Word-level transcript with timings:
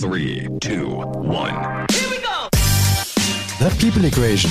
Three, 0.00 0.48
two, 0.60 0.88
one. 1.14 1.86
The 3.60 3.70
People 3.78 4.04
Equation. 4.04 4.50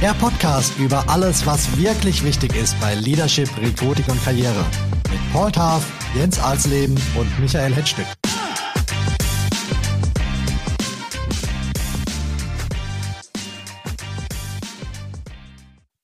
Der 0.00 0.14
Podcast 0.14 0.72
über 0.78 1.06
alles, 1.06 1.44
was 1.44 1.76
wirklich 1.76 2.24
wichtig 2.24 2.56
ist 2.56 2.80
bei 2.80 2.94
Leadership, 2.94 3.50
Recruiting 3.60 4.06
und 4.06 4.24
Karriere. 4.24 4.64
Mit 5.10 5.20
Paul 5.34 5.52
Taff, 5.52 5.86
Jens 6.16 6.38
Alsleben 6.38 6.98
und 7.14 7.28
Michael 7.38 7.74
Hetzstück. 7.74 8.06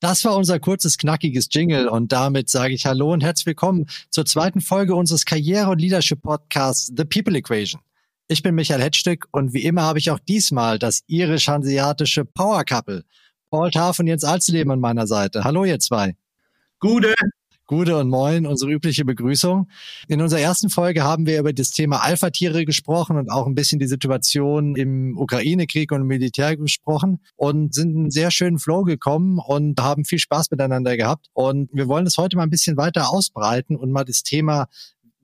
Das 0.00 0.22
war 0.26 0.36
unser 0.36 0.60
kurzes, 0.60 0.98
knackiges 0.98 1.48
Jingle 1.50 1.88
und 1.88 2.12
damit 2.12 2.50
sage 2.50 2.74
ich 2.74 2.84
Hallo 2.84 3.14
und 3.14 3.22
herzlich 3.24 3.46
willkommen 3.46 3.86
zur 4.10 4.26
zweiten 4.26 4.60
Folge 4.60 4.94
unseres 4.94 5.24
Karriere- 5.24 5.70
und 5.70 5.80
Leadership-Podcasts 5.80 6.92
The 6.94 7.06
People 7.06 7.36
Equation. 7.38 7.80
Ich 8.28 8.42
bin 8.42 8.56
Michael 8.56 8.82
Hetzstück 8.82 9.28
und 9.30 9.52
wie 9.52 9.62
immer 9.62 9.82
habe 9.82 10.00
ich 10.00 10.10
auch 10.10 10.18
diesmal 10.18 10.80
das 10.80 11.02
irisch-hanseatische 11.06 12.24
Power 12.24 12.64
Couple. 12.64 13.04
Paul 13.50 13.70
Taff 13.70 14.00
und 14.00 14.08
Jens 14.08 14.24
Alsleben 14.24 14.72
an 14.72 14.80
meiner 14.80 15.06
Seite. 15.06 15.44
Hallo 15.44 15.64
ihr 15.64 15.78
zwei. 15.78 16.16
Gute. 16.80 17.14
Gute 17.68 17.96
und 17.96 18.08
moin, 18.08 18.46
unsere 18.46 18.70
übliche 18.72 19.04
Begrüßung. 19.04 19.68
In 20.08 20.20
unserer 20.20 20.40
ersten 20.40 20.70
Folge 20.70 21.04
haben 21.04 21.26
wir 21.26 21.38
über 21.38 21.52
das 21.52 21.70
Thema 21.70 21.98
Alpha-Tiere 22.02 22.64
gesprochen 22.64 23.16
und 23.16 23.30
auch 23.30 23.46
ein 23.46 23.54
bisschen 23.54 23.78
die 23.78 23.88
Situation 23.88 24.76
im 24.76 25.16
Ukraine-Krieg 25.16 25.90
und 25.90 26.02
im 26.02 26.06
Militär 26.08 26.56
gesprochen 26.56 27.20
und 27.34 27.74
sind 27.74 27.90
in 27.90 27.96
einen 27.96 28.10
sehr 28.10 28.30
schönen 28.32 28.58
Flow 28.60 28.82
gekommen 28.82 29.38
und 29.38 29.80
haben 29.80 30.04
viel 30.04 30.20
Spaß 30.20 30.50
miteinander 30.50 30.96
gehabt. 30.96 31.26
Und 31.32 31.70
wir 31.72 31.88
wollen 31.88 32.04
das 32.04 32.18
heute 32.18 32.36
mal 32.36 32.44
ein 32.44 32.50
bisschen 32.50 32.76
weiter 32.76 33.10
ausbreiten 33.10 33.76
und 33.76 33.90
mal 33.90 34.04
das 34.04 34.22
Thema 34.22 34.66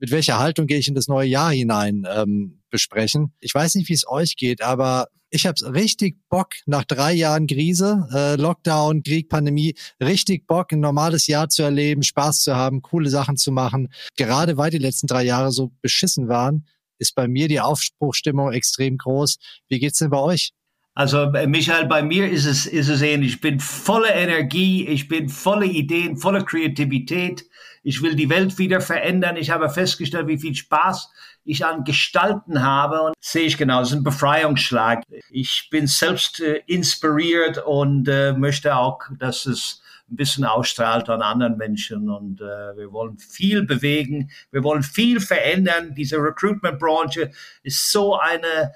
mit 0.03 0.11
welcher 0.11 0.37
Haltung 0.37 0.67
gehe 0.67 0.79
ich 0.79 0.89
in 0.89 0.95
das 0.95 1.07
neue 1.07 1.29
Jahr 1.29 1.53
hinein 1.53 2.05
ähm, 2.13 2.59
besprechen. 2.69 3.31
Ich 3.39 3.55
weiß 3.55 3.75
nicht, 3.75 3.87
wie 3.87 3.93
es 3.93 4.05
euch 4.05 4.35
geht, 4.35 4.61
aber 4.61 5.07
ich 5.29 5.45
habe 5.45 5.73
richtig 5.73 6.17
Bock 6.27 6.49
nach 6.65 6.83
drei 6.83 7.13
Jahren 7.13 7.47
Krise, 7.47 8.05
äh, 8.13 8.35
Lockdown, 8.35 9.03
Krieg, 9.03 9.29
Pandemie, 9.29 9.75
richtig 10.01 10.45
Bock, 10.45 10.73
ein 10.73 10.81
normales 10.81 11.27
Jahr 11.27 11.47
zu 11.47 11.63
erleben, 11.63 12.03
Spaß 12.03 12.41
zu 12.41 12.53
haben, 12.53 12.81
coole 12.81 13.09
Sachen 13.09 13.37
zu 13.37 13.53
machen. 13.53 13.93
Gerade 14.17 14.57
weil 14.57 14.71
die 14.71 14.77
letzten 14.77 15.07
drei 15.07 15.23
Jahre 15.23 15.53
so 15.53 15.71
beschissen 15.81 16.27
waren, 16.27 16.67
ist 16.97 17.15
bei 17.15 17.29
mir 17.29 17.47
die 17.47 17.61
Aufbruchstimmung 17.61 18.51
extrem 18.51 18.97
groß. 18.97 19.37
Wie 19.69 19.79
geht's 19.79 19.99
denn 19.99 20.09
bei 20.09 20.19
euch? 20.19 20.51
Also 20.95 21.31
Michael, 21.47 21.87
bei 21.87 22.03
mir 22.03 22.29
ist 22.29 22.45
es, 22.45 22.67
ist 22.67 22.89
es 22.89 23.01
ähnlich. 23.01 23.33
Ich 23.33 23.41
bin 23.41 23.59
voller 23.59 24.13
Energie, 24.13 24.87
ich 24.87 25.07
bin 25.07 25.27
voller 25.27 25.65
Ideen, 25.65 26.17
voller 26.17 26.43
Kreativität. 26.43 27.45
Ich 27.81 28.01
will 28.01 28.15
die 28.15 28.29
Welt 28.29 28.57
wieder 28.59 28.79
verändern. 28.79 29.35
Ich 29.35 29.49
habe 29.49 29.69
festgestellt, 29.69 30.27
wie 30.27 30.37
viel 30.37 30.53
Spaß 30.53 31.09
ich 31.45 31.65
an 31.65 31.83
Gestalten 31.83 32.63
habe 32.63 33.01
und 33.01 33.13
sehe 33.19 33.45
ich 33.45 33.57
genau, 33.57 33.81
es 33.81 33.89
ist 33.89 33.97
ein 33.97 34.03
Befreiungsschlag. 34.03 35.03
Ich 35.29 35.67
bin 35.69 35.87
selbst 35.87 36.39
äh, 36.39 36.61
inspiriert 36.67 37.57
und 37.57 38.07
äh, 38.07 38.33
möchte 38.33 38.75
auch, 38.75 38.99
dass 39.19 39.45
es 39.45 39.81
ein 40.09 40.15
bisschen 40.15 40.45
ausstrahlt 40.45 41.09
an 41.09 41.21
anderen 41.21 41.57
Menschen 41.57 42.09
und 42.09 42.39
äh, 42.39 42.77
wir 42.77 42.91
wollen 42.91 43.17
viel 43.17 43.63
bewegen, 43.63 44.29
wir 44.51 44.63
wollen 44.63 44.83
viel 44.83 45.19
verändern. 45.19 45.95
Diese 45.95 46.17
Recruitment-Branche 46.17 47.31
ist 47.63 47.91
so 47.91 48.17
eine 48.17 48.73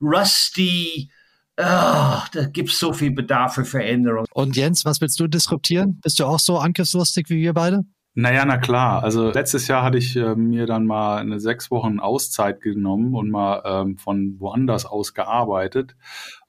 rusty, 0.00 1.10
Oh, 1.60 2.22
da 2.32 2.46
gibt 2.52 2.70
es 2.70 2.78
so 2.78 2.92
viel 2.92 3.10
Bedarf 3.10 3.54
für 3.54 3.64
Veränderung. 3.64 4.26
Und 4.32 4.56
Jens, 4.56 4.84
was 4.84 5.00
willst 5.00 5.18
du 5.18 5.26
disruptieren? 5.26 5.98
Bist 6.02 6.20
du 6.20 6.24
auch 6.24 6.38
so 6.38 6.58
angriffslustig 6.58 7.28
wie 7.30 7.38
wir 7.38 7.52
beide? 7.52 7.82
Naja, 8.14 8.44
na 8.44 8.58
klar. 8.58 9.02
Also 9.02 9.30
letztes 9.30 9.68
Jahr 9.68 9.82
hatte 9.82 9.98
ich 9.98 10.16
äh, 10.16 10.34
mir 10.34 10.66
dann 10.66 10.86
mal 10.86 11.18
eine 11.18 11.40
sechs 11.40 11.70
Wochen 11.70 12.00
Auszeit 12.00 12.60
genommen 12.60 13.14
und 13.14 13.30
mal 13.30 13.62
ähm, 13.64 13.96
von 13.96 14.36
woanders 14.38 14.86
aus 14.86 15.14
gearbeitet. 15.14 15.96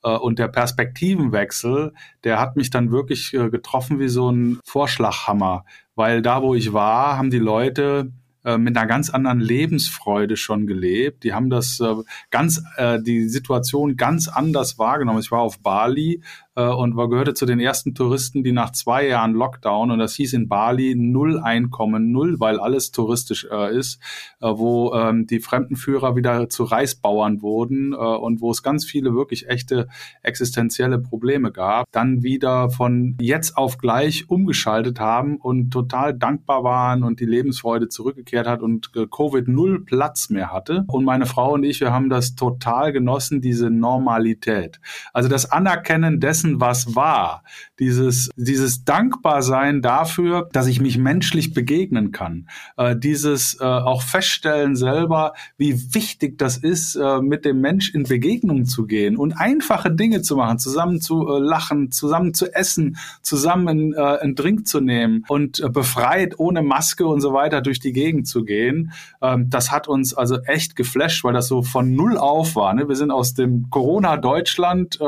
Äh, 0.04 0.12
und 0.16 0.40
der 0.40 0.48
Perspektivenwechsel, 0.48 1.94
der 2.24 2.40
hat 2.40 2.56
mich 2.56 2.70
dann 2.70 2.92
wirklich 2.92 3.34
äh, 3.34 3.50
getroffen 3.50 4.00
wie 4.00 4.10
so 4.10 4.32
ein 4.32 4.60
Vorschlaghammer. 4.64 5.66
Weil 5.96 6.22
da, 6.22 6.42
wo 6.42 6.56
ich 6.56 6.74
war, 6.74 7.18
haben 7.18 7.30
die 7.30 7.40
Leute 7.40 8.14
äh, 8.50 8.58
mit 8.58 8.76
einer 8.76 8.88
ganz 8.88 9.10
anderen 9.10 9.40
Lebensfreude 9.40 10.36
schon 10.36 10.66
gelebt. 10.66 11.24
Die 11.24 11.34
haben 11.34 11.50
das 11.50 11.80
äh, 11.80 11.96
ganz, 12.32 12.64
äh, 12.78 13.00
die 13.02 13.30
Situation 13.30 13.96
ganz 13.96 14.28
anders 14.28 14.80
wahrgenommen. 14.80 15.20
Ich 15.20 15.32
war 15.32 15.42
auf 15.42 15.60
Bali 15.60 16.22
und 16.64 16.96
war, 16.96 17.10
gehörte 17.10 17.34
zu 17.34 17.46
den 17.46 17.60
ersten 17.60 17.94
Touristen, 17.94 18.44
die 18.44 18.52
nach 18.52 18.72
zwei 18.72 19.08
Jahren 19.08 19.34
Lockdown, 19.34 19.92
und 19.92 20.00
das 20.00 20.16
hieß 20.16 20.34
in 20.34 20.48
Bali 20.48 20.96
null 20.96 21.40
Einkommen, 21.40 22.12
null, 22.12 22.40
weil 22.40 22.60
alles 22.60 22.92
touristisch 22.92 23.48
äh, 23.52 23.76
ist, 23.76 24.02
äh, 24.42 24.48
wo 24.48 24.94
ähm, 24.94 25.28
die 25.28 25.40
Fremdenführer 25.40 26.16
wieder 26.16 26.50
zu 26.50 26.64
Reisbauern 26.64 27.42
wurden 27.42 27.94
äh, 27.94 27.96
und 27.96 28.42
wo 28.42 28.52
es 28.52 28.64
ganz 28.64 28.86
viele 28.86 29.14
wirklich 29.14 29.48
echte 29.48 29.88
existenzielle 30.24 31.00
Probleme 31.00 31.52
gab, 31.52 31.86
dann 31.92 32.24
wieder 32.24 32.70
von 32.70 33.18
jetzt 33.20 33.58
auf 33.58 33.78
gleich 33.78 34.30
umgeschaltet 34.30 35.00
haben 35.00 35.38
und 35.38 35.72
total 35.72 36.14
dankbar 36.14 36.64
waren 36.64 37.04
und 37.04 37.20
die 37.20 37.26
Lebensfreude 37.26 37.90
zurückgekehrt 37.90 38.48
hat 38.48 38.62
und 38.62 38.92
äh, 38.96 39.06
Covid 39.08 39.48
null 39.48 39.84
Platz 39.86 40.30
mehr 40.30 40.52
hatte. 40.52 40.86
Und 40.88 41.06
meine 41.06 41.26
Frau 41.26 41.54
und 41.54 41.64
ich, 41.64 41.80
wir 41.82 41.94
haben 41.94 42.10
das 42.10 42.36
total 42.36 42.92
genossen, 42.92 43.42
diese 43.42 43.70
Normalität. 43.70 44.80
Also 45.14 45.30
das 45.30 45.52
Anerkennen 45.52 46.20
dessen, 46.20 46.49
dessen, 46.50 46.62
was 46.62 46.96
war. 46.96 47.44
Dieses, 47.80 48.30
dieses 48.36 48.84
Dankbarsein 48.84 49.82
dafür, 49.82 50.50
dass 50.52 50.68
ich 50.68 50.82
mich 50.82 50.98
menschlich 50.98 51.54
begegnen 51.54 52.12
kann. 52.12 52.50
Äh, 52.78 52.96
dieses 52.96 53.60
äh, 53.60 53.64
auch 53.64 54.02
feststellen 54.02 54.76
selber, 54.76 55.34
wie 55.58 55.94
wichtig 55.94 56.38
das 56.38 56.58
ist, 56.58 56.96
äh, 56.96 57.22
mit 57.22 57.46
dem 57.46 57.62
Mensch 57.62 57.94
in 57.94 58.04
Begegnung 58.04 58.66
zu 58.66 58.86
gehen 58.86 59.16
und 59.16 59.34
einfache 59.34 59.92
Dinge 59.92 60.22
zu 60.22 60.36
machen, 60.36 60.60
zusammen 60.60 61.00
zu 61.00 61.28
äh, 61.28 61.40
lachen, 61.40 61.92
zusammen 61.92 62.34
zu 62.34 62.54
essen, 62.54 62.98
zusammen 63.22 63.94
äh, 63.94 63.98
einen 64.00 64.36
Drink 64.36 64.68
zu 64.68 64.82
nehmen 64.82 65.24
und 65.30 65.62
äh, 65.62 65.70
befreit 65.70 66.38
ohne 66.38 66.62
Maske 66.62 67.08
und 67.08 67.22
so 67.22 67.34
weiter 67.34 67.62
durch 67.62 67.80
die 67.80 67.94
Gegend 67.94 68.28
zu 68.28 68.44
gehen. 68.44 68.92
Ähm, 69.22 69.50
das 69.50 69.72
hat 69.72 69.88
uns 69.88 70.14
also 70.14 70.40
echt 70.42 70.76
geflasht, 70.76 71.24
weil 71.24 71.34
das 71.34 71.48
so 71.48 71.64
von 71.64 71.96
null 71.96 72.18
auf 72.18 72.56
war. 72.58 72.74
Ne? 72.74 72.90
Wir 72.90 72.96
sind 72.96 73.12
aus 73.12 73.34
dem 73.34 73.70
Corona-Deutschland 73.70 75.00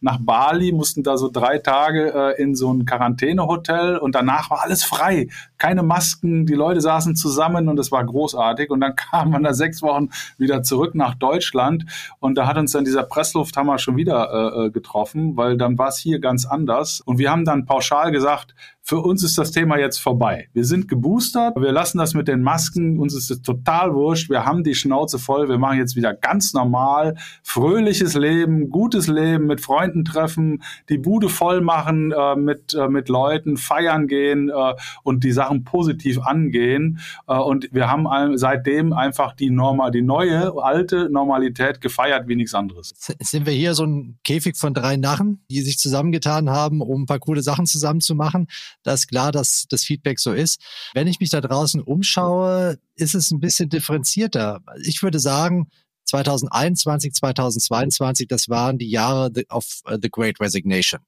nach 0.00 0.18
Bali, 0.20 0.72
mussten 0.78 1.02
da 1.02 1.18
so 1.18 1.28
drei 1.30 1.58
Tage 1.58 2.14
äh, 2.14 2.42
in 2.42 2.54
so 2.54 2.72
ein 2.72 2.86
Quarantänehotel 2.86 3.98
und 3.98 4.14
danach 4.14 4.50
war 4.50 4.62
alles 4.62 4.82
frei. 4.84 5.28
Keine 5.58 5.82
Masken, 5.82 6.46
die 6.46 6.54
Leute 6.54 6.80
saßen 6.80 7.16
zusammen 7.16 7.68
und 7.68 7.78
es 7.78 7.92
war 7.92 8.02
großartig. 8.04 8.70
Und 8.70 8.80
dann 8.80 8.96
kam 8.96 9.30
man 9.30 9.42
da 9.42 9.52
sechs 9.52 9.82
Wochen 9.82 10.08
wieder 10.38 10.62
zurück 10.62 10.94
nach 10.94 11.14
Deutschland 11.14 11.84
und 12.20 12.38
da 12.38 12.46
hat 12.46 12.56
uns 12.56 12.72
dann 12.72 12.84
dieser 12.84 13.02
Presslufthammer 13.02 13.78
schon 13.78 13.96
wieder 13.96 14.30
äh, 14.32 14.66
äh 14.66 14.70
getroffen, 14.70 15.36
weil 15.36 15.58
dann 15.58 15.76
war 15.76 15.88
es 15.88 15.98
hier 15.98 16.20
ganz 16.20 16.46
anders. 16.46 17.00
Und 17.00 17.18
wir 17.18 17.30
haben 17.30 17.44
dann 17.44 17.66
pauschal 17.66 18.12
gesagt, 18.12 18.54
für 18.88 19.00
uns 19.00 19.22
ist 19.22 19.36
das 19.36 19.50
Thema 19.50 19.78
jetzt 19.78 19.98
vorbei. 19.98 20.48
Wir 20.54 20.64
sind 20.64 20.88
geboostert, 20.88 21.54
wir 21.56 21.72
lassen 21.72 21.98
das 21.98 22.14
mit 22.14 22.26
den 22.26 22.40
Masken, 22.40 22.98
uns 22.98 23.14
ist 23.14 23.30
es 23.30 23.42
total 23.42 23.92
wurscht, 23.92 24.30
wir 24.30 24.46
haben 24.46 24.64
die 24.64 24.74
Schnauze 24.74 25.18
voll, 25.18 25.50
wir 25.50 25.58
machen 25.58 25.76
jetzt 25.76 25.94
wieder 25.94 26.14
ganz 26.14 26.54
normal, 26.54 27.14
fröhliches 27.42 28.14
Leben, 28.14 28.70
gutes 28.70 29.06
Leben, 29.06 29.44
mit 29.44 29.60
Freunden 29.60 30.06
treffen, 30.06 30.62
die 30.88 30.96
Bude 30.96 31.28
voll 31.28 31.60
machen, 31.60 32.12
äh, 32.12 32.34
mit, 32.34 32.72
äh, 32.72 32.88
mit 32.88 33.10
Leuten 33.10 33.58
feiern 33.58 34.08
gehen 34.08 34.48
äh, 34.48 34.72
und 35.02 35.22
die 35.22 35.32
Sachen 35.32 35.64
positiv 35.64 36.20
angehen. 36.20 37.00
Äh, 37.26 37.36
und 37.36 37.68
wir 37.70 37.90
haben 37.90 38.38
seitdem 38.38 38.94
einfach 38.94 39.34
die 39.34 39.50
Norma, 39.50 39.90
die 39.90 40.00
neue, 40.00 40.54
alte 40.62 41.10
Normalität 41.10 41.82
gefeiert 41.82 42.26
wie 42.26 42.36
nichts 42.36 42.54
anderes. 42.54 42.94
Sind 42.96 43.44
wir 43.44 43.52
hier 43.52 43.74
so 43.74 43.84
ein 43.84 44.18
Käfig 44.24 44.56
von 44.56 44.72
drei 44.72 44.96
Narren, 44.96 45.44
die 45.50 45.60
sich 45.60 45.76
zusammengetan 45.76 46.48
haben, 46.48 46.80
um 46.80 47.02
ein 47.02 47.06
paar 47.06 47.18
coole 47.18 47.42
Sachen 47.42 47.66
zusammen 47.66 48.00
zu 48.00 48.14
machen? 48.14 48.48
Da 48.88 48.94
ist 48.94 49.06
klar, 49.06 49.32
dass 49.32 49.66
das 49.68 49.84
Feedback 49.84 50.18
so 50.18 50.32
ist. 50.32 50.62
Wenn 50.94 51.08
ich 51.08 51.20
mich 51.20 51.28
da 51.28 51.42
draußen 51.42 51.82
umschaue, 51.82 52.78
ist 52.94 53.14
es 53.14 53.30
ein 53.30 53.38
bisschen 53.38 53.68
differenzierter. 53.68 54.62
Ich 54.82 55.02
würde 55.02 55.18
sagen, 55.18 55.68
2021, 56.06 57.12
2022, 57.12 58.28
das 58.28 58.48
waren 58.48 58.78
die 58.78 58.88
Jahre 58.88 59.30
of 59.50 59.66
uh, 59.86 59.98
the 60.00 60.08
Great 60.08 60.40
Resignation. 60.40 61.00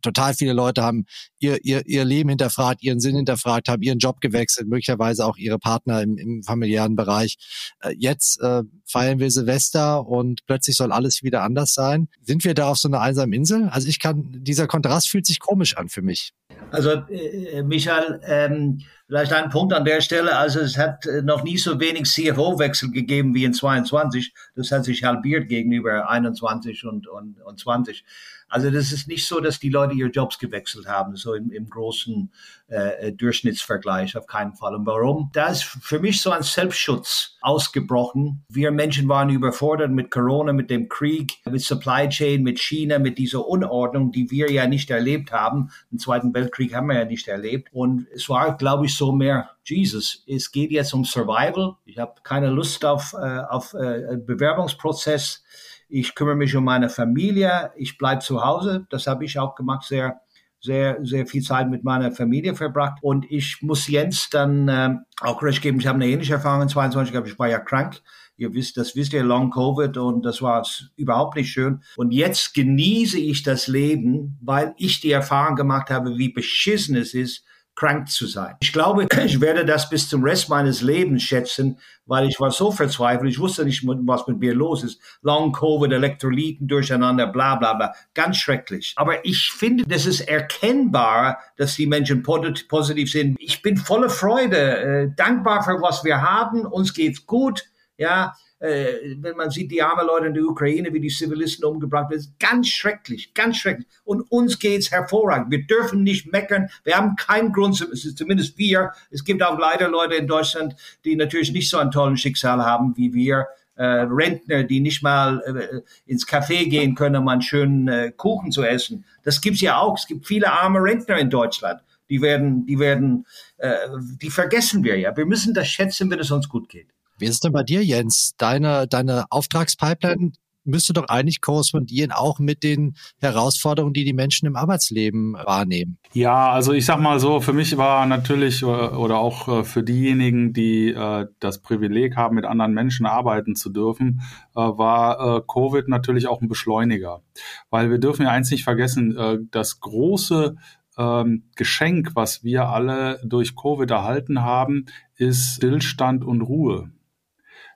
Total 0.00 0.32
viele 0.32 0.54
Leute 0.54 0.82
haben 0.82 1.04
ihr, 1.38 1.62
ihr, 1.62 1.86
ihr 1.86 2.06
Leben 2.06 2.30
hinterfragt, 2.30 2.82
ihren 2.82 3.00
Sinn 3.00 3.16
hinterfragt, 3.16 3.68
haben 3.68 3.82
ihren 3.82 3.98
Job 3.98 4.22
gewechselt, 4.22 4.66
möglicherweise 4.66 5.26
auch 5.26 5.36
ihre 5.36 5.58
Partner 5.58 6.00
im, 6.00 6.16
im 6.16 6.42
familiären 6.42 6.96
Bereich. 6.96 7.36
Äh, 7.80 7.94
jetzt 7.98 8.40
äh, 8.40 8.62
feiern 8.86 9.18
wir 9.18 9.30
Silvester 9.30 10.06
und 10.06 10.46
plötzlich 10.46 10.76
soll 10.76 10.90
alles 10.90 11.22
wieder 11.22 11.42
anders 11.42 11.74
sein. 11.74 12.08
Sind 12.22 12.44
wir 12.44 12.54
da 12.54 12.70
auf 12.70 12.78
so 12.78 12.88
einer 12.88 13.02
einsamen 13.02 13.34
Insel? 13.34 13.68
Also 13.68 13.88
ich 13.88 14.00
kann, 14.00 14.24
dieser 14.30 14.66
Kontrast 14.66 15.10
fühlt 15.10 15.26
sich 15.26 15.38
komisch 15.38 15.76
an 15.76 15.90
für 15.90 16.00
mich. 16.00 16.32
Also 16.70 16.90
äh, 16.90 17.62
Michael, 17.62 18.20
ähm, 18.24 18.80
vielleicht 19.06 19.32
ein 19.32 19.50
Punkt 19.50 19.72
an 19.72 19.84
der 19.84 20.00
Stelle. 20.00 20.36
Also 20.36 20.60
es 20.60 20.76
hat 20.76 21.06
äh, 21.06 21.22
noch 21.22 21.44
nie 21.44 21.58
so 21.58 21.78
wenig 21.80 22.04
CFO-Wechsel 22.04 22.90
gegeben 22.90 23.34
wie 23.34 23.44
in 23.44 23.54
22. 23.54 24.34
Das 24.54 24.70
hat 24.72 24.84
sich 24.84 25.04
halbiert 25.04 25.48
gegenüber 25.48 26.10
21 26.10 26.84
und, 26.84 27.06
und, 27.06 27.40
und 27.40 27.60
20. 27.60 28.04
Also 28.48 28.70
das 28.70 28.92
ist 28.92 29.08
nicht 29.08 29.26
so, 29.26 29.40
dass 29.40 29.58
die 29.58 29.70
Leute 29.70 29.94
ihre 29.94 30.08
Jobs 30.08 30.38
gewechselt 30.38 30.86
haben, 30.86 31.16
so 31.16 31.34
im, 31.34 31.50
im 31.50 31.68
großen 31.68 32.30
äh, 32.68 33.12
Durchschnittsvergleich 33.12 34.16
auf 34.16 34.26
keinen 34.26 34.54
Fall. 34.54 34.74
Und 34.74 34.86
warum? 34.86 35.30
Da 35.32 35.48
ist 35.48 35.64
für 35.64 35.98
mich 35.98 36.20
so 36.20 36.30
ein 36.30 36.42
Selbstschutz 36.42 37.36
ausgebrochen. 37.40 38.44
Wir 38.48 38.70
Menschen 38.70 39.08
waren 39.08 39.30
überfordert 39.30 39.90
mit 39.90 40.10
Corona, 40.10 40.52
mit 40.52 40.70
dem 40.70 40.88
Krieg, 40.88 41.38
mit 41.44 41.62
Supply 41.62 42.08
Chain, 42.08 42.42
mit 42.42 42.60
China, 42.60 42.98
mit 42.98 43.18
dieser 43.18 43.46
Unordnung, 43.46 44.12
die 44.12 44.30
wir 44.30 44.50
ja 44.50 44.66
nicht 44.66 44.90
erlebt 44.90 45.32
haben. 45.32 45.70
Den 45.90 45.98
Zweiten 45.98 46.32
Weltkrieg 46.32 46.74
haben 46.74 46.88
wir 46.88 46.98
ja 46.98 47.04
nicht 47.04 47.28
erlebt. 47.28 47.68
Und 47.72 48.06
es 48.14 48.28
war, 48.28 48.56
glaube 48.56 48.86
ich, 48.86 48.96
so 48.96 49.12
mehr 49.12 49.50
Jesus, 49.64 50.22
es 50.28 50.52
geht 50.52 50.70
jetzt 50.70 50.94
um 50.94 51.04
Survival. 51.04 51.74
Ich 51.84 51.98
habe 51.98 52.14
keine 52.22 52.50
Lust 52.50 52.84
auf, 52.84 53.14
äh, 53.14 53.40
auf 53.48 53.74
äh, 53.74 54.16
Bewerbungsprozess. 54.16 55.42
Ich 55.88 56.14
kümmere 56.14 56.36
mich 56.36 56.54
um 56.56 56.64
meine 56.64 56.88
Familie. 56.88 57.72
Ich 57.76 57.98
bleibe 57.98 58.20
zu 58.20 58.44
Hause. 58.44 58.86
Das 58.90 59.06
habe 59.06 59.24
ich 59.24 59.38
auch 59.38 59.54
gemacht, 59.54 59.84
sehr, 59.86 60.20
sehr, 60.60 60.98
sehr 61.02 61.26
viel 61.26 61.42
Zeit 61.42 61.70
mit 61.70 61.84
meiner 61.84 62.12
Familie 62.12 62.54
verbracht. 62.54 62.98
Und 63.02 63.30
ich 63.30 63.62
muss 63.62 63.86
Jens 63.86 64.30
dann 64.30 64.68
ähm, 64.68 65.00
auch 65.20 65.42
recht 65.42 65.62
geben. 65.62 65.78
Ich 65.80 65.86
habe 65.86 65.96
eine 65.96 66.08
ähnliche 66.08 66.34
Erfahrung 66.34 66.62
in 66.62 66.68
22, 66.68 67.16
aber 67.16 67.26
ich 67.26 67.38
war 67.38 67.48
ja 67.48 67.58
krank. 67.58 68.00
Ihr 68.38 68.52
wisst, 68.52 68.76
das 68.76 68.94
wisst 68.94 69.14
ihr, 69.14 69.22
Long 69.22 69.50
Covid 69.50 69.96
und 69.96 70.22
das 70.22 70.42
war 70.42 70.66
überhaupt 70.96 71.36
nicht 71.36 71.50
schön. 71.50 71.82
Und 71.96 72.12
jetzt 72.12 72.52
genieße 72.52 73.18
ich 73.18 73.42
das 73.42 73.66
Leben, 73.66 74.38
weil 74.42 74.74
ich 74.76 75.00
die 75.00 75.10
Erfahrung 75.10 75.56
gemacht 75.56 75.88
habe, 75.88 76.18
wie 76.18 76.28
beschissen 76.28 76.96
es 76.96 77.14
ist, 77.14 77.44
krank 77.76 78.08
zu 78.08 78.26
sein. 78.26 78.56
Ich 78.60 78.72
glaube, 78.72 79.06
ich 79.24 79.40
werde 79.40 79.64
das 79.64 79.88
bis 79.88 80.08
zum 80.08 80.24
Rest 80.24 80.48
meines 80.48 80.80
Lebens 80.80 81.22
schätzen, 81.22 81.78
weil 82.06 82.26
ich 82.28 82.40
war 82.40 82.50
so 82.50 82.72
verzweifelt. 82.72 83.30
Ich 83.30 83.38
wusste 83.38 83.64
nicht, 83.64 83.86
was 83.86 84.26
mit 84.26 84.38
mir 84.38 84.54
los 84.54 84.82
ist. 84.82 85.00
Long 85.22 85.52
Covid, 85.52 85.92
Elektrolyten 85.92 86.66
durcheinander, 86.66 87.26
bla, 87.26 87.56
bla, 87.56 87.74
bla. 87.74 87.92
Ganz 88.14 88.38
schrecklich. 88.38 88.94
Aber 88.96 89.24
ich 89.24 89.52
finde, 89.56 89.84
das 89.86 90.06
ist 90.06 90.22
erkennbar, 90.22 91.38
dass 91.56 91.76
die 91.76 91.86
Menschen 91.86 92.22
positiv 92.22 93.12
sind. 93.12 93.36
Ich 93.38 93.62
bin 93.62 93.76
voller 93.76 94.10
Freude, 94.10 94.56
äh, 94.56 95.10
dankbar 95.14 95.62
für 95.62 95.80
was 95.82 96.02
wir 96.04 96.22
haben. 96.22 96.64
Uns 96.64 96.94
geht's 96.94 97.26
gut. 97.26 97.64
Ja, 97.98 98.34
äh, 98.58 99.16
wenn 99.18 99.36
man 99.36 99.50
sieht, 99.50 99.70
die 99.70 99.82
armen 99.82 100.06
Leute 100.06 100.26
in 100.26 100.34
der 100.34 100.44
Ukraine, 100.44 100.92
wie 100.92 101.00
die 101.00 101.08
Zivilisten 101.08 101.64
umgebracht 101.64 102.10
werden, 102.10 102.20
ist 102.20 102.38
ganz 102.38 102.68
schrecklich, 102.68 103.34
ganz 103.34 103.58
schrecklich. 103.58 103.86
Und 104.04 104.22
uns 104.30 104.58
geht's 104.58 104.90
hervorragend. 104.90 105.50
Wir 105.50 105.66
dürfen 105.66 106.02
nicht 106.02 106.32
meckern. 106.32 106.68
Wir 106.84 106.96
haben 106.96 107.16
keinen 107.16 107.52
Grund, 107.52 107.76
zumindest 107.76 108.56
wir. 108.56 108.92
Es 109.10 109.24
gibt 109.24 109.42
auch 109.42 109.58
leider 109.58 109.88
Leute 109.88 110.14
in 110.14 110.26
Deutschland, 110.26 110.74
die 111.04 111.16
natürlich 111.16 111.52
nicht 111.52 111.68
so 111.68 111.78
ein 111.78 111.90
tolles 111.90 112.20
Schicksal 112.20 112.64
haben 112.64 112.96
wie 112.96 113.12
wir. 113.12 113.46
Äh, 113.74 114.06
Rentner, 114.08 114.64
die 114.64 114.80
nicht 114.80 115.02
mal 115.02 115.42
äh, 115.42 116.10
ins 116.10 116.26
Café 116.26 116.66
gehen 116.66 116.94
können, 116.94 117.16
um 117.16 117.28
einen 117.28 117.42
schönen 117.42 117.88
äh, 117.88 118.10
Kuchen 118.10 118.50
zu 118.50 118.62
essen. 118.62 119.04
Das 119.22 119.42
gibt's 119.42 119.60
ja 119.60 119.78
auch. 119.78 119.98
Es 119.98 120.06
gibt 120.06 120.26
viele 120.26 120.50
arme 120.50 120.82
Rentner 120.82 121.18
in 121.18 121.28
Deutschland. 121.28 121.82
Die 122.08 122.22
werden, 122.22 122.64
die 122.64 122.78
werden, 122.78 123.26
äh, 123.58 123.76
die 124.22 124.30
vergessen 124.30 124.82
wir 124.82 124.98
ja. 124.98 125.14
Wir 125.14 125.26
müssen 125.26 125.52
das 125.52 125.68
schätzen, 125.68 126.10
wenn 126.10 126.20
es 126.20 126.30
uns 126.30 126.48
gut 126.48 126.70
geht. 126.70 126.95
Wie 127.18 127.24
ist 127.24 127.34
es 127.34 127.40
denn 127.40 127.52
bei 127.52 127.62
dir, 127.62 127.84
Jens? 127.84 128.34
Deine, 128.36 128.86
deine 128.86 129.26
Auftragspipeline 129.30 130.32
müsste 130.66 130.92
doch 130.92 131.08
eigentlich 131.08 131.40
korrespondieren 131.40 132.12
auch 132.12 132.38
mit 132.38 132.62
den 132.62 132.96
Herausforderungen, 133.20 133.94
die 133.94 134.04
die 134.04 134.12
Menschen 134.12 134.46
im 134.46 134.56
Arbeitsleben 134.56 135.34
wahrnehmen. 135.34 135.98
Ja, 136.12 136.50
also 136.50 136.72
ich 136.72 136.84
sag 136.84 137.00
mal 137.00 137.20
so, 137.20 137.40
für 137.40 137.52
mich 137.52 137.76
war 137.76 138.06
natürlich 138.06 138.62
äh, 138.62 138.66
oder 138.66 139.18
auch 139.18 139.48
äh, 139.48 139.64
für 139.64 139.82
diejenigen, 139.82 140.52
die 140.52 140.88
äh, 140.88 141.26
das 141.40 141.62
Privileg 141.62 142.16
haben, 142.16 142.34
mit 142.34 142.44
anderen 142.44 142.74
Menschen 142.74 143.06
arbeiten 143.06 143.54
zu 143.54 143.70
dürfen, 143.70 144.20
war 144.54 145.44
Covid 145.46 145.88
natürlich 145.88 146.28
auch 146.28 146.40
ein 146.40 146.48
Beschleuniger. 146.48 147.20
Weil 147.68 147.90
wir 147.90 147.98
dürfen 147.98 148.22
ja 148.22 148.30
eins 148.30 148.50
nicht 148.50 148.64
vergessen, 148.64 149.48
das 149.50 149.80
große 149.80 150.56
ähm, 150.96 151.44
Geschenk, 151.56 152.12
was 152.14 152.42
wir 152.42 152.70
alle 152.70 153.20
durch 153.22 153.54
Covid 153.54 153.90
erhalten 153.90 154.42
haben, 154.42 154.86
ist 155.16 155.56
Stillstand 155.56 156.24
und 156.24 156.40
Ruhe. 156.40 156.90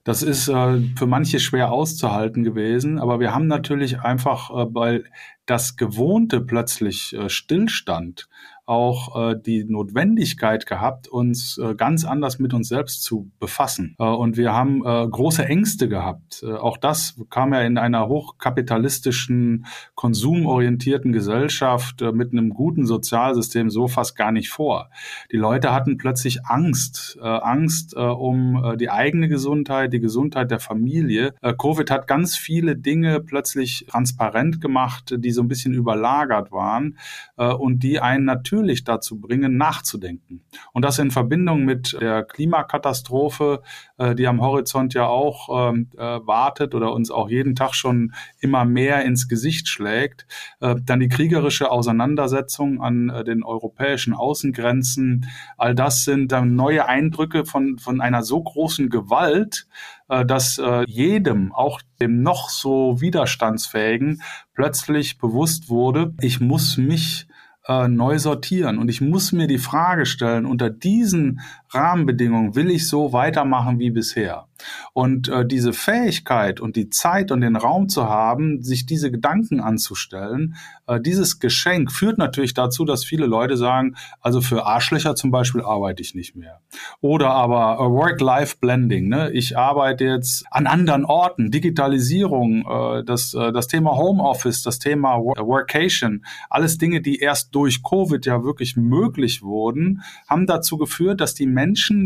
Das 0.03 0.23
ist 0.23 0.49
äh, 0.49 0.81
für 0.97 1.07
manche 1.07 1.41
schwer 1.41 1.71
auszuhalten 1.71 2.43
gewesen, 2.43 2.99
aber 2.99 3.21
wir 3.21 3.35
haben 3.35 3.47
natürlich 3.47 4.01
einfach, 4.01 4.51
äh, 4.51 4.75
weil 4.75 5.05
das 5.45 5.77
Gewohnte 5.77 6.41
plötzlich 6.41 7.15
äh, 7.15 7.29
stillstand, 7.29 8.29
auch 8.71 9.33
äh, 9.33 9.37
die 9.37 9.65
Notwendigkeit 9.65 10.65
gehabt, 10.65 11.09
uns 11.09 11.59
äh, 11.59 11.75
ganz 11.75 12.05
anders 12.05 12.39
mit 12.39 12.55
uns 12.55 12.69
selbst 12.69 13.03
zu 13.03 13.29
befassen. 13.41 13.97
Äh, 13.99 14.05
und 14.05 14.37
wir 14.37 14.53
haben 14.53 14.87
äh, 14.87 15.09
große 15.09 15.45
Ängste 15.45 15.89
gehabt. 15.89 16.45
Äh, 16.45 16.53
auch 16.53 16.77
das 16.77 17.21
kam 17.31 17.53
ja 17.53 17.63
in 17.63 17.79
einer 17.79 18.07
hochkapitalistischen, 18.07 19.67
konsumorientierten 19.97 21.11
Gesellschaft 21.11 22.01
äh, 22.01 22.13
mit 22.13 22.31
einem 22.31 22.51
guten 22.51 22.87
Sozialsystem 22.87 23.71
so 23.71 23.89
fast 23.89 24.15
gar 24.15 24.31
nicht 24.31 24.51
vor. 24.51 24.91
Die 25.33 25.37
Leute 25.37 25.73
hatten 25.73 25.99
plötzlich 25.99 26.47
Angst, 26.47 27.19
äh, 27.21 27.27
Angst 27.27 27.95
äh, 27.97 27.99
um 27.99 28.63
äh, 28.63 28.77
die 28.77 28.91
eigene 28.91 29.29
Gesundheit, 29.29 29.93
die 29.93 30.01
Gesundheit 30.01 30.53
der 30.53 30.61
Familie. 30.61 31.35
Äh, 31.43 31.55
Covid 31.55 31.91
hat 31.91 32.07
ganz 32.07 32.37
viele 32.37 32.77
Dinge 32.77 33.19
plötzlich 33.19 33.87
transparent 33.91 34.61
gemacht, 34.61 35.13
die 35.19 35.33
so 35.33 35.43
ein 35.43 35.49
bisschen 35.49 35.75
überlagert 35.75 36.53
waren 36.53 36.99
äh, 37.37 37.53
und 37.53 37.83
die 37.83 37.99
einen 37.99 38.25
natürlich 38.25 38.60
natürlich 38.61 38.85
dazu 38.85 39.19
bringen, 39.19 39.57
nachzudenken. 39.57 40.43
Und 40.73 40.85
das 40.85 40.99
in 40.99 41.11
Verbindung 41.11 41.65
mit 41.65 41.97
der 41.99 42.25
Klimakatastrophe, 42.25 43.63
äh, 43.97 44.15
die 44.15 44.27
am 44.27 44.43
Horizont 44.43 44.93
ja 44.93 45.07
auch 45.07 45.71
ähm, 45.71 45.89
äh, 45.97 46.01
wartet 46.01 46.75
oder 46.75 46.93
uns 46.93 47.11
auch 47.11 47.31
jeden 47.31 47.55
Tag 47.55 47.75
schon 47.75 48.13
immer 48.39 48.67
mehr 48.67 49.03
ins 49.05 49.29
Gesicht 49.29 49.69
schlägt. 49.69 50.27
Äh, 50.61 50.77
dann 50.85 51.01
die 51.01 51.09
kriegerische 51.09 51.71
Auseinandersetzung 51.71 52.83
an 52.83 53.09
den 53.27 53.43
europäischen 53.43 54.13
Außengrenzen. 54.13 55.27
All 55.57 55.75
das 55.75 56.05
sind 56.05 56.33
dann 56.33 56.55
neue 56.55 56.87
Eindrücke 56.87 57.47
von, 57.47 57.79
von 57.79 58.01
einer 58.01 58.23
so 58.23 58.43
großen 58.43 58.91
Gewalt, 58.91 59.67
dass 60.09 60.61
jedem, 60.87 61.53
auch 61.53 61.81
dem 62.01 62.23
noch 62.23 62.51
so 62.51 63.01
widerstandsfähigen, 63.01 64.23
plötzlich 64.55 65.19
bewusst 65.19 65.69
wurde, 65.69 66.15
ich 66.21 66.41
muss 66.41 66.77
mich 66.77 67.29
äh, 67.67 67.89
neu 67.89 68.19
sortieren. 68.19 68.79
Und 68.79 68.89
ich 68.89 69.01
muss 69.01 69.33
mir 69.33 69.47
die 69.47 69.59
Frage 69.59 70.07
stellen, 70.07 70.47
unter 70.47 70.71
diesen 70.71 71.41
Rahmenbedingungen 71.73 72.55
will 72.57 72.71
ich 72.71 72.89
so 72.89 73.13
weitermachen 73.13 73.79
wie 73.79 73.91
bisher. 73.91 74.47
Und 74.93 75.29
äh, 75.29 75.47
diese 75.47 75.73
Fähigkeit 75.73 76.61
und 76.61 76.77
die 76.77 76.91
Zeit 76.91 77.33
und 77.33 77.41
den 77.41 77.57
Raum 77.57 77.89
zu 77.89 78.09
haben, 78.09 78.63
sich 78.63 78.87
diese 78.87 79.11
Gedanken 79.11 79.61
anzustellen, 79.61 80.57
äh, 80.87 81.01
dieses 81.01 81.39
Geschenk 81.39 81.93
führt 81.93 82.19
natürlich 82.19 82.55
dazu, 82.55 82.85
dass 82.85 83.05
viele 83.05 83.27
Leute 83.27 83.57
sagen, 83.57 83.97
also 84.21 84.41
für 84.41 84.67
Arschlöcher 84.67 85.15
zum 85.15 85.31
Beispiel 85.31 85.63
arbeite 85.63 86.03
ich 86.03 86.15
nicht 86.15 86.37
mehr. 86.37 86.61
Oder 87.01 87.31
aber 87.31 87.77
äh, 87.77 87.91
Work-Life-Blending, 87.91 89.09
ne? 89.09 89.31
ich 89.33 89.57
arbeite 89.57 90.05
jetzt 90.05 90.45
an 90.51 90.67
anderen 90.67 91.05
Orten, 91.05 91.51
Digitalisierung, 91.51 92.67
äh, 92.69 93.05
das, 93.05 93.35
äh, 93.35 93.53
das 93.53 93.69
Thema 93.69 93.97
Homeoffice, 93.97 94.63
das 94.63 94.79
Thema 94.79 95.17
Workation, 95.19 96.25
alles 96.49 96.79
Dinge, 96.79 97.01
die 97.01 97.19
erst 97.19 97.55
durch 97.55 97.83
Covid 97.83 98.25
ja 98.27 98.43
wirklich 98.45 98.77
möglich 98.77 99.43
wurden, 99.43 100.03
haben 100.29 100.47
dazu 100.47 100.77
geführt, 100.77 101.21
dass 101.21 101.35
die 101.35 101.47
Menschen 101.47 101.60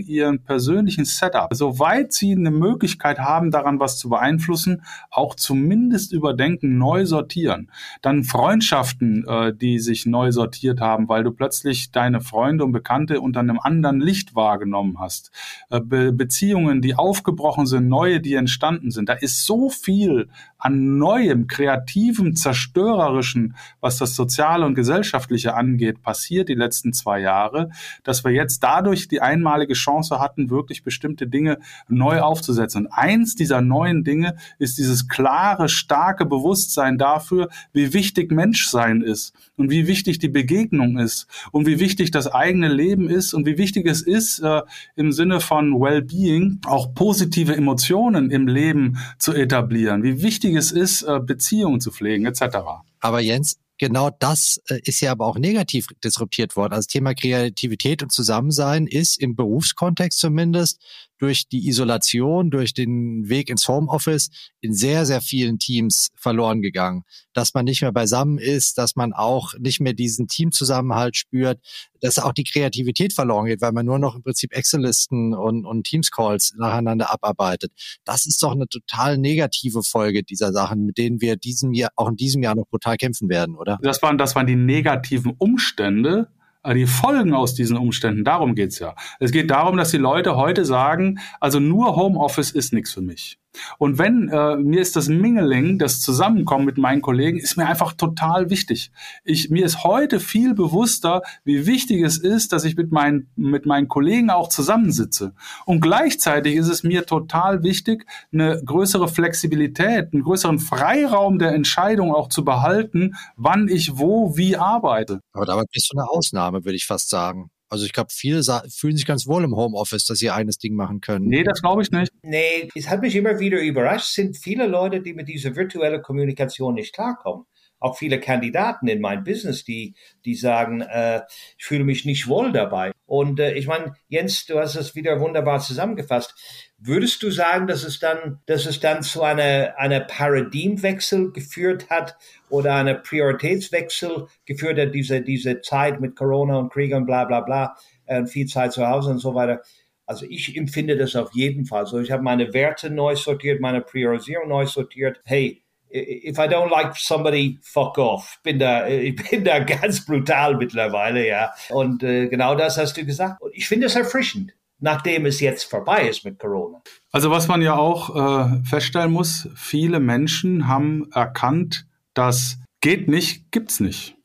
ihren 0.07 0.39
persönlichen 0.41 1.05
Setup, 1.05 1.49
soweit 1.53 2.13
sie 2.13 2.33
eine 2.33 2.51
Möglichkeit 2.51 3.19
haben, 3.19 3.51
daran 3.51 3.81
was 3.81 3.99
zu 3.99 4.09
beeinflussen, 4.09 4.83
auch 5.11 5.35
zumindest 5.35 6.13
überdenken, 6.13 6.79
neu 6.79 7.07
sortieren. 7.07 7.71
Dann 8.03 8.25
Freundschaften, 8.25 9.27
äh, 9.27 9.55
die 9.55 9.79
sich 9.79 10.07
neu 10.07 10.33
sortiert 10.33 10.81
haben, 10.81 11.09
weil 11.09 11.25
du 11.25 11.31
plötzlich 11.31 11.91
deine 11.91 12.21
Freunde 12.21 12.65
und 12.65 12.73
Bekannte 12.73 13.21
unter 13.21 13.41
einem 13.41 13.59
anderen 13.59 14.01
Licht 14.01 14.35
wahrgenommen 14.35 14.99
hast. 14.99 15.31
Äh, 15.71 15.81
Be 15.81 16.13
Beziehungen, 16.13 16.81
die 16.81 16.95
aufgebrochen 16.95 17.67
sind, 17.67 17.89
neue, 17.89 18.21
die 18.21 18.35
entstanden 18.35 18.91
sind. 18.91 19.09
Da 19.09 19.15
ist 19.15 19.45
so 19.45 19.69
viel 19.69 20.29
an 20.65 20.97
neuem, 20.97 21.47
kreativem, 21.47 22.37
zerstörerischen, 22.37 23.55
was 23.81 23.99
das 23.99 24.17
Soziale 24.17 24.65
und 24.65 24.75
Gesellschaftliche 24.75 25.55
angeht, 25.55 26.03
passiert 26.03 26.49
die 26.49 26.55
letzten 26.55 26.95
zwei 26.95 27.21
Jahre, 27.21 27.69
dass 28.03 28.25
wir 28.25 28.33
jetzt 28.33 28.61
dadurch 28.61 29.07
die 29.07 29.21
einmalige 29.45 29.75
Chance 29.75 30.21
hatten, 30.21 30.51
wirklich 30.51 30.83
bestimmte 30.83 31.27
Dinge 31.27 31.59
neu 31.89 32.21
aufzusetzen. 32.21 32.87
Und 32.87 32.93
eins 32.93 33.35
dieser 33.35 33.61
neuen 33.61 34.05
Dinge 34.05 34.37
ist 34.59 34.79
dieses 34.79 35.09
klare, 35.09 35.69
starke 35.69 36.25
Bewusstsein 36.25 36.99
dafür, 36.99 37.49
wie 37.73 37.93
wichtig 37.93 38.33
Menschsein 38.33 39.03
ist 39.03 39.35
und 39.57 39.71
wie 39.71 39.87
wichtig 39.87 40.19
die 40.19 40.29
Begegnung 40.29 40.99
ist 40.99 41.27
und 41.53 41.67
wie 41.67 41.79
wichtig 41.79 42.11
das 42.11 42.27
eigene 42.27 42.69
Leben 42.69 43.09
ist 43.09 43.35
und 43.35 43.47
wie 43.47 43.59
wichtig 43.59 43.87
es 43.87 44.03
ist, 44.03 44.41
äh, 44.41 44.63
im 44.97 45.13
Sinne 45.13 45.41
von 45.41 45.81
Wellbeing 45.81 46.61
auch 46.67 46.95
positive 46.95 47.55
Emotionen 47.55 48.31
im 48.31 48.47
Leben 48.47 48.99
zu 49.19 49.35
etablieren, 49.35 50.03
wie 50.03 50.23
wichtig 50.23 50.57
es 50.57 50.73
ist, 50.73 51.03
äh, 51.03 51.21
Beziehungen 51.21 51.81
zu 51.81 51.91
pflegen, 51.91 52.25
etc. 52.27 52.57
Aber 53.01 53.21
Jens, 53.21 53.59
genau 53.79 54.11
das 54.11 54.61
äh, 54.69 54.81
ist 54.85 55.01
ja 55.01 55.13
aber 55.13 55.27
auch 55.27 55.39
negativ 55.39 55.87
disruptiert 56.03 56.57
worden. 56.57 56.73
Also 56.73 56.87
das 56.87 56.93
Thema 56.93 57.15
Kreativität 57.15 58.03
und 58.03 58.13
Zusammensein 58.13 58.87
ist 58.87 59.21
im 59.21 59.37
Berufskontext 59.37 60.19
zumindest 60.19 60.83
durch 61.25 61.49
die 61.49 61.69
Isolation, 61.69 62.51
durch 62.51 62.75
den 62.75 63.31
Weg 63.31 63.49
ins 63.49 63.67
Homeoffice 63.67 64.29
in 64.61 64.75
sehr, 64.75 65.07
sehr 65.07 65.23
vielen 65.23 65.59
Teams 65.59 66.11
verloren 66.17 66.61
gegangen. 66.61 67.05
Dass 67.33 67.55
man 67.55 67.65
nicht 67.65 67.81
mehr 67.81 67.93
beisammen 67.93 68.37
ist, 68.37 68.77
dass 68.77 68.95
man 68.95 69.15
auch 69.15 69.55
nicht 69.59 69.81
mehr 69.81 69.95
diesen 69.95 70.29
Teamzusammenhalt 70.29 71.17
spürt, 71.17 71.59
dass 72.03 72.19
auch 72.19 72.35
die 72.35 72.45
Kreativität 72.45 73.15
verloren 73.15 73.47
geht, 73.47 73.63
weil 73.63 73.73
man 73.73 73.87
nur 73.87 73.99
noch 73.99 74.17
im 74.17 74.23
Prinzip 74.23 74.55
Excel-Listen 74.55 75.33
und, 75.33 75.65
und 75.65 75.85
Teams-Calls 75.85 76.57
nacheinander 76.59 77.11
abarbeitet. 77.11 77.73
Das 78.05 78.27
ist 78.27 78.43
doch 78.43 78.53
eine 78.53 78.69
total 78.69 79.17
negative 79.17 79.83
Folge 79.83 80.25
dieser 80.25 80.53
Sachen, 80.53 80.85
mit 80.85 80.99
denen 80.99 81.23
wir 81.23 81.37
diesem 81.37 81.73
Jahr, 81.73 81.91
auch 81.97 82.11
in 82.11 82.17
diesem 82.17 82.43
Jahr 82.43 82.55
noch 82.55 82.69
brutal 82.69 82.99
kämpfen 82.99 83.31
werden, 83.31 83.57
oder? 83.57 83.79
Das 83.81 84.03
waren, 84.03 84.19
das 84.19 84.35
waren 84.35 84.47
die 84.47 84.57
negativen 84.57 85.33
Umstände, 85.39 86.29
die 86.73 86.87
Folgen 86.87 87.35
aus 87.35 87.55
diesen 87.55 87.77
Umständen, 87.77 88.25
darum 88.25 88.55
geht's 88.55 88.79
ja. 88.79 88.95
Es 89.21 89.33
geht 89.33 89.51
darum, 89.51 89.77
dass 89.77 89.91
die 89.91 89.99
Leute 89.99 90.37
heute 90.37 90.65
sagen, 90.65 91.19
also 91.41 91.61
nur 91.61 91.97
Homeoffice 91.97 92.53
ist 92.53 92.73
nichts 92.73 92.93
für 92.93 93.03
mich. 93.03 93.39
Und 93.79 93.99
wenn 93.99 94.29
äh, 94.29 94.57
mir 94.57 94.81
ist 94.81 94.97
das 94.97 95.09
Mingling, 95.09 95.79
das 95.79 96.01
Zusammenkommen 96.01 96.65
mit 96.65 96.79
meinen 96.79 97.03
Kollegen, 97.03 97.39
ist 97.39 97.57
mir 97.57 97.67
einfach 97.67 97.93
total 97.93 98.51
wichtig. 98.51 98.91
Ich, 99.25 99.51
mir 99.51 99.65
ist 99.65 99.85
heute 99.85 100.21
viel 100.21 100.55
bewusster, 100.55 101.23
wie 101.45 101.67
wichtig 101.67 102.03
es 102.03 102.19
ist, 102.19 102.53
dass 102.53 102.65
ich 102.65 102.77
mit 102.77 102.93
meinen, 102.93 103.29
mit 103.37 103.67
meinen 103.67 103.89
Kollegen 103.89 104.31
auch 104.31 104.49
zusammensitze. 104.49 105.35
Und 105.67 105.81
gleichzeitig 105.81 106.57
ist 106.57 106.69
es 106.69 106.83
mir 106.83 107.07
total 107.07 107.63
wichtig, 107.63 108.07
eine 108.33 108.63
größere 108.65 109.09
Flexibilität, 109.09 110.13
einen 110.13 110.23
größeren 110.23 110.59
Freiraum 110.59 111.39
der 111.39 111.53
Entscheidung 111.53 112.15
auch 112.15 112.29
zu 112.29 112.45
behalten, 112.45 113.15
wann 113.37 113.69
ich 113.69 113.99
wo, 113.99 114.37
wie 114.37 114.57
arbeite. 114.57 115.21
Aber 115.33 115.47
dabei 115.47 115.65
bist 115.73 115.91
du 115.93 115.99
eine 115.99 116.09
Ausnahme, 116.09 116.65
würde 116.65 116.77
ich 116.77 116.87
fast 116.87 117.09
sagen. 117.09 117.51
Also 117.75 117.87
ich 117.87 117.93
glaube, 117.93 118.11
viele 118.13 118.41
fühlen 118.69 118.97
sich 118.97 119.05
ganz 119.05 119.27
wohl 119.27 119.43
im 119.43 119.57
Homeoffice, 119.57 120.07
dass 120.07 120.19
sie 120.19 120.31
eines 120.31 120.59
Ding 120.59 120.77
machen 120.77 121.01
können. 121.01 121.27
Nee, 121.27 121.43
das 121.43 121.61
glaube 121.61 121.83
ich 121.83 121.91
nicht. 121.91 122.13
Nee, 122.23 122.69
es 122.77 122.89
hat 122.89 123.01
mich 123.01 123.17
immer 123.17 123.41
wieder 123.41 123.61
überrascht, 123.61 124.11
Es 124.11 124.15
sind 124.15 124.37
viele 124.37 124.69
Leute, 124.69 125.03
die 125.03 125.13
mit 125.13 125.27
dieser 125.27 125.57
virtuellen 125.57 126.01
Kommunikation 126.01 126.75
nicht 126.75 126.95
klarkommen. 126.95 127.47
Auch 127.85 127.99
viele 127.99 128.19
Kandidaten 128.19 128.89
in 128.89 129.03
meinem 129.03 129.25
Business, 129.25 129.63
die, 129.63 129.95
die 130.25 130.35
sagen, 130.35 130.81
äh, 130.81 131.21
ich 131.59 131.67
fühle 131.67 131.85
mich 131.85 132.07
nicht 132.07 132.29
wohl 132.29 132.51
dabei. 132.51 132.93
Und 133.05 133.39
äh, 133.41 133.53
ich 133.53 133.67
meine, 133.67 133.93
Jens, 134.09 134.47
du 134.47 134.59
hast 134.59 134.75
es 134.75 134.95
wieder 134.95 135.21
wunderbar 135.21 135.61
zusammengefasst. 135.61 136.35
Würdest 136.79 137.23
du 137.23 137.31
sagen, 137.31 137.67
dass 137.67 137.85
es 137.85 137.99
dann, 137.99 138.41
dass 138.47 138.65
es 138.65 138.81
dann 138.81 139.03
zu 139.03 139.23
einer, 139.23 139.75
einer 139.77 140.01
Paradigmwechsel 140.01 141.33
geführt 141.33 141.91
hat 141.91 142.17
oder 142.49 142.75
einer 142.75 142.95
Prioritätswechsel 142.95 144.29
geführt 144.47 144.79
hat, 144.79 144.95
diese, 144.95 145.21
diese 145.21 145.61
Zeit 145.61 146.01
mit 146.01 146.17
Corona 146.17 146.57
und 146.57 146.73
Krieg 146.73 146.95
und 146.95 147.05
bla, 147.05 147.27
bla, 147.27 147.43
bla, 147.43 147.77
äh, 148.07 148.25
viel 148.25 148.47
Zeit 148.47 148.73
zu 148.73 148.87
Hause 148.87 149.11
und 149.11 149.19
so 149.19 149.35
weiter? 149.35 149.61
Also 150.07 150.25
ich 150.27 150.57
empfinde 150.57 150.97
das 150.97 151.17
auf 151.17 151.35
jeden 151.35 151.67
Fall 151.67 151.85
so. 151.85 151.99
Ich 151.99 152.11
habe 152.11 152.23
meine 152.23 152.55
Werte 152.55 152.89
neu 152.89 153.15
sortiert, 153.15 153.61
meine 153.61 153.83
Priorisierung 153.83 154.49
neu 154.49 154.65
sortiert. 154.65 155.21
Hey, 155.25 155.64
if 155.95 156.39
I 156.39 156.49
don't 156.49 156.71
like 156.71 156.97
somebody, 156.97 157.59
fuck 157.63 157.99
off. 157.99 158.39
Bin 158.43 158.59
da, 158.59 158.87
ich 158.89 159.17
bin 159.17 159.45
da 159.45 159.61
ganz 159.61 160.05
brutal 160.05 160.57
mittlerweile, 160.57 161.27
ja. 161.27 161.53
Und 161.71 162.03
äh, 162.03 162.29
genau 162.29 162.55
das 162.55 162.77
hast 162.77 162.97
du 162.97 163.05
gesagt. 163.05 163.41
Und 163.41 163.53
ich 163.55 163.69
finde 163.69 163.87
es 163.87 163.95
erfrischend, 163.95 164.53
nachdem 164.81 165.25
es 165.27 165.41
jetzt 165.41 165.65
vorbei 165.65 166.09
ist 166.09 166.25
mit 166.25 166.39
Corona. 166.39 166.83
Also 167.13 167.31
was 167.31 167.49
man 167.49 167.63
ja 167.63 167.77
auch 167.77 168.51
äh, 168.51 168.63
feststellen 168.65 169.13
muss, 169.13 169.49
viele 169.55 170.01
Menschen 170.01 170.67
haben 170.67 171.11
erkannt, 171.13 171.87
dass 172.13 172.59
geht 172.81 173.09
nicht, 173.09 173.51
gibt's 173.53 173.81
nicht. 173.81 174.17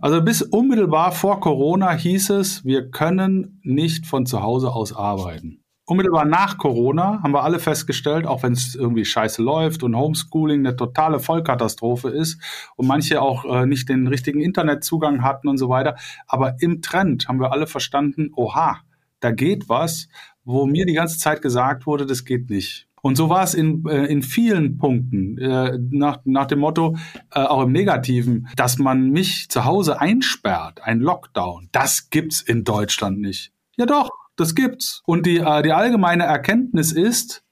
Also 0.00 0.22
bis 0.22 0.42
unmittelbar 0.42 1.10
vor 1.10 1.40
Corona 1.40 1.92
hieß 1.92 2.30
es, 2.30 2.64
wir 2.64 2.90
können 2.90 3.60
nicht 3.64 4.06
von 4.06 4.26
zu 4.26 4.42
Hause 4.42 4.70
aus 4.72 4.94
arbeiten. 4.94 5.61
Unmittelbar 5.84 6.24
nach 6.24 6.58
Corona 6.58 7.20
haben 7.22 7.32
wir 7.32 7.42
alle 7.42 7.58
festgestellt, 7.58 8.24
auch 8.24 8.44
wenn 8.44 8.52
es 8.52 8.76
irgendwie 8.76 9.04
scheiße 9.04 9.42
läuft 9.42 9.82
und 9.82 9.96
Homeschooling 9.96 10.60
eine 10.60 10.76
totale 10.76 11.18
Vollkatastrophe 11.18 12.08
ist 12.08 12.40
und 12.76 12.86
manche 12.86 13.20
auch 13.20 13.44
äh, 13.44 13.66
nicht 13.66 13.88
den 13.88 14.06
richtigen 14.06 14.40
Internetzugang 14.40 15.22
hatten 15.22 15.48
und 15.48 15.58
so 15.58 15.68
weiter. 15.68 15.96
Aber 16.28 16.54
im 16.60 16.82
Trend 16.82 17.26
haben 17.26 17.40
wir 17.40 17.50
alle 17.50 17.66
verstanden, 17.66 18.30
oha, 18.36 18.78
da 19.18 19.32
geht 19.32 19.68
was, 19.68 20.08
wo 20.44 20.66
mir 20.66 20.86
die 20.86 20.94
ganze 20.94 21.18
Zeit 21.18 21.42
gesagt 21.42 21.84
wurde, 21.86 22.06
das 22.06 22.24
geht 22.24 22.48
nicht. 22.48 22.86
Und 23.00 23.16
so 23.16 23.28
war 23.28 23.42
es 23.42 23.54
in, 23.54 23.84
äh, 23.86 24.06
in 24.06 24.22
vielen 24.22 24.78
Punkten, 24.78 25.36
äh, 25.38 25.76
nach, 25.90 26.20
nach 26.24 26.46
dem 26.46 26.60
Motto, 26.60 26.96
äh, 27.32 27.40
auch 27.40 27.64
im 27.64 27.72
Negativen, 27.72 28.48
dass 28.54 28.78
man 28.78 29.10
mich 29.10 29.48
zu 29.48 29.64
Hause 29.64 30.00
einsperrt, 30.00 30.80
ein 30.84 31.00
Lockdown. 31.00 31.68
Das 31.72 32.10
gibt's 32.10 32.40
in 32.40 32.62
Deutschland 32.62 33.20
nicht. 33.20 33.52
Ja 33.76 33.86
doch, 33.86 34.10
das 34.42 34.54
gibt's. 34.54 35.02
Und 35.06 35.26
die, 35.26 35.38
äh, 35.38 35.62
die 35.62 35.72
allgemeine 35.72 36.24
Erkenntnis 36.24 36.92
ist, 36.92 37.44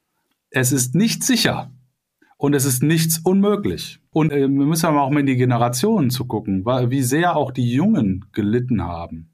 es 0.50 0.72
ist 0.72 0.94
nicht 0.94 1.24
sicher. 1.24 1.72
Und 2.36 2.54
es 2.54 2.64
ist 2.64 2.82
nichts 2.82 3.18
unmöglich. 3.18 4.00
Und 4.10 4.32
äh, 4.32 4.40
wir 4.40 4.48
müssen 4.48 4.86
aber 4.86 5.02
auch 5.02 5.10
mal 5.10 5.20
in 5.20 5.26
die 5.26 5.36
Generationen 5.36 6.10
zu 6.10 6.26
gucken, 6.26 6.64
wie 6.64 7.02
sehr 7.02 7.36
auch 7.36 7.52
die 7.52 7.70
Jungen 7.70 8.26
gelitten 8.32 8.82
haben. 8.82 9.29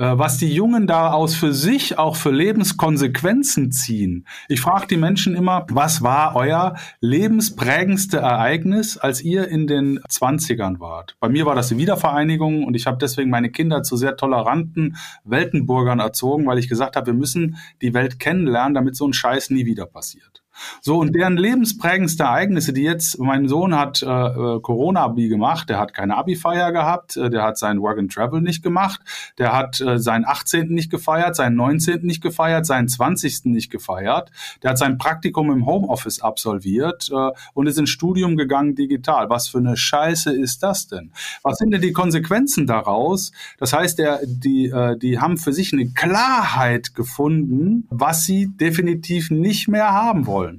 Äh, 0.00 0.16
was 0.18 0.38
die 0.38 0.50
Jungen 0.50 0.86
daraus 0.86 1.34
für 1.34 1.52
sich 1.52 1.98
auch 1.98 2.16
für 2.16 2.30
Lebenskonsequenzen 2.30 3.70
ziehen. 3.70 4.26
Ich 4.48 4.62
frage 4.62 4.86
die 4.86 4.96
Menschen 4.96 5.36
immer, 5.36 5.66
was 5.68 6.00
war 6.00 6.36
euer 6.36 6.74
lebensprägendste 7.00 8.16
Ereignis, 8.16 8.96
als 8.96 9.20
ihr 9.20 9.48
in 9.48 9.66
den 9.66 10.00
Zwanzigern 10.08 10.80
wart? 10.80 11.16
Bei 11.20 11.28
mir 11.28 11.44
war 11.44 11.54
das 11.54 11.68
die 11.68 11.76
Wiedervereinigung 11.76 12.64
und 12.64 12.76
ich 12.76 12.86
habe 12.86 12.96
deswegen 12.98 13.28
meine 13.28 13.50
Kinder 13.50 13.82
zu 13.82 13.98
sehr 13.98 14.16
toleranten 14.16 14.96
Weltenburgern 15.24 16.00
erzogen, 16.00 16.46
weil 16.46 16.58
ich 16.58 16.70
gesagt 16.70 16.96
habe, 16.96 17.08
wir 17.08 17.14
müssen 17.14 17.58
die 17.82 17.92
Welt 17.92 18.18
kennenlernen, 18.18 18.72
damit 18.72 18.96
so 18.96 19.06
ein 19.06 19.12
Scheiß 19.12 19.50
nie 19.50 19.66
wieder 19.66 19.84
passiert. 19.84 20.39
So, 20.80 20.98
und 20.98 21.14
deren 21.14 21.36
lebensprägendste 21.36 22.24
Ereignisse, 22.24 22.72
die 22.72 22.82
jetzt, 22.82 23.18
mein 23.18 23.48
Sohn 23.48 23.74
hat 23.74 24.02
äh, 24.02 24.06
äh, 24.06 24.60
Corona-Abi 24.60 25.28
gemacht, 25.28 25.68
der 25.68 25.78
hat 25.78 25.94
keine 25.94 26.16
Abi-Feier 26.16 26.72
gehabt, 26.72 27.16
äh, 27.16 27.30
der 27.30 27.42
hat 27.42 27.58
sein 27.58 27.80
Work 27.80 27.98
and 27.98 28.12
Travel 28.12 28.40
nicht 28.40 28.62
gemacht, 28.62 29.00
der 29.38 29.52
hat 29.52 29.80
äh, 29.80 29.98
seinen 29.98 30.24
18. 30.24 30.68
nicht 30.68 30.90
gefeiert, 30.90 31.36
seinen 31.36 31.56
19. 31.56 32.02
nicht 32.02 32.22
gefeiert, 32.22 32.66
seinen 32.66 32.88
20. 32.88 33.46
nicht 33.46 33.70
gefeiert, 33.70 34.30
der 34.62 34.70
hat 34.70 34.78
sein 34.78 34.98
Praktikum 34.98 35.50
im 35.50 35.66
Homeoffice 35.66 36.20
absolviert 36.20 37.10
äh, 37.12 37.30
und 37.54 37.66
ist 37.66 37.78
ins 37.78 37.90
Studium 37.90 38.36
gegangen 38.36 38.74
digital. 38.74 39.30
Was 39.30 39.48
für 39.48 39.58
eine 39.58 39.76
Scheiße 39.76 40.32
ist 40.32 40.62
das 40.62 40.88
denn? 40.88 41.12
Was 41.42 41.58
sind 41.58 41.70
denn 41.70 41.82
die 41.82 41.92
Konsequenzen 41.92 42.66
daraus? 42.66 43.32
Das 43.58 43.72
heißt, 43.72 43.98
der, 43.98 44.20
die, 44.24 44.66
äh, 44.66 44.96
die 44.98 45.18
haben 45.18 45.36
für 45.36 45.52
sich 45.52 45.72
eine 45.72 45.88
Klarheit 45.90 46.94
gefunden, 46.94 47.86
was 47.90 48.24
sie 48.24 48.48
definitiv 48.48 49.30
nicht 49.30 49.68
mehr 49.68 49.92
haben 49.92 50.26
wollen. 50.26 50.49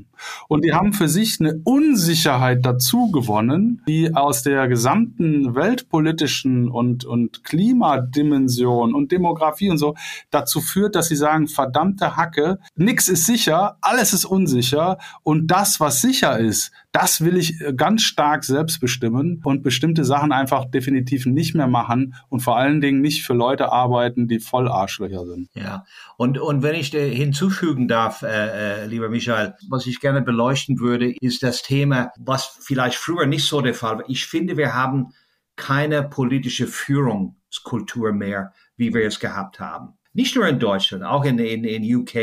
Und 0.48 0.66
die 0.66 0.74
haben 0.74 0.94
für 0.94 1.08
sich 1.08 1.40
eine 1.40 1.62
Unsicherheit 1.64 2.66
dazu 2.66 3.12
gewonnen, 3.12 3.82
die 3.88 4.16
aus 4.16 4.44
der 4.44 4.68
gesamten 4.68 5.56
weltpolitischen 5.56 6.70
und, 6.70 7.06
und 7.06 7.44
Klimadimension 7.44 8.94
und 8.94 9.12
Demografie 9.12 9.70
und 9.70 9.78
so 9.78 9.96
dazu 10.30 10.62
führt, 10.62 10.96
dass 10.96 11.08
sie 11.08 11.16
sagen, 11.16 11.48
verdammte 11.48 12.16
Hacke, 12.16 12.60
nix 12.76 13.08
ist 13.08 13.26
sicher, 13.26 13.78
alles 13.82 14.14
ist 14.14 14.26
unsicher. 14.26 14.98
Und 15.24 15.48
das, 15.48 15.80
was 15.80 16.02
sicher 16.02 16.40
ist, 16.40 16.72
das 16.92 17.22
will 17.22 17.38
ich 17.38 17.56
ganz 17.78 18.02
stark 18.02 18.44
selbst 18.44 18.80
bestimmen 18.80 19.42
und 19.44 19.64
bestimmte 19.64 20.04
Sachen 20.04 20.32
einfach 20.32 20.66
definitiv 20.66 21.26
nicht 21.26 21.56
mehr 21.56 21.68
machen 21.68 22.16
und 22.30 22.42
vor 22.42 22.58
allen 22.58 22.82
Dingen 22.82 23.02
nicht 23.02 23.24
für 23.24 23.34
Leute 23.34 23.72
arbeiten, 23.72 24.28
die 24.28 24.40
voll 24.40 24.68
Arschlöcher 24.68 25.26
sind. 25.26 25.50
Ja, 25.54 25.86
und, 26.18 26.38
und 26.38 26.64
wenn 26.64 26.76
ich 26.76 26.90
hinzufügen 26.90 27.88
darf, 27.88 28.24
äh, 28.24 28.84
äh, 28.84 28.86
lieber 28.88 29.10
Michael, 29.10 29.54
was 29.70 29.86
ich 29.86 30.00
gerne 30.00 30.22
beleuchten 30.22 30.80
würde, 30.80 31.14
ist 31.22 31.44
das 31.44 31.62
Thema, 31.62 32.12
was 32.20 32.58
vielleicht 32.62 32.98
früher 32.98 33.26
nicht 33.26 33.46
so 33.46 33.62
der 33.62 33.74
Fall 33.74 33.92
war. 34.00 34.10
Ich 34.10 34.26
finde, 34.26 34.58
wir 34.58 34.74
haben 34.74 35.14
keine 35.56 36.04
politische 36.04 36.68
Führungskultur 36.68 38.14
mehr, 38.14 38.54
wie 38.76 38.94
wir 38.94 39.06
es 39.06 39.20
gehabt 39.20 39.60
haben. 39.60 39.98
Nicht 40.14 40.36
nur 40.36 40.48
in 40.48 40.60
Deutschland, 40.60 41.04
auch 41.04 41.24
in, 41.24 41.40
in, 41.40 41.64
in 41.64 41.96
UK, 41.96 42.16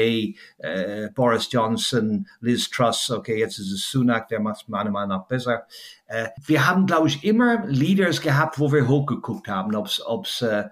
äh, 0.58 1.08
Boris 1.14 1.50
Johnson, 1.50 2.26
Liz 2.40 2.68
Truss, 2.68 3.10
okay, 3.10 3.38
jetzt 3.38 3.58
ist 3.58 3.72
es 3.72 3.90
Sunak, 3.90 4.28
der 4.28 4.40
macht 4.40 4.62
es 4.62 4.68
meiner 4.68 4.90
Meinung 4.90 5.16
nach 5.16 5.26
besser. 5.26 5.66
Äh, 6.08 6.28
wir 6.46 6.66
haben, 6.66 6.86
glaube 6.86 7.06
ich, 7.08 7.22
immer 7.22 7.66
Leaders 7.66 8.22
gehabt, 8.22 8.58
wo 8.58 8.72
wir 8.72 8.88
hochgeguckt 8.88 9.46
haben, 9.46 9.74
ob 9.76 10.24
es 10.24 10.40
äh, 10.40 10.68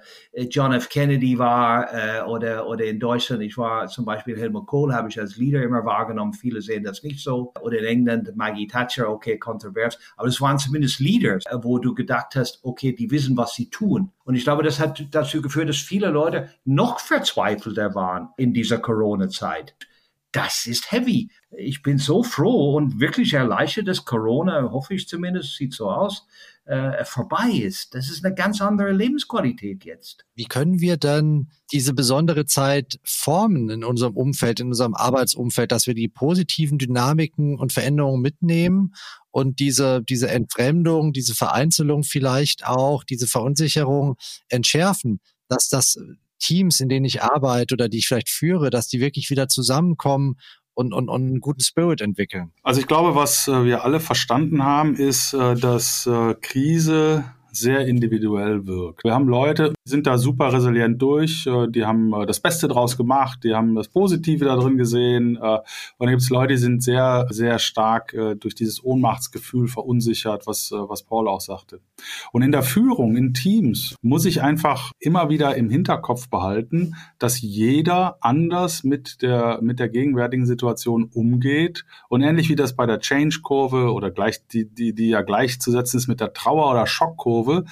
John 0.49 0.73
F. 0.73 0.89
Kennedy 0.89 1.39
war 1.39 1.93
äh, 1.93 2.23
oder, 2.23 2.67
oder 2.67 2.87
in 2.87 2.99
Deutschland, 2.99 3.43
ich 3.43 3.59
war 3.59 3.87
zum 3.89 4.07
Beispiel 4.07 4.39
Helmut 4.39 4.67
Kohl, 4.67 4.95
habe 4.95 5.11
ich 5.11 5.21
als 5.21 5.37
Leader 5.37 5.63
immer 5.63 5.85
wahrgenommen, 5.85 6.33
viele 6.33 6.63
sehen 6.63 6.85
das 6.85 7.03
nicht 7.03 7.23
so. 7.23 7.53
Oder 7.61 7.81
in 7.81 7.85
England 7.85 8.35
Maggie 8.35 8.67
Thatcher, 8.67 9.11
okay, 9.11 9.39
kontrovers, 9.39 9.99
aber 10.17 10.29
es 10.29 10.41
waren 10.41 10.59
zumindest 10.59 11.01
Leaders, 11.01 11.45
äh, 11.45 11.59
wo 11.61 11.79
du 11.79 11.95
gedacht 11.95 12.35
hast, 12.35 12.61
okay, 12.63 12.95
die 12.95 13.11
wissen, 13.11 13.37
was 13.37 13.55
sie 13.55 13.69
tun. 13.69 14.13
Und 14.25 14.37
ich 14.37 14.45
glaube, 14.45 14.63
das 14.63 14.81
hat 14.81 15.05
dazu 15.11 15.43
geführt, 15.43 15.69
dass 15.69 15.77
viele 15.77 16.09
Leute 16.09 16.49
noch 16.65 16.99
verzweifelter 16.99 17.95
waren 17.95 18.31
in 18.39 18.55
dieser 18.55 18.79
Corona-Zeit 18.79 19.77
das 20.37 20.67
ist 20.67 20.93
heavy. 20.93 21.31
Ich 21.59 21.83
bin 21.83 21.99
so 21.99 22.23
froh 22.23 22.75
und 22.77 23.01
wirklich 23.01 23.33
erleichtert, 23.33 23.89
dass 23.89 24.05
Corona, 24.05 24.71
hoffe 24.71 24.95
ich 24.95 25.09
zumindest, 25.09 25.57
sieht 25.57 25.73
so 25.73 25.91
aus, 25.91 26.27
äh, 26.67 27.05
vorbei 27.05 27.51
ist. 27.51 27.95
Das 27.95 28.11
ist 28.11 28.25
eine 28.25 28.35
ganz 28.35 28.61
andere 28.61 28.91
Lebensqualität 28.91 29.85
jetzt. 29.85 30.25
Wie 30.35 30.47
können 30.47 30.81
wir 30.81 30.97
dann 30.97 31.49
diese 31.73 31.95
besondere 31.95 32.45
Zeit 32.45 32.99
formen 33.05 33.71
in 33.71 33.85
unserem 33.85 34.17
Umfeld, 34.17 34.61
in 34.61 34.69
unserem 34.69 34.95
Arbeitsumfeld, 34.95 35.71
dass 35.71 35.87
wir 35.87 35.95
die 35.95 36.09
positiven 36.09 36.79
Dynamiken 36.79 37.57
und 37.57 37.73
Veränderungen 37.73 38.21
mitnehmen 38.21 38.95
und 39.31 39.61
diese, 39.61 40.03
diese 40.03 40.29
Entfremdung, 40.29 41.13
diese 41.13 41.35
Vereinzelung 41.35 42.03
vielleicht 42.03 42.67
auch, 42.67 43.05
diese 43.05 43.29
Verunsicherung 43.29 44.17
entschärfen, 44.49 45.21
dass 45.49 45.69
das 45.69 45.97
Teams, 46.39 46.81
in 46.81 46.89
denen 46.89 47.07
ich 47.07 47.23
arbeite 47.23 47.75
oder 47.75 47.89
die 47.89 47.99
ich 47.99 48.09
vielleicht 48.09 48.29
führe, 48.29 48.71
dass 48.71 48.89
die 48.89 49.01
wirklich 49.01 49.31
wieder 49.31 49.49
zusammenkommen 49.49 50.37
und, 50.77 50.93
und, 50.93 51.09
und 51.09 51.23
einen 51.23 51.41
guten 51.41 51.61
Spirit 51.61 52.01
entwickeln. 52.01 52.53
Also 52.63 52.81
ich 52.81 52.87
glaube, 52.87 53.15
was 53.15 53.49
äh, 53.49 53.65
wir 53.65 53.85
alle 53.85 53.99
verstanden 53.99 54.63
haben, 54.63 54.95
ist, 54.95 55.33
äh, 55.33 55.55
dass 55.55 56.07
äh, 56.07 56.35
Krise 56.41 57.25
sehr 57.51 57.87
individuell 57.87 58.67
wirkt. 58.67 59.03
Wir 59.03 59.15
haben 59.15 59.27
Leute, 59.27 59.73
sind 59.87 60.07
da 60.07 60.19
super 60.19 60.53
resilient 60.53 61.01
durch, 61.01 61.47
äh, 61.47 61.69
die 61.69 61.85
haben 61.87 62.13
äh, 62.13 62.27
das 62.27 62.41
Beste 62.41 62.69
draus 62.69 62.97
gemacht, 62.97 63.45
die 63.45 63.55
haben 63.55 63.75
das 63.75 63.89
Positive 63.89 64.45
da 64.45 64.57
drin 64.57 64.77
gesehen. 64.77 65.37
Äh, 65.37 65.39
und 65.39 65.63
dann 65.99 66.11
gibt 66.11 66.23
es 66.23 66.31
Leute, 66.31 66.55
die 66.55 66.59
sind 66.59 66.83
sehr, 66.83 67.27
sehr 67.31 67.59
stark 67.59 68.15
durch 68.41 68.55
dieses 68.55 68.85
Ohnmachtsgefühl 68.85 69.69
verunsichert, 69.69 70.47
was, 70.47 70.73
was 70.73 71.03
Paul 71.03 71.29
auch 71.29 71.41
sagte. 71.41 71.81
Und 72.33 72.43
in 72.43 72.53
der 72.53 72.63
Führung, 72.63 73.17
in 73.17 73.35
Teams, 73.35 73.95
muss 74.03 74.25
ich 74.25 74.43
einfach 74.43 74.93
immer 74.99 75.29
wieder 75.29 75.57
im 75.57 75.71
Hinterkopf 75.71 76.29
behalten, 76.29 76.95
dass 77.19 77.41
jeder 77.41 78.19
anders 78.21 78.85
mit 78.85 79.23
der, 79.23 79.61
mit 79.63 79.79
der 79.79 79.89
gegenwärtigen 79.89 80.47
Situation 80.47 81.05
umgeht. 81.13 81.85
Und 82.09 82.23
ähnlich 82.23 82.49
wie 82.49 82.57
das 82.57 82.77
bei 82.77 82.87
der 82.87 83.01
Change-Kurve 83.01 83.93
oder 83.93 84.11
gleich, 84.11 84.47
die, 84.49 84.69
die, 84.69 84.95
die 84.95 85.09
ja 85.09 85.23
gleichzusetzen 85.23 85.99
ist 85.99 86.09
mit 86.09 86.21
der 86.21 86.33
Trauer- 86.33 86.71
oder 86.71 86.87
Schockkurve, 86.87 87.37
Kurve, 87.37 87.65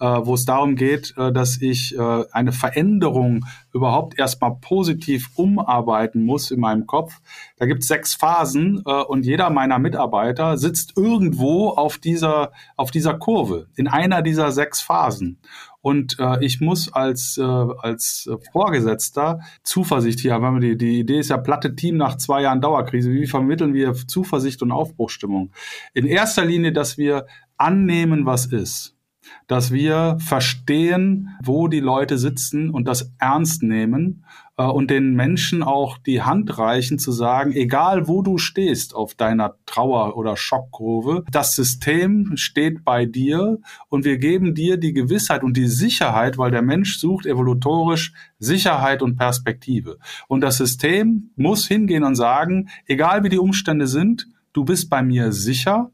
äh, 0.00 0.04
wo 0.04 0.34
es 0.34 0.44
darum 0.44 0.76
geht, 0.76 1.14
äh, 1.16 1.32
dass 1.32 1.60
ich 1.60 1.96
äh, 1.96 2.24
eine 2.32 2.52
Veränderung 2.52 3.44
überhaupt 3.72 4.18
erstmal 4.18 4.56
positiv 4.60 5.30
umarbeiten 5.34 6.24
muss 6.24 6.50
in 6.50 6.60
meinem 6.60 6.86
Kopf. 6.86 7.20
Da 7.58 7.66
gibt 7.66 7.82
es 7.82 7.88
sechs 7.88 8.14
Phasen 8.14 8.82
äh, 8.86 9.02
und 9.02 9.26
jeder 9.26 9.50
meiner 9.50 9.78
Mitarbeiter 9.78 10.56
sitzt 10.56 10.96
irgendwo 10.96 11.68
auf 11.68 11.98
dieser, 11.98 12.52
auf 12.76 12.90
dieser 12.90 13.14
Kurve, 13.14 13.68
in 13.76 13.88
einer 13.88 14.22
dieser 14.22 14.52
sechs 14.52 14.80
Phasen. 14.80 15.38
Und 15.82 16.18
äh, 16.18 16.44
ich 16.44 16.60
muss 16.60 16.92
als, 16.92 17.38
äh, 17.38 17.42
als 17.42 18.28
Vorgesetzter 18.52 19.40
Zuversicht 19.62 20.20
hier 20.20 20.34
haben. 20.34 20.60
Die, 20.60 20.76
die 20.76 21.00
Idee 21.00 21.20
ist 21.20 21.30
ja 21.30 21.38
platte 21.38 21.74
Team 21.74 21.96
nach 21.96 22.16
zwei 22.16 22.42
Jahren 22.42 22.60
Dauerkrise. 22.60 23.10
Wie 23.10 23.26
vermitteln 23.26 23.72
wir 23.72 23.94
Zuversicht 23.94 24.60
und 24.62 24.72
Aufbruchstimmung? 24.72 25.52
In 25.94 26.06
erster 26.06 26.44
Linie, 26.44 26.72
dass 26.72 26.98
wir 26.98 27.26
annehmen, 27.56 28.26
was 28.26 28.46
ist 28.46 28.94
dass 29.46 29.72
wir 29.72 30.16
verstehen, 30.20 31.30
wo 31.42 31.68
die 31.68 31.80
Leute 31.80 32.18
sitzen 32.18 32.70
und 32.70 32.86
das 32.86 33.12
ernst 33.18 33.62
nehmen 33.62 34.24
äh, 34.56 34.64
und 34.64 34.90
den 34.90 35.14
Menschen 35.14 35.62
auch 35.62 35.98
die 35.98 36.22
Hand 36.22 36.58
reichen 36.58 36.98
zu 36.98 37.12
sagen, 37.12 37.52
egal 37.52 38.08
wo 38.08 38.22
du 38.22 38.38
stehst 38.38 38.94
auf 38.94 39.14
deiner 39.14 39.56
Trauer- 39.66 40.16
oder 40.16 40.36
Schockkurve, 40.36 41.24
das 41.30 41.54
System 41.54 42.36
steht 42.36 42.84
bei 42.84 43.06
dir 43.06 43.58
und 43.88 44.04
wir 44.04 44.18
geben 44.18 44.54
dir 44.54 44.76
die 44.76 44.92
Gewissheit 44.92 45.42
und 45.42 45.56
die 45.56 45.68
Sicherheit, 45.68 46.38
weil 46.38 46.50
der 46.50 46.62
Mensch 46.62 46.98
sucht 46.98 47.26
evolutorisch 47.26 48.12
Sicherheit 48.38 49.02
und 49.02 49.16
Perspektive. 49.16 49.98
Und 50.28 50.40
das 50.42 50.56
System 50.56 51.30
muss 51.36 51.66
hingehen 51.66 52.04
und 52.04 52.14
sagen, 52.14 52.68
egal 52.86 53.24
wie 53.24 53.28
die 53.28 53.38
Umstände 53.38 53.86
sind, 53.86 54.26
du 54.52 54.64
bist 54.64 54.90
bei 54.90 55.02
mir 55.02 55.32
sicher, 55.32 55.90